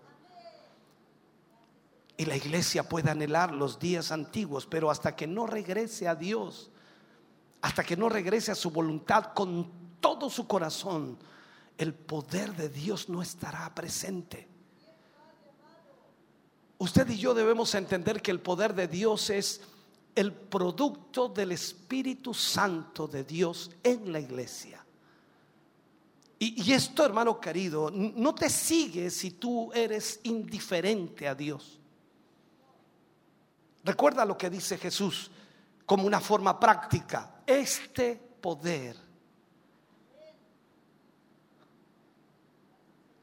[2.17, 6.71] Y la iglesia puede anhelar los días antiguos, pero hasta que no regrese a Dios,
[7.61, 11.17] hasta que no regrese a su voluntad con todo su corazón,
[11.77, 14.47] el poder de Dios no estará presente.
[16.79, 19.61] Usted y yo debemos entender que el poder de Dios es
[20.15, 24.83] el producto del Espíritu Santo de Dios en la iglesia.
[26.39, 31.76] Y, esto, hermano querido, no te sigue si tú eres indiferente a Dios.
[33.87, 35.31] Recuerda lo que dice Jesús
[35.85, 37.41] como una forma práctica.
[37.45, 38.97] Este poder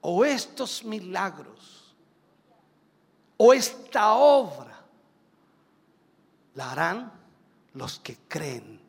[0.01, 1.95] o estos milagros
[3.37, 4.83] o esta obra
[6.55, 7.13] la harán
[7.75, 8.81] los que creen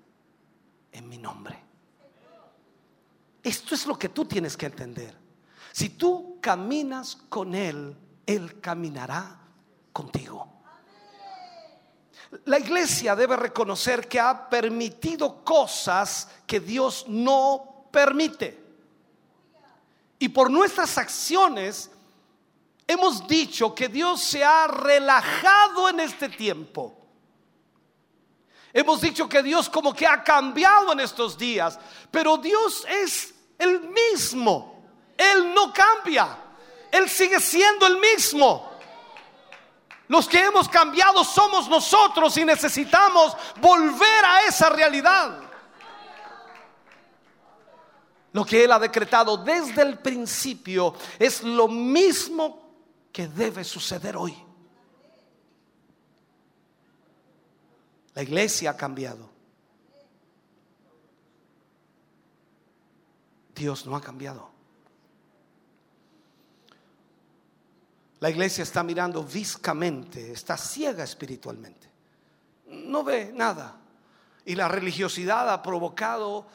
[0.93, 1.61] en mi nombre.
[3.43, 5.13] Esto es lo que tú tienes que entender.
[5.73, 9.41] Si tú caminas con Él, Él caminará
[9.91, 10.54] contigo.
[12.45, 18.63] La iglesia debe reconocer que ha permitido cosas que Dios no permite.
[20.19, 21.91] Y por nuestras acciones
[22.87, 26.95] Hemos dicho que Dios se ha relajado en este tiempo.
[28.71, 31.79] Hemos dicho que Dios como que ha cambiado en estos días,
[32.11, 34.83] pero Dios es el mismo.
[35.17, 36.37] Él no cambia.
[36.91, 38.74] Él sigue siendo el mismo.
[40.07, 45.39] Los que hemos cambiado somos nosotros y necesitamos volver a esa realidad.
[48.33, 52.65] Lo que Él ha decretado desde el principio es lo mismo
[53.11, 54.37] que debe suceder hoy.
[58.13, 59.29] La iglesia ha cambiado.
[63.55, 64.54] Dios no ha cambiado.
[68.25, 71.87] La iglesia está mirando viscamente, está ciega espiritualmente.
[72.69, 73.75] No ve nada.
[74.43, 76.47] Y la religiosidad ha provocado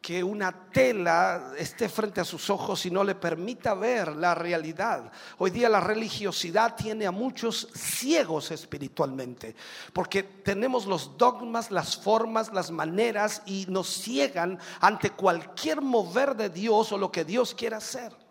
[0.00, 5.12] que una tela esté frente a sus ojos y no le permita ver la realidad.
[5.36, 9.54] Hoy día la religiosidad tiene a muchos ciegos espiritualmente,
[9.92, 16.48] porque tenemos los dogmas, las formas, las maneras y nos ciegan ante cualquier mover de
[16.48, 18.27] Dios o lo que Dios quiera hacer.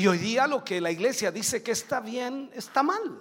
[0.00, 3.20] Y hoy día lo que la iglesia dice que está bien, está mal.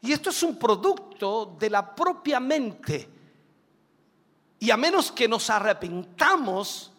[0.00, 3.06] Y esto es un producto de la propia mente
[4.58, 6.90] y a menos que nos arrepintamos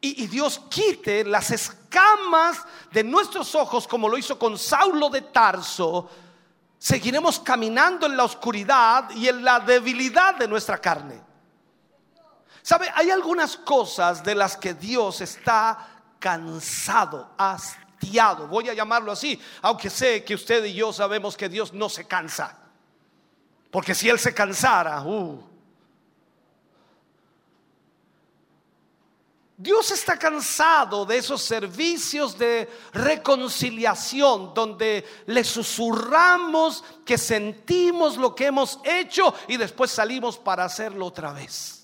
[0.00, 6.10] y, Dios quite las escamas de nuestros ojos, como lo hizo con Saulo de Tarso,
[6.80, 11.22] seguiremos caminando en la oscuridad y en la debilidad de nuestra carne.
[12.60, 12.90] ¿Sabe?
[12.96, 15.91] Hay algunas cosas de las que Dios está
[16.22, 21.72] cansado, hastiado, voy a llamarlo así, aunque sé que usted y yo sabemos que Dios
[21.72, 22.56] no se cansa.
[23.72, 25.42] Porque si Él se cansara, uh,
[29.56, 38.46] Dios está cansado de esos servicios de reconciliación donde le susurramos que sentimos lo que
[38.46, 41.81] hemos hecho y después salimos para hacerlo otra vez.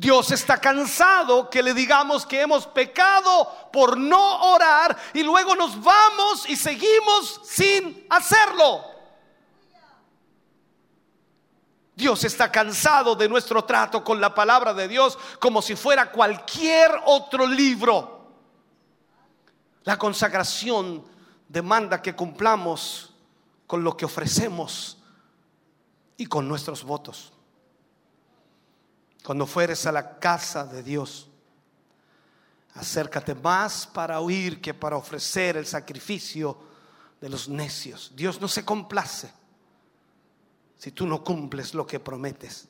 [0.00, 5.78] Dios está cansado que le digamos que hemos pecado por no orar y luego nos
[5.78, 8.82] vamos y seguimos sin hacerlo.
[11.94, 16.90] Dios está cansado de nuestro trato con la palabra de Dios como si fuera cualquier
[17.04, 18.32] otro libro.
[19.82, 21.04] La consagración
[21.46, 23.12] demanda que cumplamos
[23.66, 24.96] con lo que ofrecemos
[26.16, 27.34] y con nuestros votos.
[29.24, 31.28] Cuando fueres a la casa de Dios,
[32.74, 36.56] acércate más para oír que para ofrecer el sacrificio
[37.20, 38.12] de los necios.
[38.14, 39.30] Dios no se complace
[40.78, 42.66] si tú no cumples lo que prometes.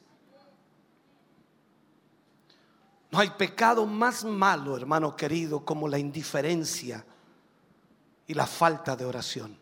[3.13, 7.05] No hay pecado más malo, hermano querido, como la indiferencia
[8.27, 9.59] y la falta de oración.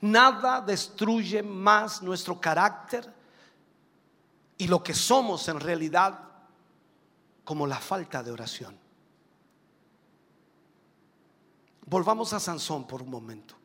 [0.00, 3.21] Nada destruye más nuestro carácter
[4.62, 6.20] y lo que somos en realidad
[7.42, 8.78] como la falta de oración.
[11.86, 13.56] Volvamos a Sansón por un momento.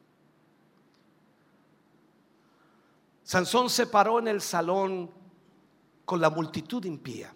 [3.21, 5.11] Sansón se paró en el salón
[6.03, 7.31] con la multitud impía.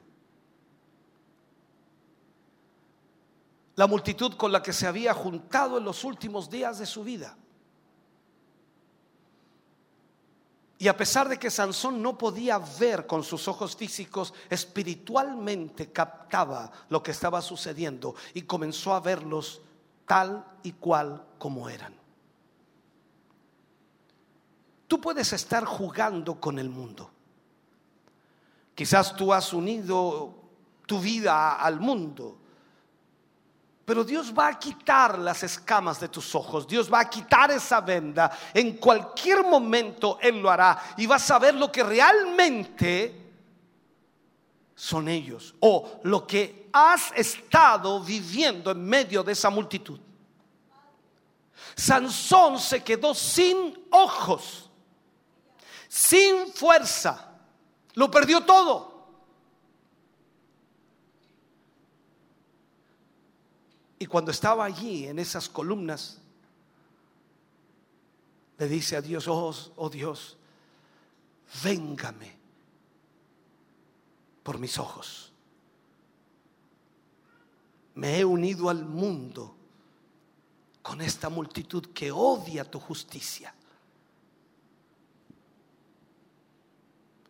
[3.75, 7.37] La multitud con la que se había juntado en los últimos días de su vida.
[10.81, 16.71] Y a pesar de que Sansón no podía ver con sus ojos físicos, espiritualmente captaba
[16.89, 19.61] lo que estaba sucediendo y comenzó a verlos
[20.07, 21.93] tal y cual como eran.
[24.87, 27.11] Tú puedes estar jugando con el mundo.
[28.73, 30.33] Quizás tú has unido
[30.87, 32.39] tu vida al mundo.
[33.91, 36.65] Pero Dios va a quitar las escamas de tus ojos.
[36.65, 38.31] Dios va a quitar esa venda.
[38.53, 40.81] En cualquier momento Él lo hará.
[40.95, 43.33] Y vas a ver lo que realmente
[44.73, 45.53] son ellos.
[45.59, 49.99] O lo que has estado viviendo en medio de esa multitud.
[51.75, 54.69] Sansón se quedó sin ojos
[55.89, 57.29] sin fuerza.
[57.95, 58.90] Lo perdió todo.
[64.01, 66.17] Y cuando estaba allí en esas columnas,
[68.57, 70.37] le dice a Dios, oh, oh Dios,
[71.63, 72.35] véngame
[74.41, 75.31] por mis ojos.
[77.93, 79.55] Me he unido al mundo
[80.81, 83.53] con esta multitud que odia tu justicia.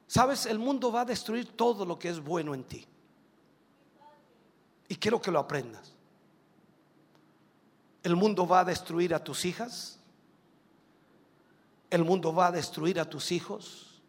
[0.08, 2.88] Sabes, el mundo va a destruir todo lo que es bueno en ti.
[4.88, 5.98] Y quiero que lo aprendas.
[8.03, 9.99] El mundo va a destruir a tus hijas.
[11.89, 14.01] El mundo va a destruir a tus hijos.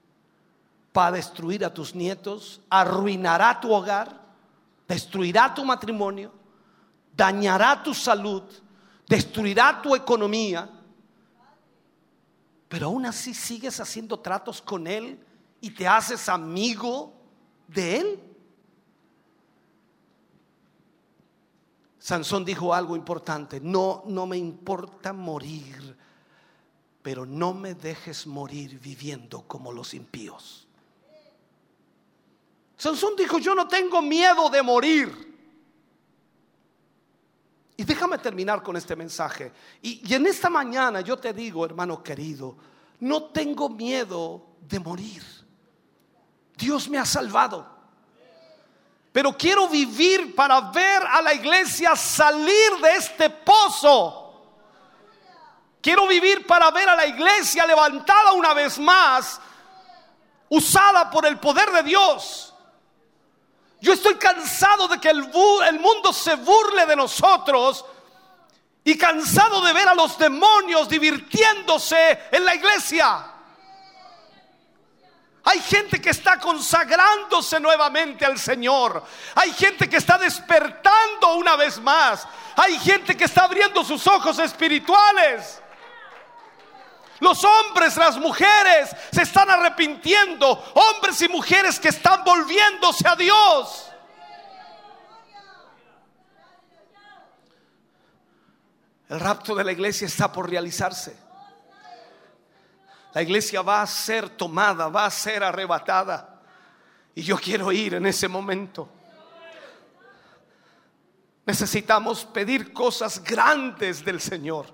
[0.97, 2.61] Va a destruir a tus nietos.
[2.71, 4.21] Arruinará tu hogar.
[4.89, 6.33] Destruirá tu matrimonio.
[7.15, 8.43] Dañará tu salud.
[9.07, 10.71] Destruirá tu economía.
[12.69, 15.19] Pero aún así sigues haciendo tratos con Él
[15.63, 17.15] y te haces amigo
[17.69, 18.21] de él.
[22.03, 25.97] Sansón dijo algo importante, no, no me importa morir,
[27.01, 30.67] pero no me dejes morir viviendo como los impíos.
[32.77, 35.33] Sansón dijo, yo no tengo miedo de morir.
[37.77, 39.53] Y déjame terminar con este mensaje.
[39.81, 42.57] Y, y en esta mañana yo te digo, hermano querido,
[42.99, 45.23] no tengo miedo de morir.
[46.57, 47.82] Dios me ha salvado.
[49.13, 54.23] Pero quiero vivir para ver a la iglesia salir de este pozo.
[55.83, 59.41] Quiero vivir para ver a la iglesia levantada una vez más,
[60.49, 62.55] usada por el poder de Dios.
[63.83, 67.85] Yo estoy cansado de que el, mundo se burle de nosotros
[68.85, 73.32] y cansado de ver a los demonios divirtiéndose en la iglesia.
[75.45, 79.03] Hay gente que está consagrándose nuevamente al Señor.
[79.35, 82.27] Hay gente que está despertando una vez más.
[82.57, 85.61] Hay gente que está abriendo sus ojos espirituales.
[87.19, 90.51] Los hombres, las mujeres se están arrepintiendo.
[90.75, 93.89] Hombres y mujeres que están volviéndose a Dios.
[99.09, 101.32] El rapto de la iglesia está por realizarse.
[103.15, 106.41] La iglesia va a ser tomada, va a ser arrebatada.
[107.15, 108.89] Y yo quiero ir en ese momento.
[111.45, 114.67] Necesitamos pedir cosas grandes del Señor.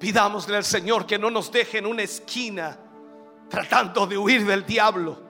[0.00, 2.78] Pidámosle al Señor que no nos deje en una esquina
[3.48, 5.24] tratando de huir del diablo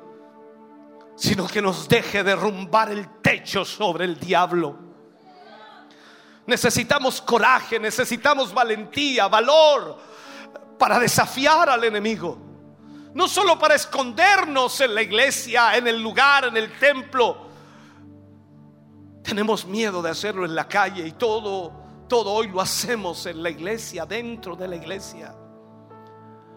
[1.17, 4.84] sino que nos deje derrumbar el techo sobre el diablo.
[6.47, 9.99] Necesitamos coraje, necesitamos valentía, valor
[10.79, 12.39] para desafiar al enemigo.
[13.15, 17.47] No solo para escondernos en la iglesia, en el lugar, en el templo.
[19.23, 21.73] Tenemos miedo de hacerlo en la calle y todo,
[22.09, 25.35] todo hoy lo hacemos en la iglesia, dentro de la iglesia.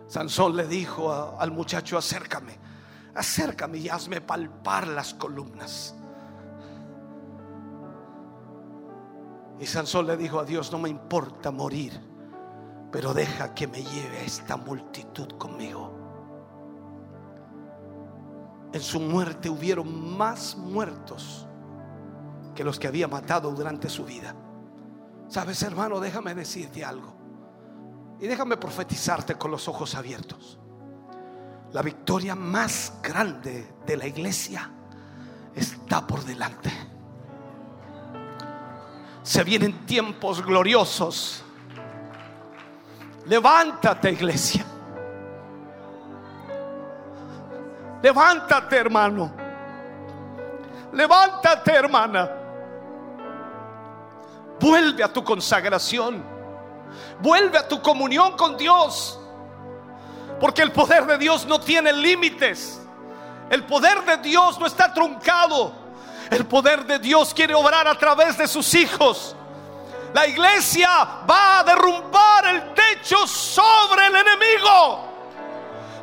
[0.07, 2.67] Sansón le dijo al muchacho, acércame
[3.17, 5.95] acércame y hazme palpar las columnas.
[9.59, 11.99] Y Sansón le dijo a Dios, no me importa morir,
[12.91, 15.93] pero deja que me lleve esta multitud conmigo.
[18.71, 21.47] En su muerte hubieron más muertos
[22.53, 24.35] que los que había matado durante su vida.
[25.27, 27.15] Sabes, hermano, déjame decirte algo.
[28.19, 30.59] Y déjame profetizarte con los ojos abiertos.
[31.71, 34.71] La victoria más grande de la iglesia
[35.53, 36.71] está por delante.
[39.27, 41.43] Se vienen tiempos gloriosos.
[43.25, 44.65] Levántate, iglesia.
[48.01, 49.29] Levántate, hermano.
[50.93, 52.31] Levántate, hermana.
[54.61, 56.23] Vuelve a tu consagración.
[57.19, 59.19] Vuelve a tu comunión con Dios.
[60.39, 62.81] Porque el poder de Dios no tiene límites.
[63.49, 65.86] El poder de Dios no está truncado.
[66.29, 69.35] El poder de Dios quiere obrar a través de sus hijos.
[70.13, 70.89] La iglesia
[71.29, 75.07] va a derrumbar el techo sobre el enemigo.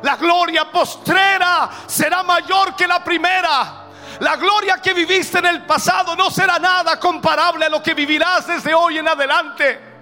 [0.03, 3.83] La gloria postrera será mayor que la primera.
[4.19, 8.47] La gloria que viviste en el pasado no será nada comparable a lo que vivirás
[8.47, 9.94] desde hoy en adelante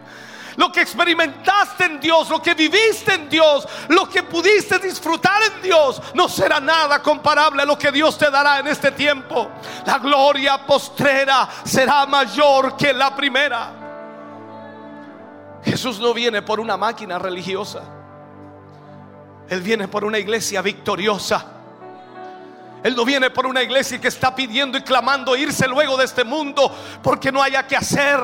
[0.56, 5.61] lo que experimentaste en Dios, lo que viviste en Dios, lo que pudiste disfrutar en
[5.61, 9.49] Dios, no será nada comparable a lo que Dios te dará en este tiempo.
[9.85, 13.83] La gloria postrera será mayor que la primera.
[15.64, 17.83] Jesús no viene por una máquina religiosa.
[19.49, 21.45] Él viene por una iglesia victoriosa.
[22.83, 26.25] Él no viene por una iglesia que está pidiendo y clamando irse luego de este
[26.25, 26.69] mundo
[27.01, 28.19] porque no haya que hacer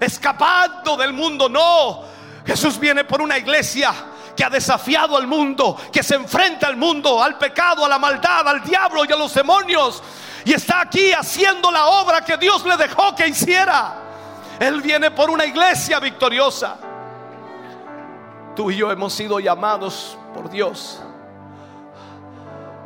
[0.00, 1.48] escapando del mundo.
[1.48, 2.02] No,
[2.46, 3.92] Jesús viene por una iglesia
[4.34, 8.48] que ha desafiado al mundo, que se enfrenta al mundo, al pecado, a la maldad,
[8.48, 10.02] al diablo y a los demonios.
[10.44, 13.96] Y está aquí haciendo la obra que Dios le dejó que hiciera.
[14.58, 16.78] Él viene por una iglesia victoriosa.
[18.56, 21.00] Tú y yo hemos sido llamados por Dios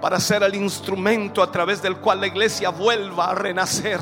[0.01, 3.99] para ser el instrumento a través del cual la iglesia vuelva a renacer.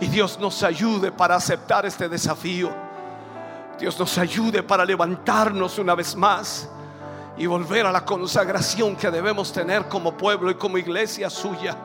[0.00, 2.70] Y Dios nos ayude para aceptar este desafío.
[3.78, 6.68] Dios nos ayude para levantarnos una vez más
[7.36, 11.76] y volver a la consagración que debemos tener como pueblo y como iglesia suya.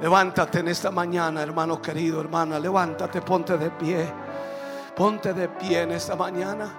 [0.00, 2.58] Levántate en esta mañana, hermano querido, hermana.
[2.58, 4.06] Levántate, ponte de pie.
[4.94, 6.70] Ponte de pie en esta mañana.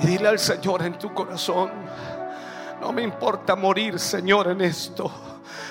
[0.00, 1.70] Y dile al Señor en tu corazón,
[2.80, 5.10] no me importa morir, Señor, en esto.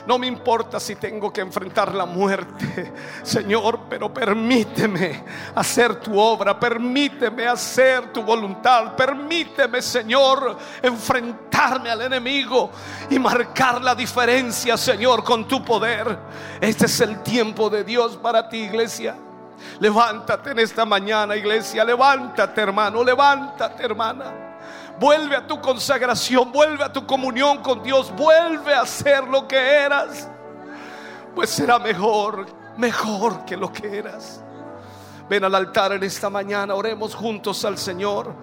[0.07, 5.21] No me importa si tengo que enfrentar la muerte, Señor, pero permíteme
[5.53, 12.71] hacer tu obra, permíteme hacer tu voluntad, permíteme, Señor, enfrentarme al enemigo
[13.09, 16.17] y marcar la diferencia, Señor, con tu poder.
[16.61, 19.13] Este es el tiempo de Dios para ti, iglesia.
[19.81, 21.83] Levántate en esta mañana, iglesia.
[21.83, 23.03] Levántate, hermano.
[23.03, 24.46] Levántate, hermana.
[24.99, 29.57] Vuelve a tu consagración, vuelve a tu comunión con Dios, vuelve a ser lo que
[29.57, 30.27] eras.
[31.35, 34.41] Pues será mejor, mejor que lo que eras.
[35.29, 38.33] Ven al altar en esta mañana, oremos juntos al Señor.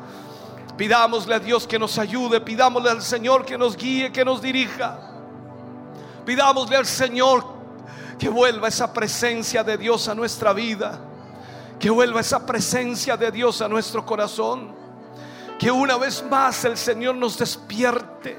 [0.76, 4.98] Pidámosle a Dios que nos ayude, pidámosle al Señor que nos guíe, que nos dirija.
[6.24, 7.44] Pidámosle al Señor
[8.18, 11.00] que vuelva esa presencia de Dios a nuestra vida,
[11.78, 14.83] que vuelva esa presencia de Dios a nuestro corazón,
[15.58, 18.38] que una vez más el Señor nos despierte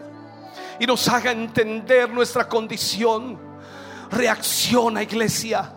[0.80, 3.40] y nos haga entender nuestra condición.
[4.12, 5.74] Reacciona, iglesia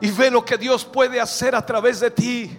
[0.00, 2.58] y ve lo que Dios puede hacer a través de ti.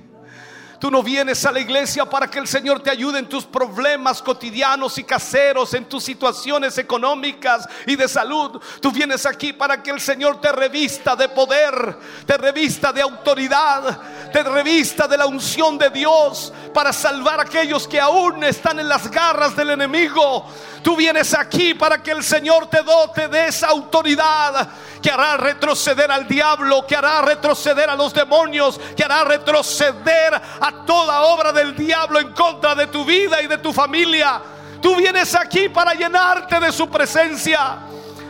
[0.80, 4.22] Tú no vienes a la iglesia para que el Señor te ayude en tus problemas
[4.22, 8.62] cotidianos y caseros, en tus situaciones económicas y de salud.
[8.82, 14.00] Tú vienes aquí para que el Señor te revista de poder, te revista de autoridad,
[14.32, 18.88] te revista de la unción de Dios para salvar a aquellos que aún están en
[18.88, 20.48] las garras del enemigo.
[20.82, 24.70] Tú vienes aquí para que el Señor te dote de esa autoridad
[25.02, 30.40] que hará retroceder al diablo, que hará retroceder a los demonios, que hará retroceder
[30.86, 34.42] toda obra del diablo en contra de tu vida y de tu familia.
[34.82, 37.78] Tú vienes aquí para llenarte de su presencia,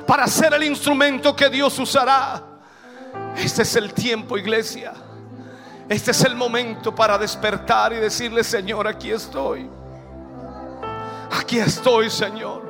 [0.07, 2.43] para ser el instrumento que Dios usará.
[3.35, 4.93] Este es el tiempo, iglesia.
[5.87, 9.69] Este es el momento para despertar y decirle, Señor, aquí estoy.
[11.31, 12.67] Aquí estoy, Señor.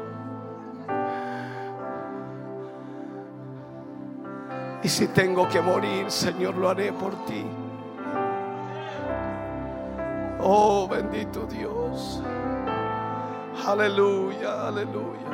[4.82, 7.46] Y si tengo que morir, Señor, lo haré por ti.
[10.52, 12.20] Oh, bendito Dios.
[13.68, 15.30] Aleluya, aleluya.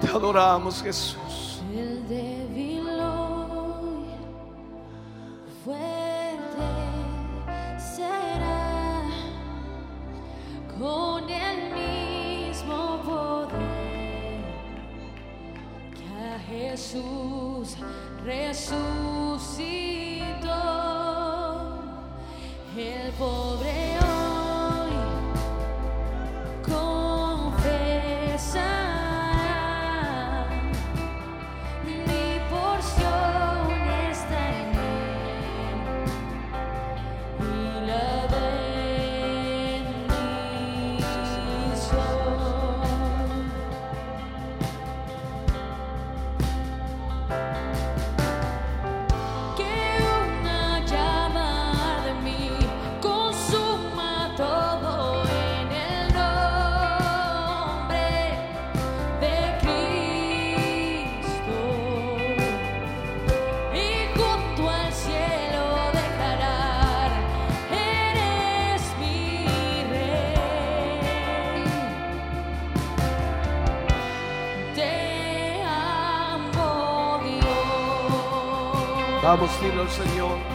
[0.00, 1.62] Te adoramos, Jesús.
[1.72, 4.06] El débil hoy
[5.64, 6.66] fuerte
[7.78, 9.02] será
[10.76, 14.42] con el mismo poder
[15.94, 17.76] que a Jesús
[18.24, 19.13] resucitó.
[79.36, 79.50] Vamos,
[79.82, 80.53] al Señor.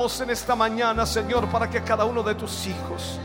[0.00, 3.20] En esta mañana, Señor, para que cada uno de tus hijos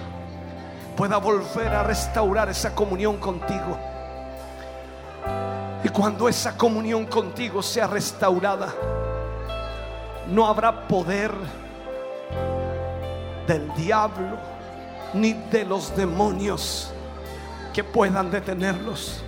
[0.97, 3.79] pueda volver a restaurar esa comunión contigo.
[5.85, 8.73] Y cuando esa comunión contigo sea restaurada,
[10.27, 11.31] no habrá poder
[13.47, 14.37] del diablo
[15.13, 16.91] ni de los demonios
[17.73, 19.23] que puedan detenerlos.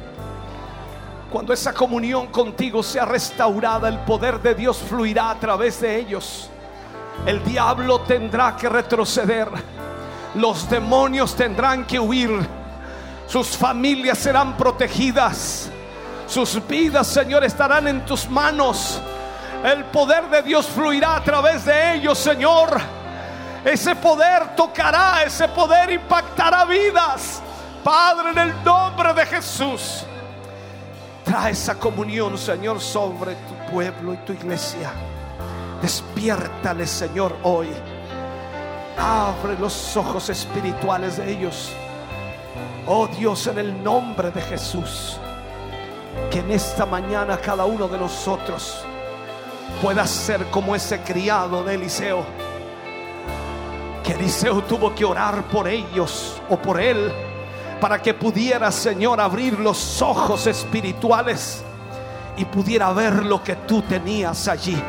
[1.31, 6.49] Cuando esa comunión contigo sea restaurada, el poder de Dios fluirá a través de ellos.
[7.25, 9.49] El diablo tendrá que retroceder.
[10.35, 12.47] Los demonios tendrán que huir.
[13.27, 15.69] Sus familias serán protegidas.
[16.27, 19.01] Sus vidas, Señor, estarán en tus manos.
[19.63, 22.79] El poder de Dios fluirá a través de ellos, Señor.
[23.65, 27.41] Ese poder tocará, ese poder impactará vidas.
[27.83, 30.05] Padre, en el nombre de Jesús.
[31.23, 34.91] Trae esa comunión, Señor, sobre tu pueblo y tu iglesia.
[35.81, 37.69] Despiértale, Señor, hoy.
[38.97, 41.71] Abre los ojos espirituales de ellos.
[42.87, 45.17] Oh Dios, en el nombre de Jesús.
[46.31, 48.83] Que en esta mañana cada uno de nosotros
[49.81, 52.25] pueda ser como ese criado de Eliseo.
[54.03, 57.11] Que Eliseo tuvo que orar por ellos o por él
[57.79, 61.63] para que pudiera, Señor, abrir los ojos espirituales
[62.35, 64.81] y pudiera ver lo que tú tenías allí.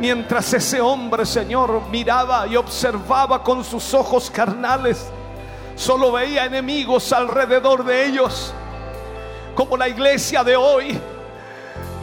[0.00, 5.06] Mientras ese hombre, Señor, miraba y observaba con sus ojos carnales,
[5.76, 8.52] solo veía enemigos alrededor de ellos,
[9.54, 10.98] como la iglesia de hoy.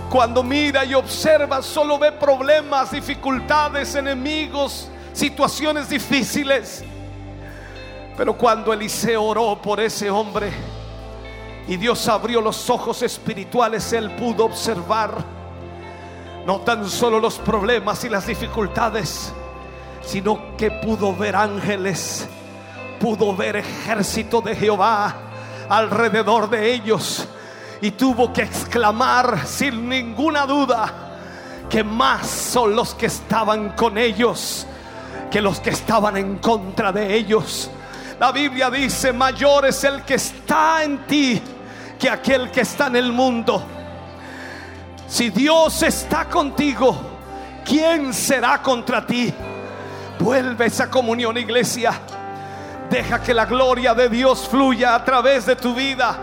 [0.09, 6.83] Cuando mira y observa, solo ve problemas, dificultades, enemigos, situaciones difíciles.
[8.17, 10.51] Pero cuando Eliseo oró por ese hombre
[11.67, 15.38] y Dios abrió los ojos espirituales, él pudo observar
[16.49, 19.31] no tan solo los problemas y las dificultades,
[20.03, 22.27] sino que pudo ver ángeles,
[22.99, 25.13] pudo ver ejército de Jehová
[25.69, 27.27] alrededor de ellos
[27.81, 30.91] y tuvo que exclamar sin ninguna duda
[31.69, 34.65] que más son los que estaban con ellos
[35.29, 37.69] que los que estaban en contra de ellos.
[38.19, 41.39] La Biblia dice, mayor es el que está en ti
[41.99, 43.63] que aquel que está en el mundo.
[45.09, 46.95] Si Dios está contigo,
[47.65, 49.33] ¿quién será contra ti?
[50.19, 51.99] Vuelve esa comunión, iglesia.
[52.91, 56.15] Deja que la gloria de Dios fluya a través de tu vida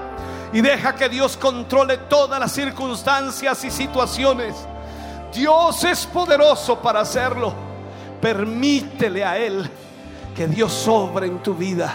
[0.52, 4.54] y deja que Dios controle todas las circunstancias y situaciones.
[5.34, 7.52] Dios es poderoso para hacerlo.
[8.20, 9.68] Permítele a Él
[10.34, 11.92] que Dios sobre en tu vida.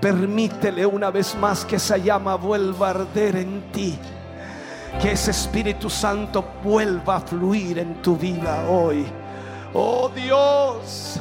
[0.00, 3.98] Permítele una vez más que esa llama vuelva a arder en ti.
[5.00, 9.06] Que ese Espíritu Santo vuelva a fluir en tu vida hoy.
[9.74, 11.20] Oh Dios.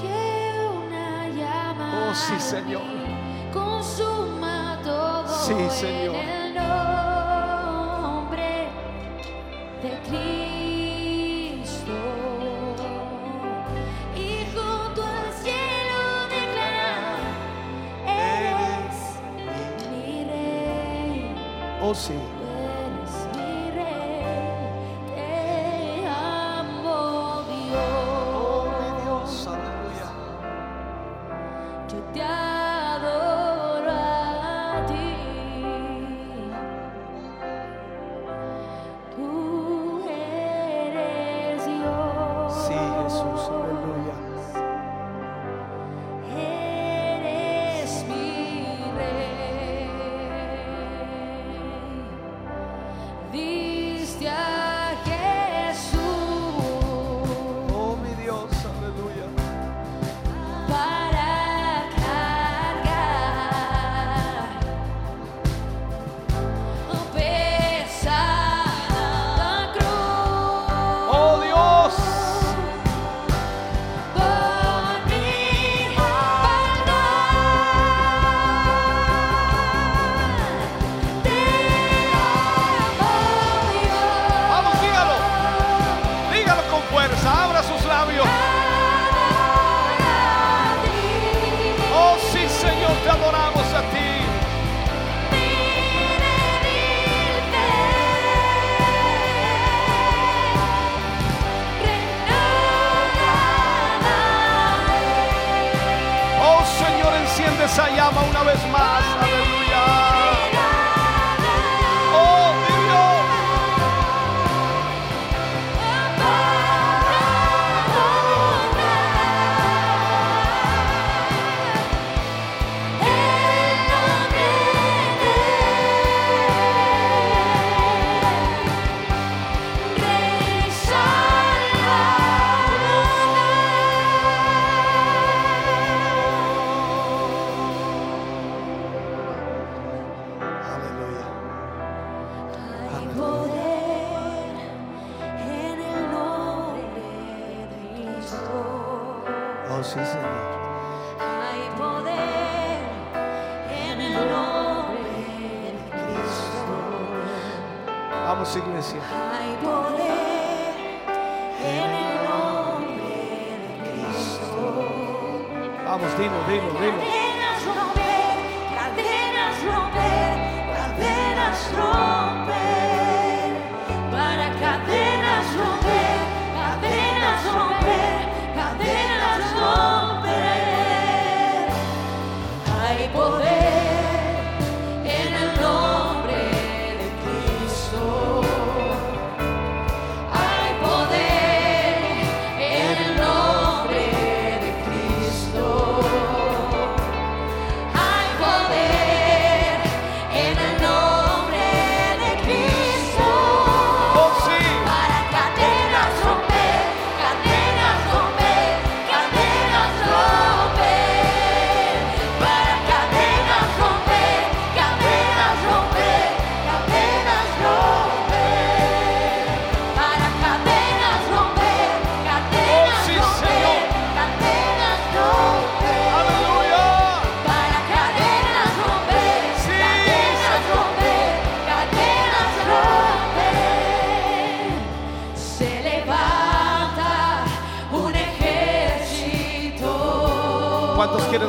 [0.00, 2.08] que una llama.
[2.10, 2.82] Oh sí, Señor.
[3.52, 5.28] Consuma todo.
[5.28, 6.16] Sí, Señor.
[6.16, 8.68] En el nombre
[9.82, 11.92] de Cristo.
[21.88, 22.14] Oh, sí.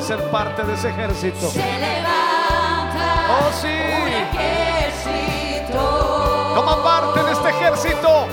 [0.08, 1.50] ser parte de ese ejército.
[1.50, 3.68] Se levanta oh, sí.
[3.68, 4.08] un.
[6.56, 8.26] Toma parte de este ejército.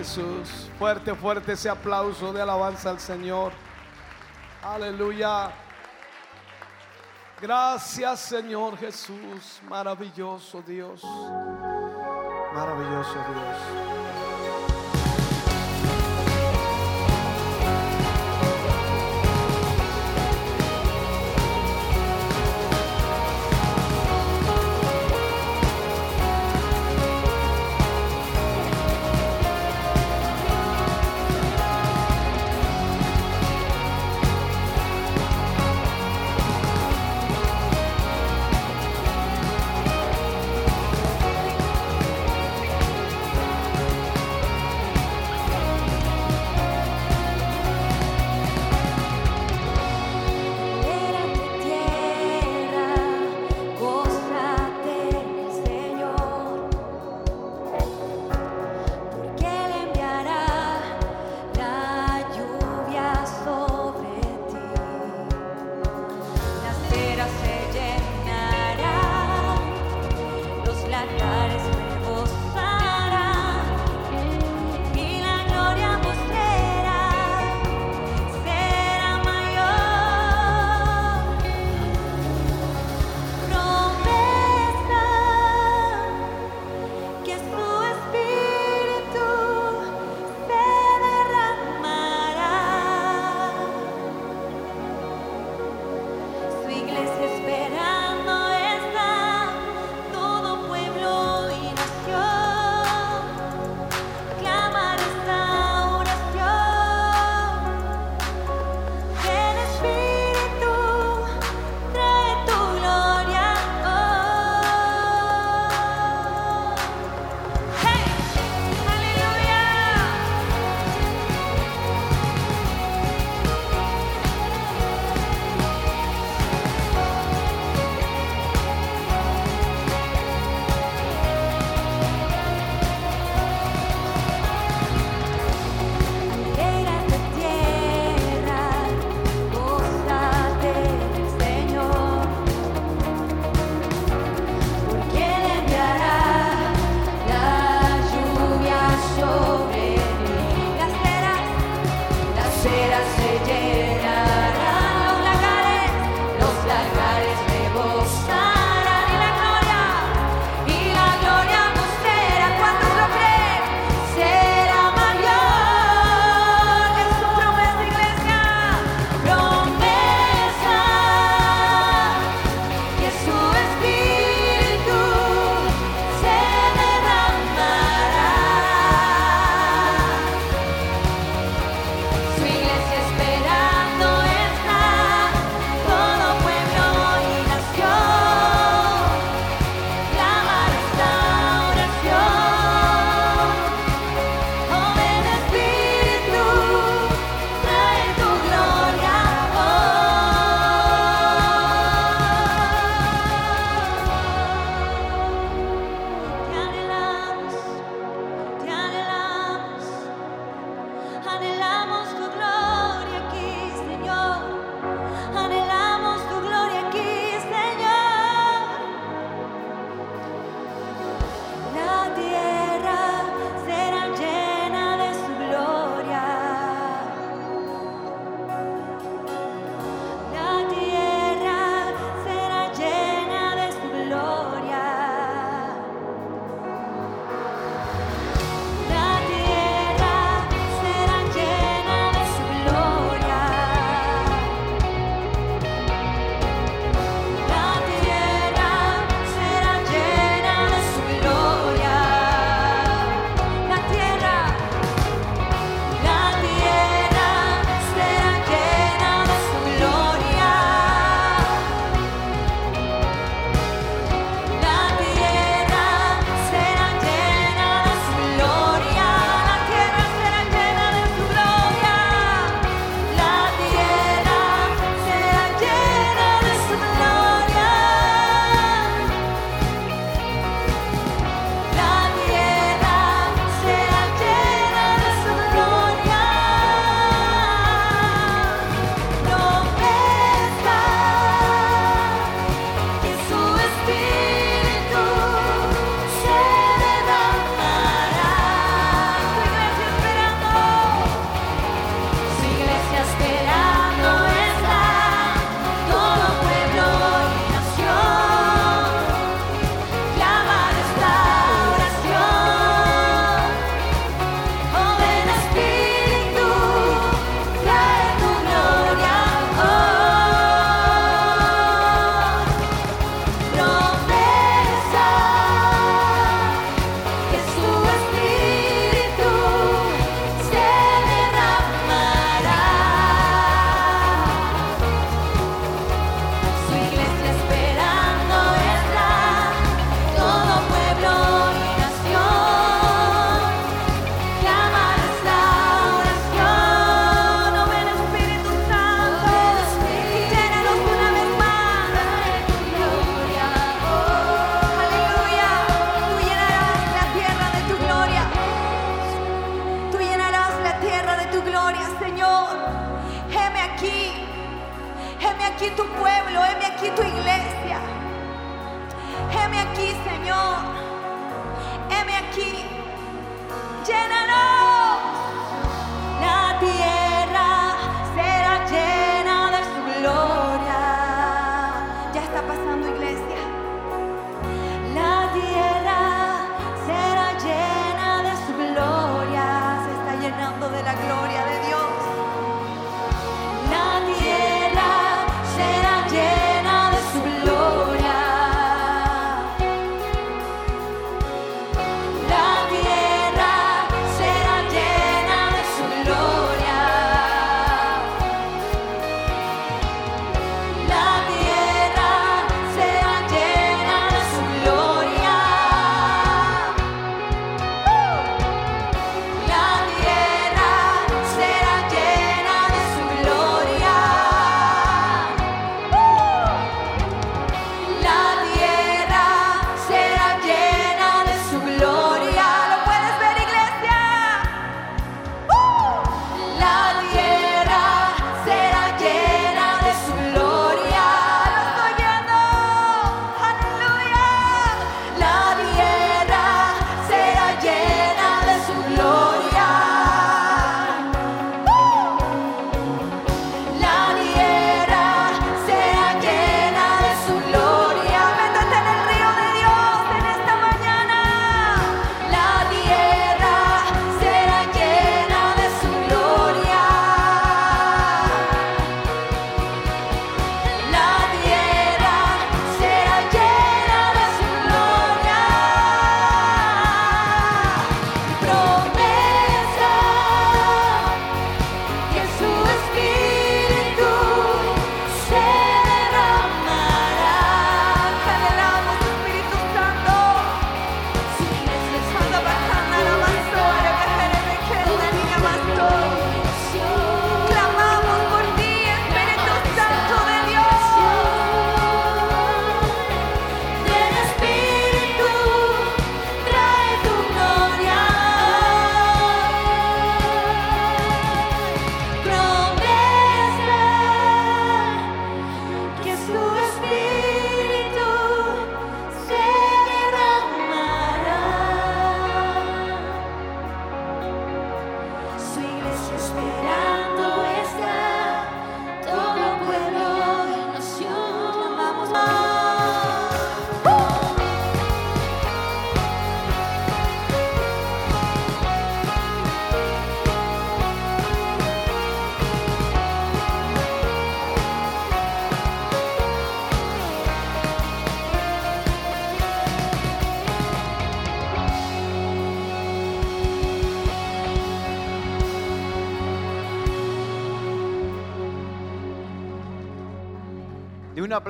[0.00, 0.70] Jesús.
[0.78, 3.52] Fuerte, fuerte ese aplauso de alabanza al Señor.
[4.62, 5.50] Aleluya.
[7.38, 9.60] Gracias Señor Jesús.
[9.68, 11.02] Maravilloso Dios.
[12.54, 14.39] Maravilloso Dios.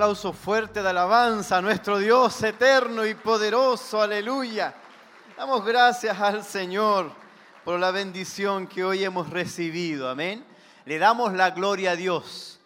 [0.01, 4.01] Aplauso fuerte de alabanza a nuestro Dios eterno y poderoso.
[4.01, 4.73] Aleluya.
[5.37, 7.13] Damos gracias al Señor
[7.67, 10.09] por la bendición que hoy hemos recibido.
[10.09, 10.43] Amén.
[10.87, 12.61] Le damos la gloria a Dios.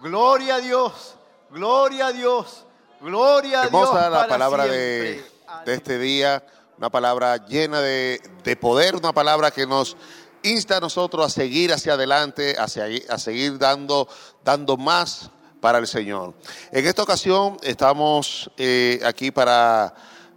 [0.00, 1.16] Gloria a Dios.
[1.50, 2.64] Gloria a Dios.
[3.02, 3.74] Gloria a Dios.
[3.74, 5.22] Hermosa la palabra de,
[5.66, 6.42] de este día,
[6.78, 9.98] una palabra llena de, de poder, una palabra que nos
[10.42, 14.08] insta a nosotros a seguir hacia adelante, a, segui- a seguir dando,
[14.42, 16.34] dando más para el Señor.
[16.72, 19.94] En esta ocasión estamos eh, aquí para,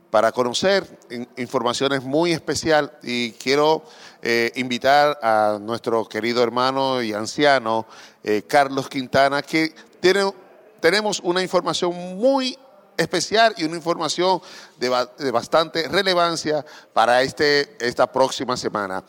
[0.09, 3.83] para conocer in- informaciones muy especial y quiero
[4.21, 7.85] eh, invitar a nuestro querido hermano y anciano
[8.23, 10.31] eh, Carlos Quintana, que tiene,
[10.79, 12.57] tenemos una información muy
[12.97, 14.39] especial y una información
[14.77, 19.03] de, de bastante relevancia para este, esta próxima semana.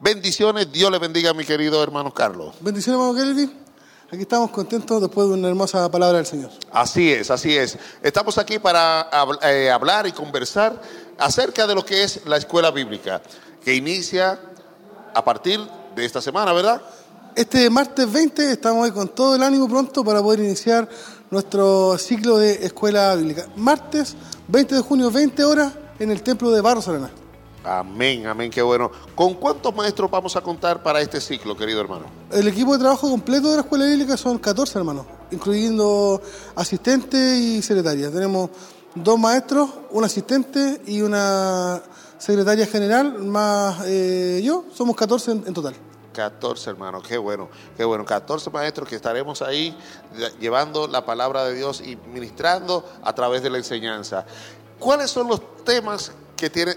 [0.00, 2.54] Bendiciones, Dios le bendiga mi querido hermano Carlos.
[2.60, 3.65] Bendiciones, hermano Kennedy.
[4.08, 6.50] Aquí estamos contentos después de una hermosa palabra del Señor.
[6.70, 7.76] Así es, así es.
[8.00, 9.10] Estamos aquí para
[9.42, 10.80] eh, hablar y conversar
[11.18, 13.20] acerca de lo que es la escuela bíblica,
[13.64, 14.38] que inicia
[15.12, 15.60] a partir
[15.96, 16.80] de esta semana, ¿verdad?
[17.34, 20.88] Este martes 20 estamos hoy con todo el ánimo pronto para poder iniciar
[21.28, 23.48] nuestro ciclo de escuela bíblica.
[23.56, 24.14] Martes
[24.46, 27.10] 20 de junio, 20 horas, en el templo de Barros Arana.
[27.66, 28.92] Amén, amén, qué bueno.
[29.16, 32.04] ¿Con cuántos maestros vamos a contar para este ciclo, querido hermano?
[32.30, 36.22] El equipo de trabajo completo de la escuela bíblica son 14 hermanos, incluyendo
[36.54, 38.12] asistentes y secretarias.
[38.12, 38.50] Tenemos
[38.94, 41.82] dos maestros, un asistente y una
[42.18, 45.74] secretaria general, más eh, yo, somos 14 en, en total.
[46.12, 48.04] 14 hermanos, qué bueno, qué bueno.
[48.04, 49.76] 14 maestros que estaremos ahí
[50.38, 54.24] llevando la palabra de Dios y ministrando a través de la enseñanza.
[54.78, 56.12] ¿Cuáles son los temas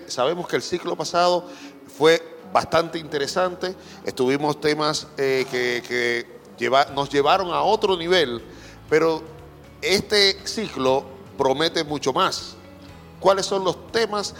[0.08, 1.46] Sabemos que el ciclo pasado
[1.98, 2.22] fue
[2.54, 3.76] bastante interesante.
[4.06, 6.40] Estuvimos temas eh, que,
[6.94, 8.42] nos llevaron a otro nivel,
[8.90, 9.22] pero
[9.82, 11.06] este ciclo
[11.38, 12.56] promete mucho más.
[13.20, 14.34] ¿Cuáles son los temas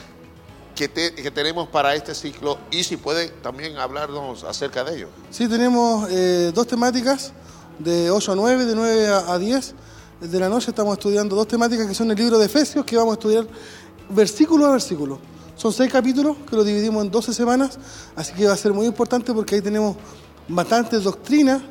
[0.88, 5.10] que, tenemos para este ciclo y si puede también hablarnos acerca de ello.
[5.30, 7.34] Sí, tenemos eh, dos temáticas,
[7.80, 9.76] de 8 a 9, de 9 a, 10
[10.22, 13.12] de la noche estamos estudiando dos temáticas que son el libro de Efesios, que vamos
[13.12, 13.48] a estudiar
[14.10, 15.20] versículo a versículo.
[15.56, 17.78] Son seis capítulos que lo dividimos en 12 semanas,
[18.16, 19.98] así que va a ser muy importante porque ahí tenemos
[20.48, 21.62] bastantes doctrinas,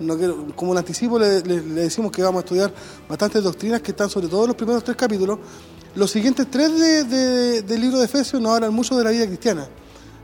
[0.55, 2.73] como un anticipo le, decimos que vamos a estudiar
[3.09, 5.39] bastantes doctrinas que están sobre todo los primeros tres capítulos.
[5.95, 7.09] Los siguientes tres
[7.67, 9.67] del libro de Efesios nos hablan mucho de la vida cristiana.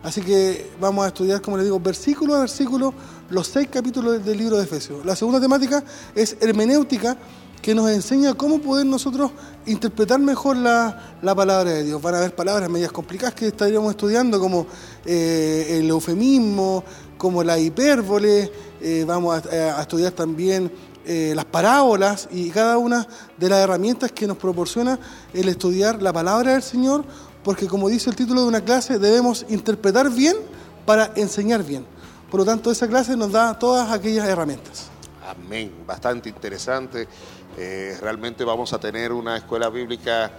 [0.05, 2.93] Así que vamos a estudiar, como les digo, versículo a versículo,
[3.31, 5.05] los seis capítulos del libro de Efesios.
[5.05, 5.83] La segunda temática
[6.15, 7.17] es hermenéutica,
[7.65, 9.31] que nos enseña cómo poder nosotros
[9.65, 12.02] interpretar mejor la, palabra de Dios.
[12.02, 14.67] Van a haber palabras medias complicadas que estaríamos estudiando, como
[15.07, 16.84] eh, el eufemismo,
[17.17, 18.52] como la hipérbole,
[18.83, 20.70] eh, vamos a, estudiar también
[21.07, 24.99] eh, las parábolas y cada una de las herramientas que nos proporciona
[25.33, 27.02] el estudiar la palabra del Señor,
[27.43, 30.36] porque como dice el título de una clase, debemos interpretar bien
[30.84, 31.86] para enseñar bien.
[32.31, 34.91] Por lo tanto, esa clase nos da todas aquellas herramientas.
[35.26, 37.09] Amén, bastante interesante.
[37.57, 40.33] Eh, realmente vamos a tener una escuela bíblica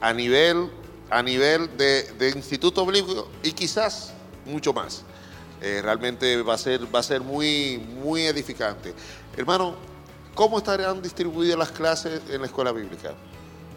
[0.00, 0.68] a nivel,
[1.08, 4.12] a nivel de, de instituto bíblico y quizás
[4.44, 5.04] mucho más.
[5.60, 8.92] Eh, realmente va a ser, va a ser muy, muy edificante.
[9.36, 9.74] Hermano,
[10.34, 13.14] ¿cómo estarán distribuidas las clases en la escuela bíblica?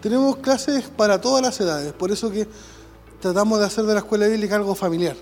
[0.01, 2.47] Tenemos clases para todas las edades, por eso que
[3.21, 5.15] tratamos de hacer de la escuela bíblica algo familiar.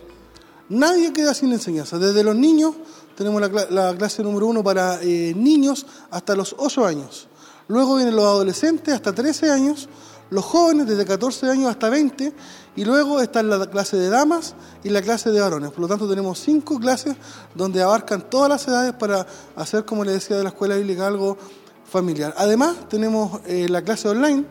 [0.67, 1.99] Nadie queda sin enseñanza.
[1.99, 2.73] Desde los niños
[3.15, 7.27] tenemos la, clase número uno para eh, niños hasta los 8 años.
[7.67, 9.89] Luego vienen los adolescentes hasta 13 años,
[10.29, 12.33] los jóvenes desde 14 años hasta 20
[12.75, 14.53] y luego está la clase de damas
[14.83, 15.71] y la clase de varones.
[15.71, 17.15] Por lo tanto, tenemos cinco clases
[17.53, 21.37] donde abarcan todas las edades para hacer, como le decía, de la escuela bíblica algo
[21.85, 22.33] familiar.
[22.37, 24.45] Además, tenemos eh, la clase online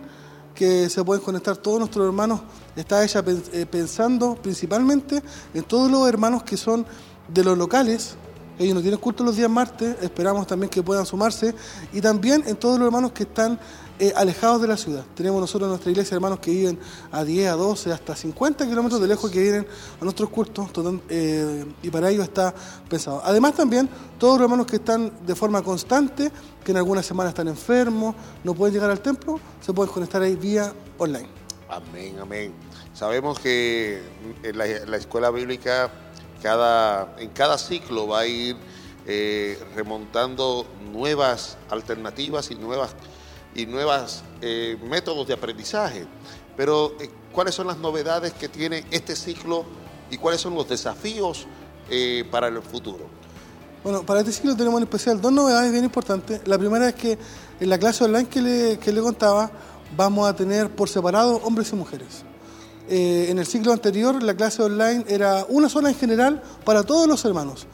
[0.54, 2.40] que se pueden conectar todos nuestros hermanos.
[2.76, 6.86] Está ella eh, pensando principalmente en todos los hermanos que son
[7.28, 8.16] de los locales.
[8.58, 11.54] Ellos no tienen culto los días martes, esperamos también que puedan sumarse.
[11.92, 13.58] Y también en todos los hermanos que están
[13.98, 15.04] eh, alejados de la ciudad.
[15.14, 16.78] Tenemos nosotros en nuestra iglesia hermanos que viven
[17.12, 19.66] a 10, a 12, hasta 50 kilómetros de lejos que vienen
[20.00, 20.68] a nuestros cultos
[21.08, 22.52] eh, y para ello está
[22.88, 23.22] pensado.
[23.24, 26.32] Además también todos los hermanos que están de forma constante,
[26.64, 30.34] que en algunas semanas están enfermos, no pueden llegar al templo, se pueden conectar ahí
[30.34, 31.28] vía online.
[31.68, 32.52] Amén, amén.
[32.94, 34.02] Sabemos que
[34.42, 35.90] en la, escuela bíblica
[36.44, 38.54] cada, en cada ciclo va a ir
[39.06, 42.90] eh, remontando nuevas alternativas y nuevas
[43.54, 46.06] y nuevos eh, métodos de aprendizaje.
[46.54, 49.64] Pero, eh, ¿cuáles son las novedades que tiene este ciclo
[50.10, 51.46] y cuáles son los desafíos
[52.30, 53.06] para el futuro?
[53.82, 56.42] Bueno, para este ciclo tenemos en especial dos novedades bien importantes.
[56.46, 57.18] La primera es que
[57.58, 59.50] en la clase online que le, que le contaba,
[59.96, 62.24] vamos a tener por separado hombres y mujeres.
[62.88, 67.24] En el ciclo anterior, la clase online era una sola en general para todos los
[67.24, 67.66] hermanos.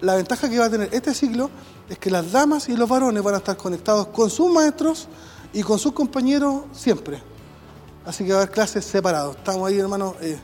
[0.00, 1.50] La ventaja que va a tener este ciclo
[1.88, 5.08] es que las damas y los varones van a estar conectados con sus maestros
[5.52, 7.22] y con sus compañeros siempre.
[8.04, 9.36] Así que va a haber clases separadas.
[9.36, 10.38] Estamos ahí, hermanos, eh,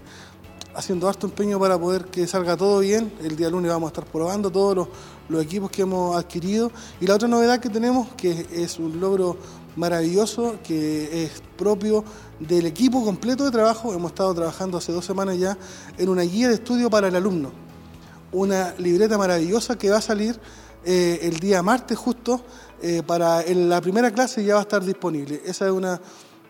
[0.75, 3.13] haciendo harto empeño para poder que salga todo bien.
[3.23, 4.89] El día lunes vamos a estar probando todos
[5.29, 6.73] los equipos que hemos adquirido.
[7.01, 9.37] Y la otra novedad que tenemos, que es un logro
[9.77, 12.05] maravilloso, que es propio
[12.41, 15.57] del equipo completo de trabajo, hemos estado trabajando hace dos semanas ya
[15.99, 17.51] en una guía de estudio para el alumno.
[18.33, 20.39] Una libreta maravillosa que va a salir
[20.85, 22.43] eh, el día martes justo,
[22.81, 25.41] eh, para la primera clase ya va a estar disponible.
[25.45, 26.01] Esa es una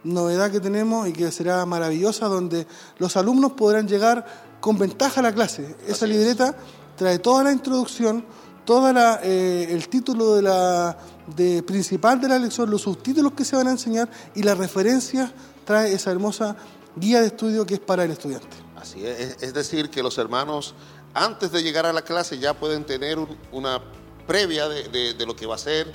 [0.04, 2.66] novedad que tenemos y que será maravillosa, donde
[2.98, 4.24] los alumnos podrán llegar
[4.60, 5.76] con ventaja a la clase.
[5.86, 6.56] Esa libreta
[6.96, 8.24] trae toda la introducción,
[8.64, 8.90] todo
[9.22, 10.96] eh, el título de la,
[11.36, 15.30] de, principal de la lección, los subtítulos que se van a enseñar y las referencias
[15.64, 16.56] trae esa hermosa
[16.96, 18.56] guía de estudio que es para el estudiante.
[18.76, 20.74] Así es, es decir, que los hermanos
[21.14, 23.18] antes de llegar a la clase ya pueden tener
[23.52, 23.80] una
[24.26, 25.92] previa de, lo que va a ser.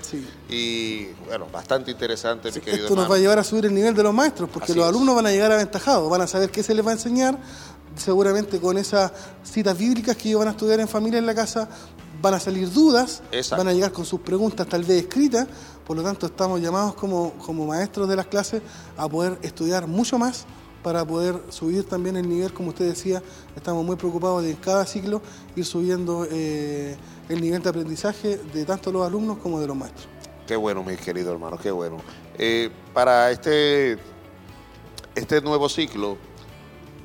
[0.50, 3.96] Y bueno, bastante interesante, mi querido Esto nos va a llevar a subir el nivel
[3.96, 6.74] de los maestros, porque los alumnos van a llegar aventajados, van a saber qué se
[6.74, 7.38] les va a enseñar,
[7.96, 9.12] seguramente con esas
[9.44, 11.70] citas bíblicas que ellos van a estudiar en familia en la casa,
[12.22, 13.22] van a salir dudas,
[13.52, 15.48] van a llegar con sus preguntas tal vez escritas,
[15.86, 18.62] por lo tanto estamos llamados como, como maestros de las clases
[18.96, 20.46] a poder estudiar mucho más
[20.84, 23.22] para poder subir también el nivel, como usted decía,
[23.56, 25.22] estamos muy preocupados de en cada ciclo
[25.56, 26.96] ir subiendo eh,
[27.30, 30.08] el nivel de aprendizaje de tanto los alumnos como de los maestros.
[30.48, 31.98] Qué bueno, mi querido hermano, qué bueno.
[32.38, 33.98] Eh, para este,
[35.14, 36.18] este nuevo ciclo,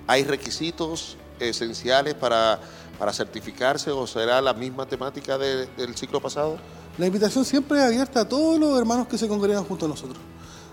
[0.07, 2.61] ¿hay requisitos esenciales para,
[3.03, 6.57] para certificarse o será la misma temática de- del ciclo pasado?
[6.99, 10.19] La invitación siempre es abierta a todos los hermanos que se congregan junto a nosotros,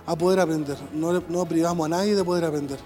[0.05, 0.77] a poder aprender.
[0.93, 2.77] No, privamos a nadie de poder aprender.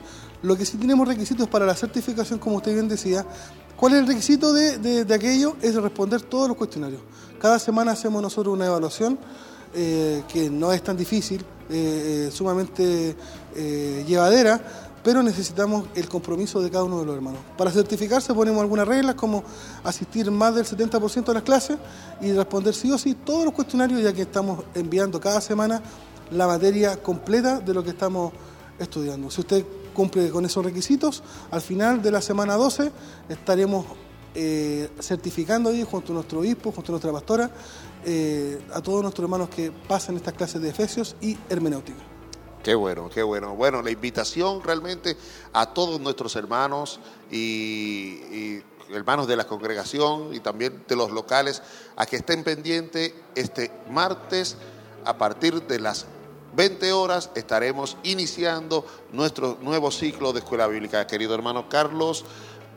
[0.43, 3.25] Lo que sí tenemos requisitos para la certificación, como usted bien decía,
[3.75, 5.57] ¿cuál es el requisito de, de- aquello?
[5.61, 7.01] Es responder todos los cuestionarios.
[7.38, 9.19] Cada semana hacemos nosotros una evaluación
[9.75, 13.13] eh, que no es tan difícil, eh, eh, sumamente
[14.07, 17.41] llevadera, pero necesitamos el compromiso de cada uno de los hermanos.
[17.57, 19.43] Para certificarse ponemos algunas reglas como
[19.83, 21.77] asistir más del 70% a las clases
[22.22, 25.82] y responder sí o sí todos los cuestionarios ya que estamos enviando cada semana
[26.32, 28.32] la materia completa de lo que estamos
[28.80, 29.30] estudiando.
[29.30, 32.91] Si usted cumple con esos requisitos, al final de la semana 12
[33.30, 33.85] estaremos
[34.35, 37.51] eh, certificando ahí junto a nuestro obispo, junto a nuestra pastora,
[38.06, 42.12] eh, a todos nuestros hermanos que pasan estas clases de Efesios y hermenéutica.
[42.64, 43.56] Qué bueno, qué bueno.
[43.56, 45.17] Bueno, la invitación realmente
[45.51, 47.38] a todos nuestros hermanos y,
[48.32, 51.61] y hermanos de la congregación y también de los locales
[51.98, 54.56] a que estén pendientes este martes
[55.03, 56.06] a partir de las
[56.56, 61.08] 20 horas estaremos iniciando nuestro nuevo ciclo de escuela bíblica.
[61.08, 62.25] Querido hermano Carlos,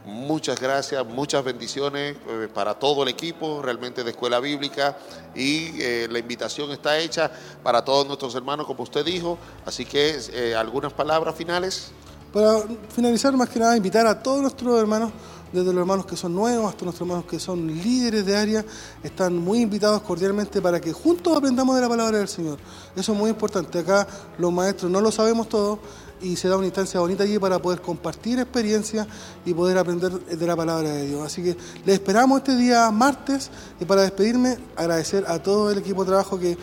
[0.06, 4.96] muchas gracias, muchas bendiciones eh, para todo el equipo realmente de escuela bíblica
[5.34, 7.30] y eh, la invitación está hecha
[7.62, 9.36] para todos nuestros hermanos, como usted dijo.
[9.66, 11.90] Así que eh, algunas palabras finales.
[12.32, 12.62] Para
[12.94, 15.10] finalizar, más que nada, invitar a todos nuestros hermanos,
[15.52, 18.64] desde los hermanos que son nuevos hasta nuestros hermanos que son líderes de área,
[19.02, 22.58] están muy invitados cordialmente para que juntos aprendamos de la palabra del Señor.
[22.94, 23.80] Eso es muy importante.
[23.80, 24.06] Acá
[24.38, 25.80] los maestros no lo sabemos todo
[26.20, 29.06] y se da una instancia bonita allí para poder compartir experiencias
[29.44, 31.24] y poder aprender de la palabra de Dios.
[31.24, 36.04] Así que les esperamos este día martes y para despedirme, agradecer a todo el equipo
[36.04, 36.56] de trabajo que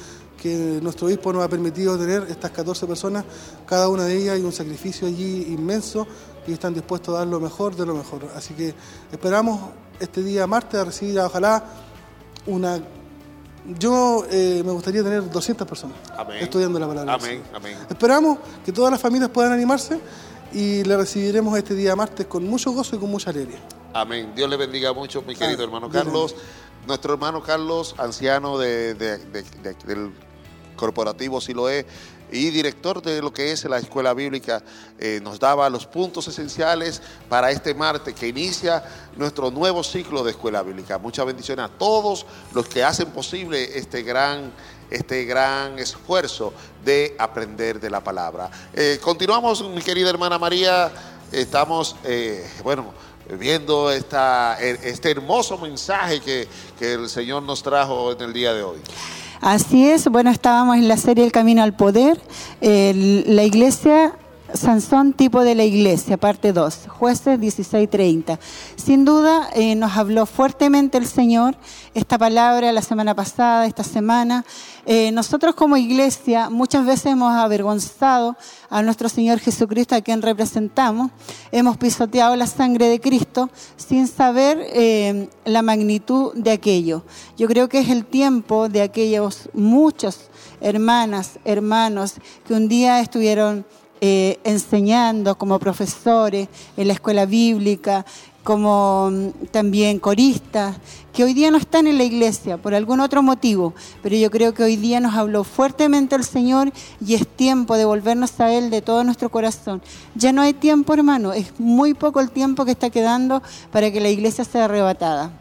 [0.44, 3.24] que nuestro obispo nos ha permitido tener estas 14 personas,
[3.66, 6.06] cada una de ellas hay un sacrificio allí inmenso
[6.46, 8.28] y están dispuestos a dar lo mejor de lo mejor.
[8.36, 8.76] Así que
[9.10, 9.62] esperamos
[10.02, 11.64] este día martes a recibir, ojalá,
[12.46, 12.84] una...
[13.66, 16.38] Yo eh, me gustaría tener 200 personas Amén.
[16.42, 17.14] estudiando la palabra.
[17.14, 17.42] Amén.
[17.90, 20.00] Esperamos que todas las familias puedan animarse
[20.52, 23.60] y le recibiremos este día martes con mucho gozo y con mucha alegría.
[23.94, 24.34] Amén.
[24.36, 26.36] Dios le bendiga mucho, mi querido Ah, hermano Carlos.
[26.88, 30.12] Nuestro hermano Carlos, anciano de- de- de- del
[30.76, 31.86] corporativo Siloé
[32.34, 34.64] y director de lo que es la escuela bíblica,
[34.98, 38.84] eh, nos daba los puntos esenciales para este martes que inicia
[39.16, 40.98] nuestro nuevo ciclo de escuela bíblica.
[40.98, 44.52] Muchas bendiciones a todos los que hacen posible este gran,
[44.90, 46.54] este gran esfuerzo
[46.84, 48.50] de aprender de la palabra.
[48.74, 50.92] Eh, continuamos, mi querida hermana María.
[51.32, 52.94] Estamos, eh, bueno,
[53.40, 56.48] viendo esta, este hermoso mensaje que,
[56.78, 58.80] que el Señor nos trajo en el día de hoy.
[59.44, 62.18] Así es, bueno, estábamos en la serie El Camino al Poder,
[62.62, 64.14] el- la iglesia,
[64.54, 68.38] Sansón tipo de la iglesia, parte 2, jueces 16:30.
[68.76, 71.56] Sin duda eh, nos habló fuertemente el Señor
[71.96, 74.46] esta palabra la semana pasada, esta semana.
[74.86, 78.38] Eh, nosotros como iglesia muchas veces hemos avergonzado
[78.70, 81.10] a nuestro Señor Jesucristo, a quien representamos.
[81.52, 87.04] Hemos pisoteado la sangre de Cristo sin saber eh, la magnitud de aquello.
[87.38, 90.30] Yo creo que es el tiempo de aquellos muchos
[90.62, 92.16] hermanas, hermanos
[92.46, 93.66] que un día estuvieron
[94.06, 98.06] eh, enseñando como profesores en la escuela bíblica,
[98.44, 100.76] como mm, también coristas,
[101.14, 104.54] que hoy día no están en la iglesia por algún otro motivo, pero yo creo
[104.54, 108.70] que hoy día nos habló fuertemente el Señor y es tiempo de volvernos a Él
[108.72, 109.82] de todo nuestro corazón.
[110.16, 113.42] Ya no hay tiempo, hermano, es muy poco el tiempo que está quedando
[113.72, 115.32] para que la iglesia sea arrebatada.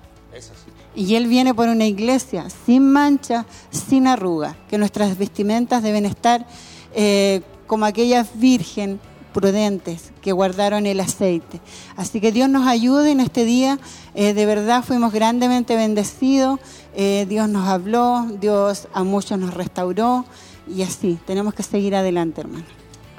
[0.95, 6.47] Y Él viene por una iglesia sin mancha, sin arruga, que nuestras vestimentas deben estar
[6.95, 7.43] eh,
[7.73, 9.01] como aquellas virgen
[9.33, 11.59] prudentes que guardaron el aceite.
[11.97, 13.79] Así que Dios nos ayude en este día.
[14.15, 16.61] Eh, de verdad fuimos grandemente bendecidos.
[16.95, 20.27] Eh, Dios nos habló, Dios a muchos nos restauró
[20.69, 21.19] y así.
[21.27, 22.67] Tenemos que seguir adelante, hermano.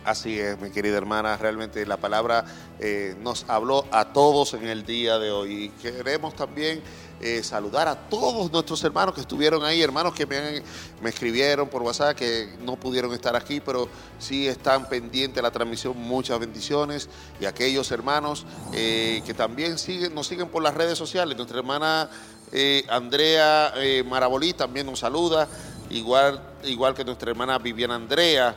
[0.06, 2.45] Así es, mi querida hermana, realmente la palabra
[2.80, 5.64] eh, nos habló a todos en el día de hoy.
[5.64, 6.80] Y queremos también
[7.22, 10.61] eh, saludar a todos nuestros hermanos que estuvieron ahí, hermanos que me,
[11.01, 13.88] me escribieron por WhatsApp que no pudieron estar aquí, pero
[14.19, 15.98] sí están pendientes de la transmisión.
[15.98, 17.08] Muchas bendiciones.
[17.40, 21.38] Y aquellos hermanos eh, que también siguen, nos siguen por las redes sociales.
[21.38, 22.09] Nuestra hermana
[22.51, 23.74] eh, Andrea
[24.06, 25.48] Marabolí también nos saluda,
[25.90, 28.56] igual, igual que nuestra hermana Viviana Andrea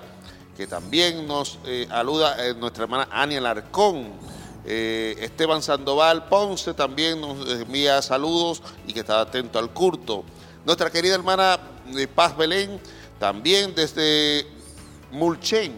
[0.57, 1.59] que también nos
[1.91, 4.36] aluda nuestra hermana Ania Larcón.
[4.69, 10.25] Eh, Esteban Sandoval Ponce también nos envía saludos y que está atento al culto.
[10.65, 11.61] Nuestra querida hermana
[11.97, 12.81] eh, Paz Belén,
[13.21, 14.45] también desde
[15.13, 15.73] Mulchen,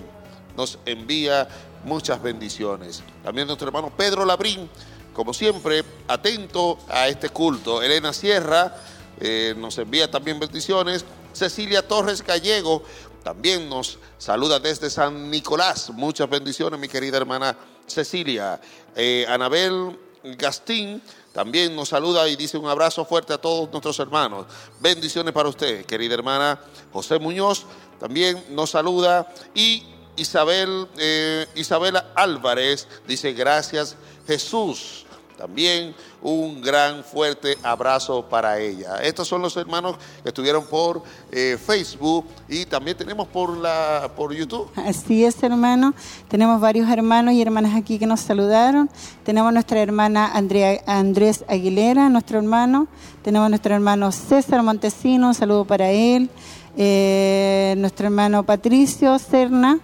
[0.57, 1.47] nos envía
[1.85, 3.03] muchas bendiciones.
[3.23, 4.71] También nuestro hermano Pedro Labrín,
[5.13, 7.83] como siempre, atento a este culto.
[7.83, 8.75] Elena Sierra
[9.21, 11.05] eh, nos envía también bendiciones.
[11.35, 12.83] Cecilia Torres Gallego
[13.23, 15.91] también nos saluda desde San Nicolás.
[15.91, 17.57] Muchas bendiciones, mi querida hermana
[17.87, 18.61] Cecilia.
[18.95, 24.47] Eh, Anabel Gastín también nos saluda y dice un abrazo fuerte a todos nuestros hermanos.
[24.81, 26.61] Bendiciones para usted, querida hermana
[26.93, 27.65] José Muñoz.
[28.01, 29.85] También nos saluda y
[30.17, 35.07] Isabel, eh, Isabela Álvarez dice gracias Jesús.
[35.39, 38.97] También un gran fuerte abrazo para ella.
[38.97, 39.95] Estos son los hermanos
[40.25, 41.01] que estuvieron por
[41.31, 44.69] eh, Facebook y también tenemos por la por YouTube.
[44.75, 45.95] Así es, hermano.
[46.27, 48.91] Tenemos varios hermanos y hermanas aquí que nos saludaron.
[49.23, 52.89] Tenemos nuestra hermana Andrea, Andrés Aguilera, nuestro hermano.
[53.23, 56.31] Tenemos nuestro hermano César Montesino, un saludo para él.
[56.77, 59.79] Eh, nuestro hermano Patricio Serna.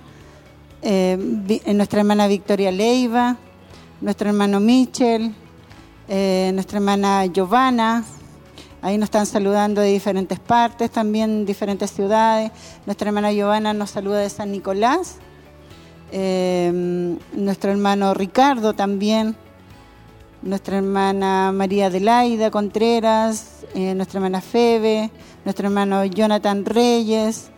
[0.83, 3.37] Eh, nuestra hermana Victoria Leiva.
[4.01, 5.33] Nuestro hermano Michel.
[6.09, 8.05] Eh, nuestra hermana Giovanna.
[8.83, 12.51] Ahí nos están saludando de diferentes partes, también diferentes ciudades.
[12.85, 15.17] Nuestra hermana Giovanna nos saluda de San Nicolás.
[16.13, 19.37] Eh, nuestro hermano Ricardo también.
[20.43, 23.65] Nuestra hermana María Adelaida Contreras.
[23.75, 25.11] eh, nuestra hermana Febe.
[25.45, 27.51] Nuestro hermano Jonathan Reyes.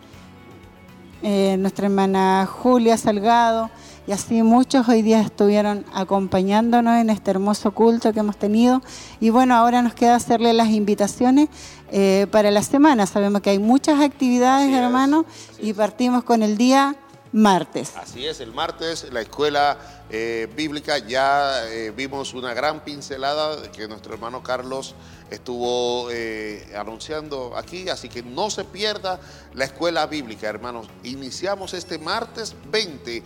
[1.21, 3.69] nuestra hermana Julia Salgado.
[4.07, 8.81] Y así muchos hoy día estuvieron acompañándonos en este hermoso culto que hemos tenido.
[9.19, 11.49] Y bueno, ahora nos queda hacerle las invitaciones
[11.91, 13.05] eh, para la semana.
[13.05, 15.25] Sabemos que hay muchas actividades, Así es, hermano,
[15.59, 16.95] y partimos con el día
[17.33, 17.95] martes.
[17.95, 19.77] Así es, el martes la escuela
[20.09, 24.95] eh, bíblica ya eh, vimos una gran pincelada que nuestro hermano Carlos
[25.29, 29.19] estuvo eh, anunciando aquí, así que no se pierda
[29.53, 30.87] la escuela bíblica, hermanos.
[31.03, 33.23] Iniciamos este martes 20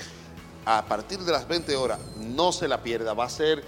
[0.66, 3.64] a partir de las 20 horas, no se la pierda, va a ser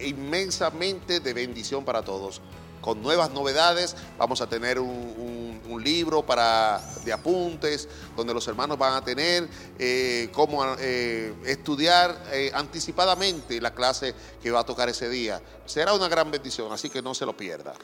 [0.00, 2.40] inmensamente de bendición para todos.
[2.80, 5.46] Con nuevas novedades, vamos a tener un
[5.82, 9.48] libro para, de apuntes, donde los hermanos van a tener
[9.78, 15.40] eh, cómo eh, estudiar eh, anticipadamente la clase que va a tocar ese día.
[15.64, 17.74] Será una gran bendición, así que no se lo pierda.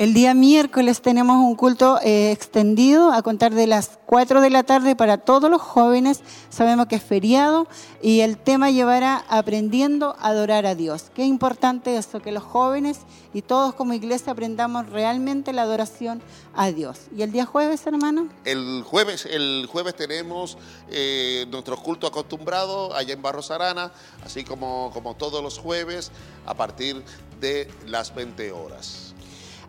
[0.00, 4.62] El día miércoles tenemos un culto eh, extendido a contar de las 4 de la
[4.62, 6.22] tarde para todos los jóvenes.
[6.48, 7.68] Sabemos que es feriado
[8.00, 11.10] y el tema llevará aprendiendo a adorar a Dios.
[11.14, 13.00] Qué importante eso, que los jóvenes
[13.34, 16.22] y todos como iglesia aprendamos realmente la adoración
[16.54, 17.00] a Dios.
[17.14, 18.30] ¿Y el día jueves, hermano?
[18.46, 20.56] El jueves, el jueves tenemos
[20.88, 23.92] eh, nuestro culto acostumbrado allá en Barros Arana,
[24.24, 26.10] así como, como todos los jueves,
[26.46, 27.04] a partir
[27.38, 28.99] de las 20 horas.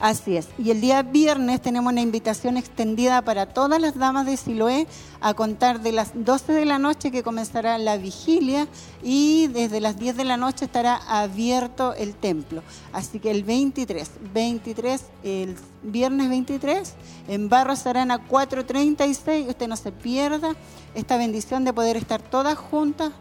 [0.01, 0.47] Así es.
[0.57, 4.87] Y el día viernes tenemos una invitación extendida para todas las damas de Siloé
[5.19, 8.67] a contar de las 12 de la noche que comenzará la vigilia
[9.03, 12.63] y desde las 10 de la noche estará abierto el templo.
[12.93, 16.93] Así que el 23, 23, el viernes 23,
[17.27, 20.55] en Barros Arana 436, usted no se pierda
[20.95, 23.11] esta bendición de poder estar todas juntas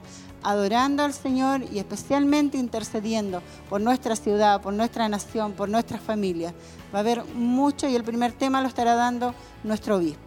[0.42, 6.54] adorando al Señor y especialmente intercediendo por nuestra ciudad, por nuestra nación, por nuestras familias.
[6.94, 10.20] Va a haber mucho y el primer tema lo estará dando nuestro obispo.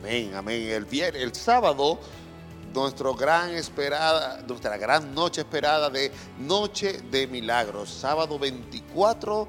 [0.00, 0.62] Amén, amén.
[0.68, 1.98] El, vier- el sábado,
[2.74, 9.48] nuestro gran esperada, nuestra gran noche esperada de Noche de Milagros, sábado 24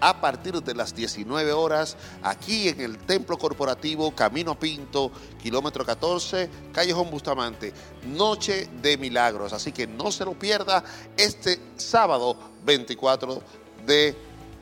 [0.00, 5.10] a partir de las 19 horas, aquí en el Templo Corporativo Camino Pinto,
[5.42, 7.72] kilómetro 14, Callejón Bustamante,
[8.06, 9.52] Noche de Milagros.
[9.52, 10.84] Así que no se lo pierda
[11.16, 13.42] este sábado 24
[13.86, 14.16] de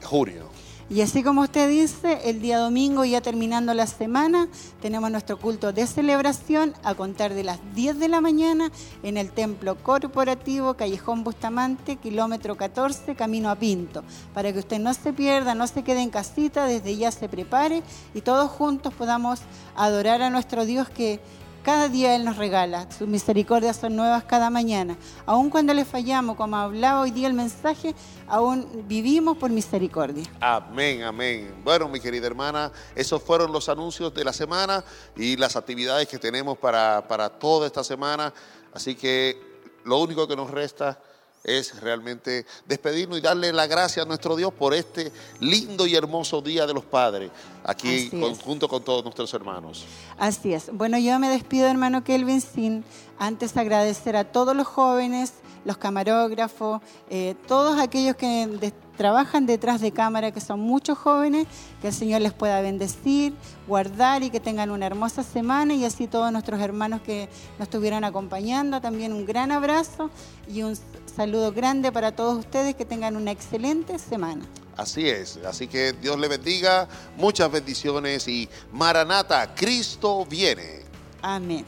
[0.05, 0.52] junio.
[0.93, 4.49] Y así como usted dice, el día domingo, ya terminando la semana,
[4.83, 8.71] tenemos nuestro culto de celebración a contar de las 10 de la mañana
[9.03, 14.05] en el Templo Corporativo Callejón Bustamante, kilómetro 14, camino a Pinto.
[14.35, 17.83] Para que usted no se pierda, no se quede en casita, desde ya se prepare
[18.13, 19.41] y todos juntos podamos
[19.75, 21.21] adorar a nuestro Dios que
[21.63, 24.97] cada día Él nos regala, sus misericordias son nuevas cada mañana.
[25.27, 27.95] Aun cuando le fallamos, como hablaba hoy día el mensaje,
[28.27, 30.25] aún vivimos por misericordia.
[30.41, 31.55] Amén, amén.
[31.65, 34.85] Bueno, mi querida hermana, esos fueron los anuncios de la semana
[35.17, 38.33] y las actividades que tenemos para, para toda esta semana.
[38.73, 39.41] Así que
[39.85, 41.01] lo único que nos resta
[41.45, 46.41] es realmente despedirnos y darle la gracia a nuestro Dios por este lindo y hermoso
[46.41, 47.31] Día de los Padres,
[47.65, 49.85] aquí con- junto con todos nuestros hermanos.
[50.19, 50.71] Así es.
[50.73, 52.85] Bueno, yo me despido, hermano Kelvin, sin
[53.19, 55.33] antes agradecer a todos los jóvenes,
[55.65, 61.47] los camarógrafos, eh, todos aquellos que de- trabajan detrás de cámara, que son muchos jóvenes,
[61.81, 63.35] que el Señor les pueda bendecir,
[63.67, 68.05] guardar y que tengan una hermosa semana y así todos nuestros hermanos que nos estuvieron
[68.05, 70.11] acompañando, también un gran abrazo
[70.47, 70.77] y un
[71.17, 74.45] saludo grande para todos ustedes, que tengan una excelente semana.
[74.77, 80.83] Así es, así que Dios le bendiga, muchas bendiciones y Maranata, Cristo viene.
[81.23, 81.65] Amén.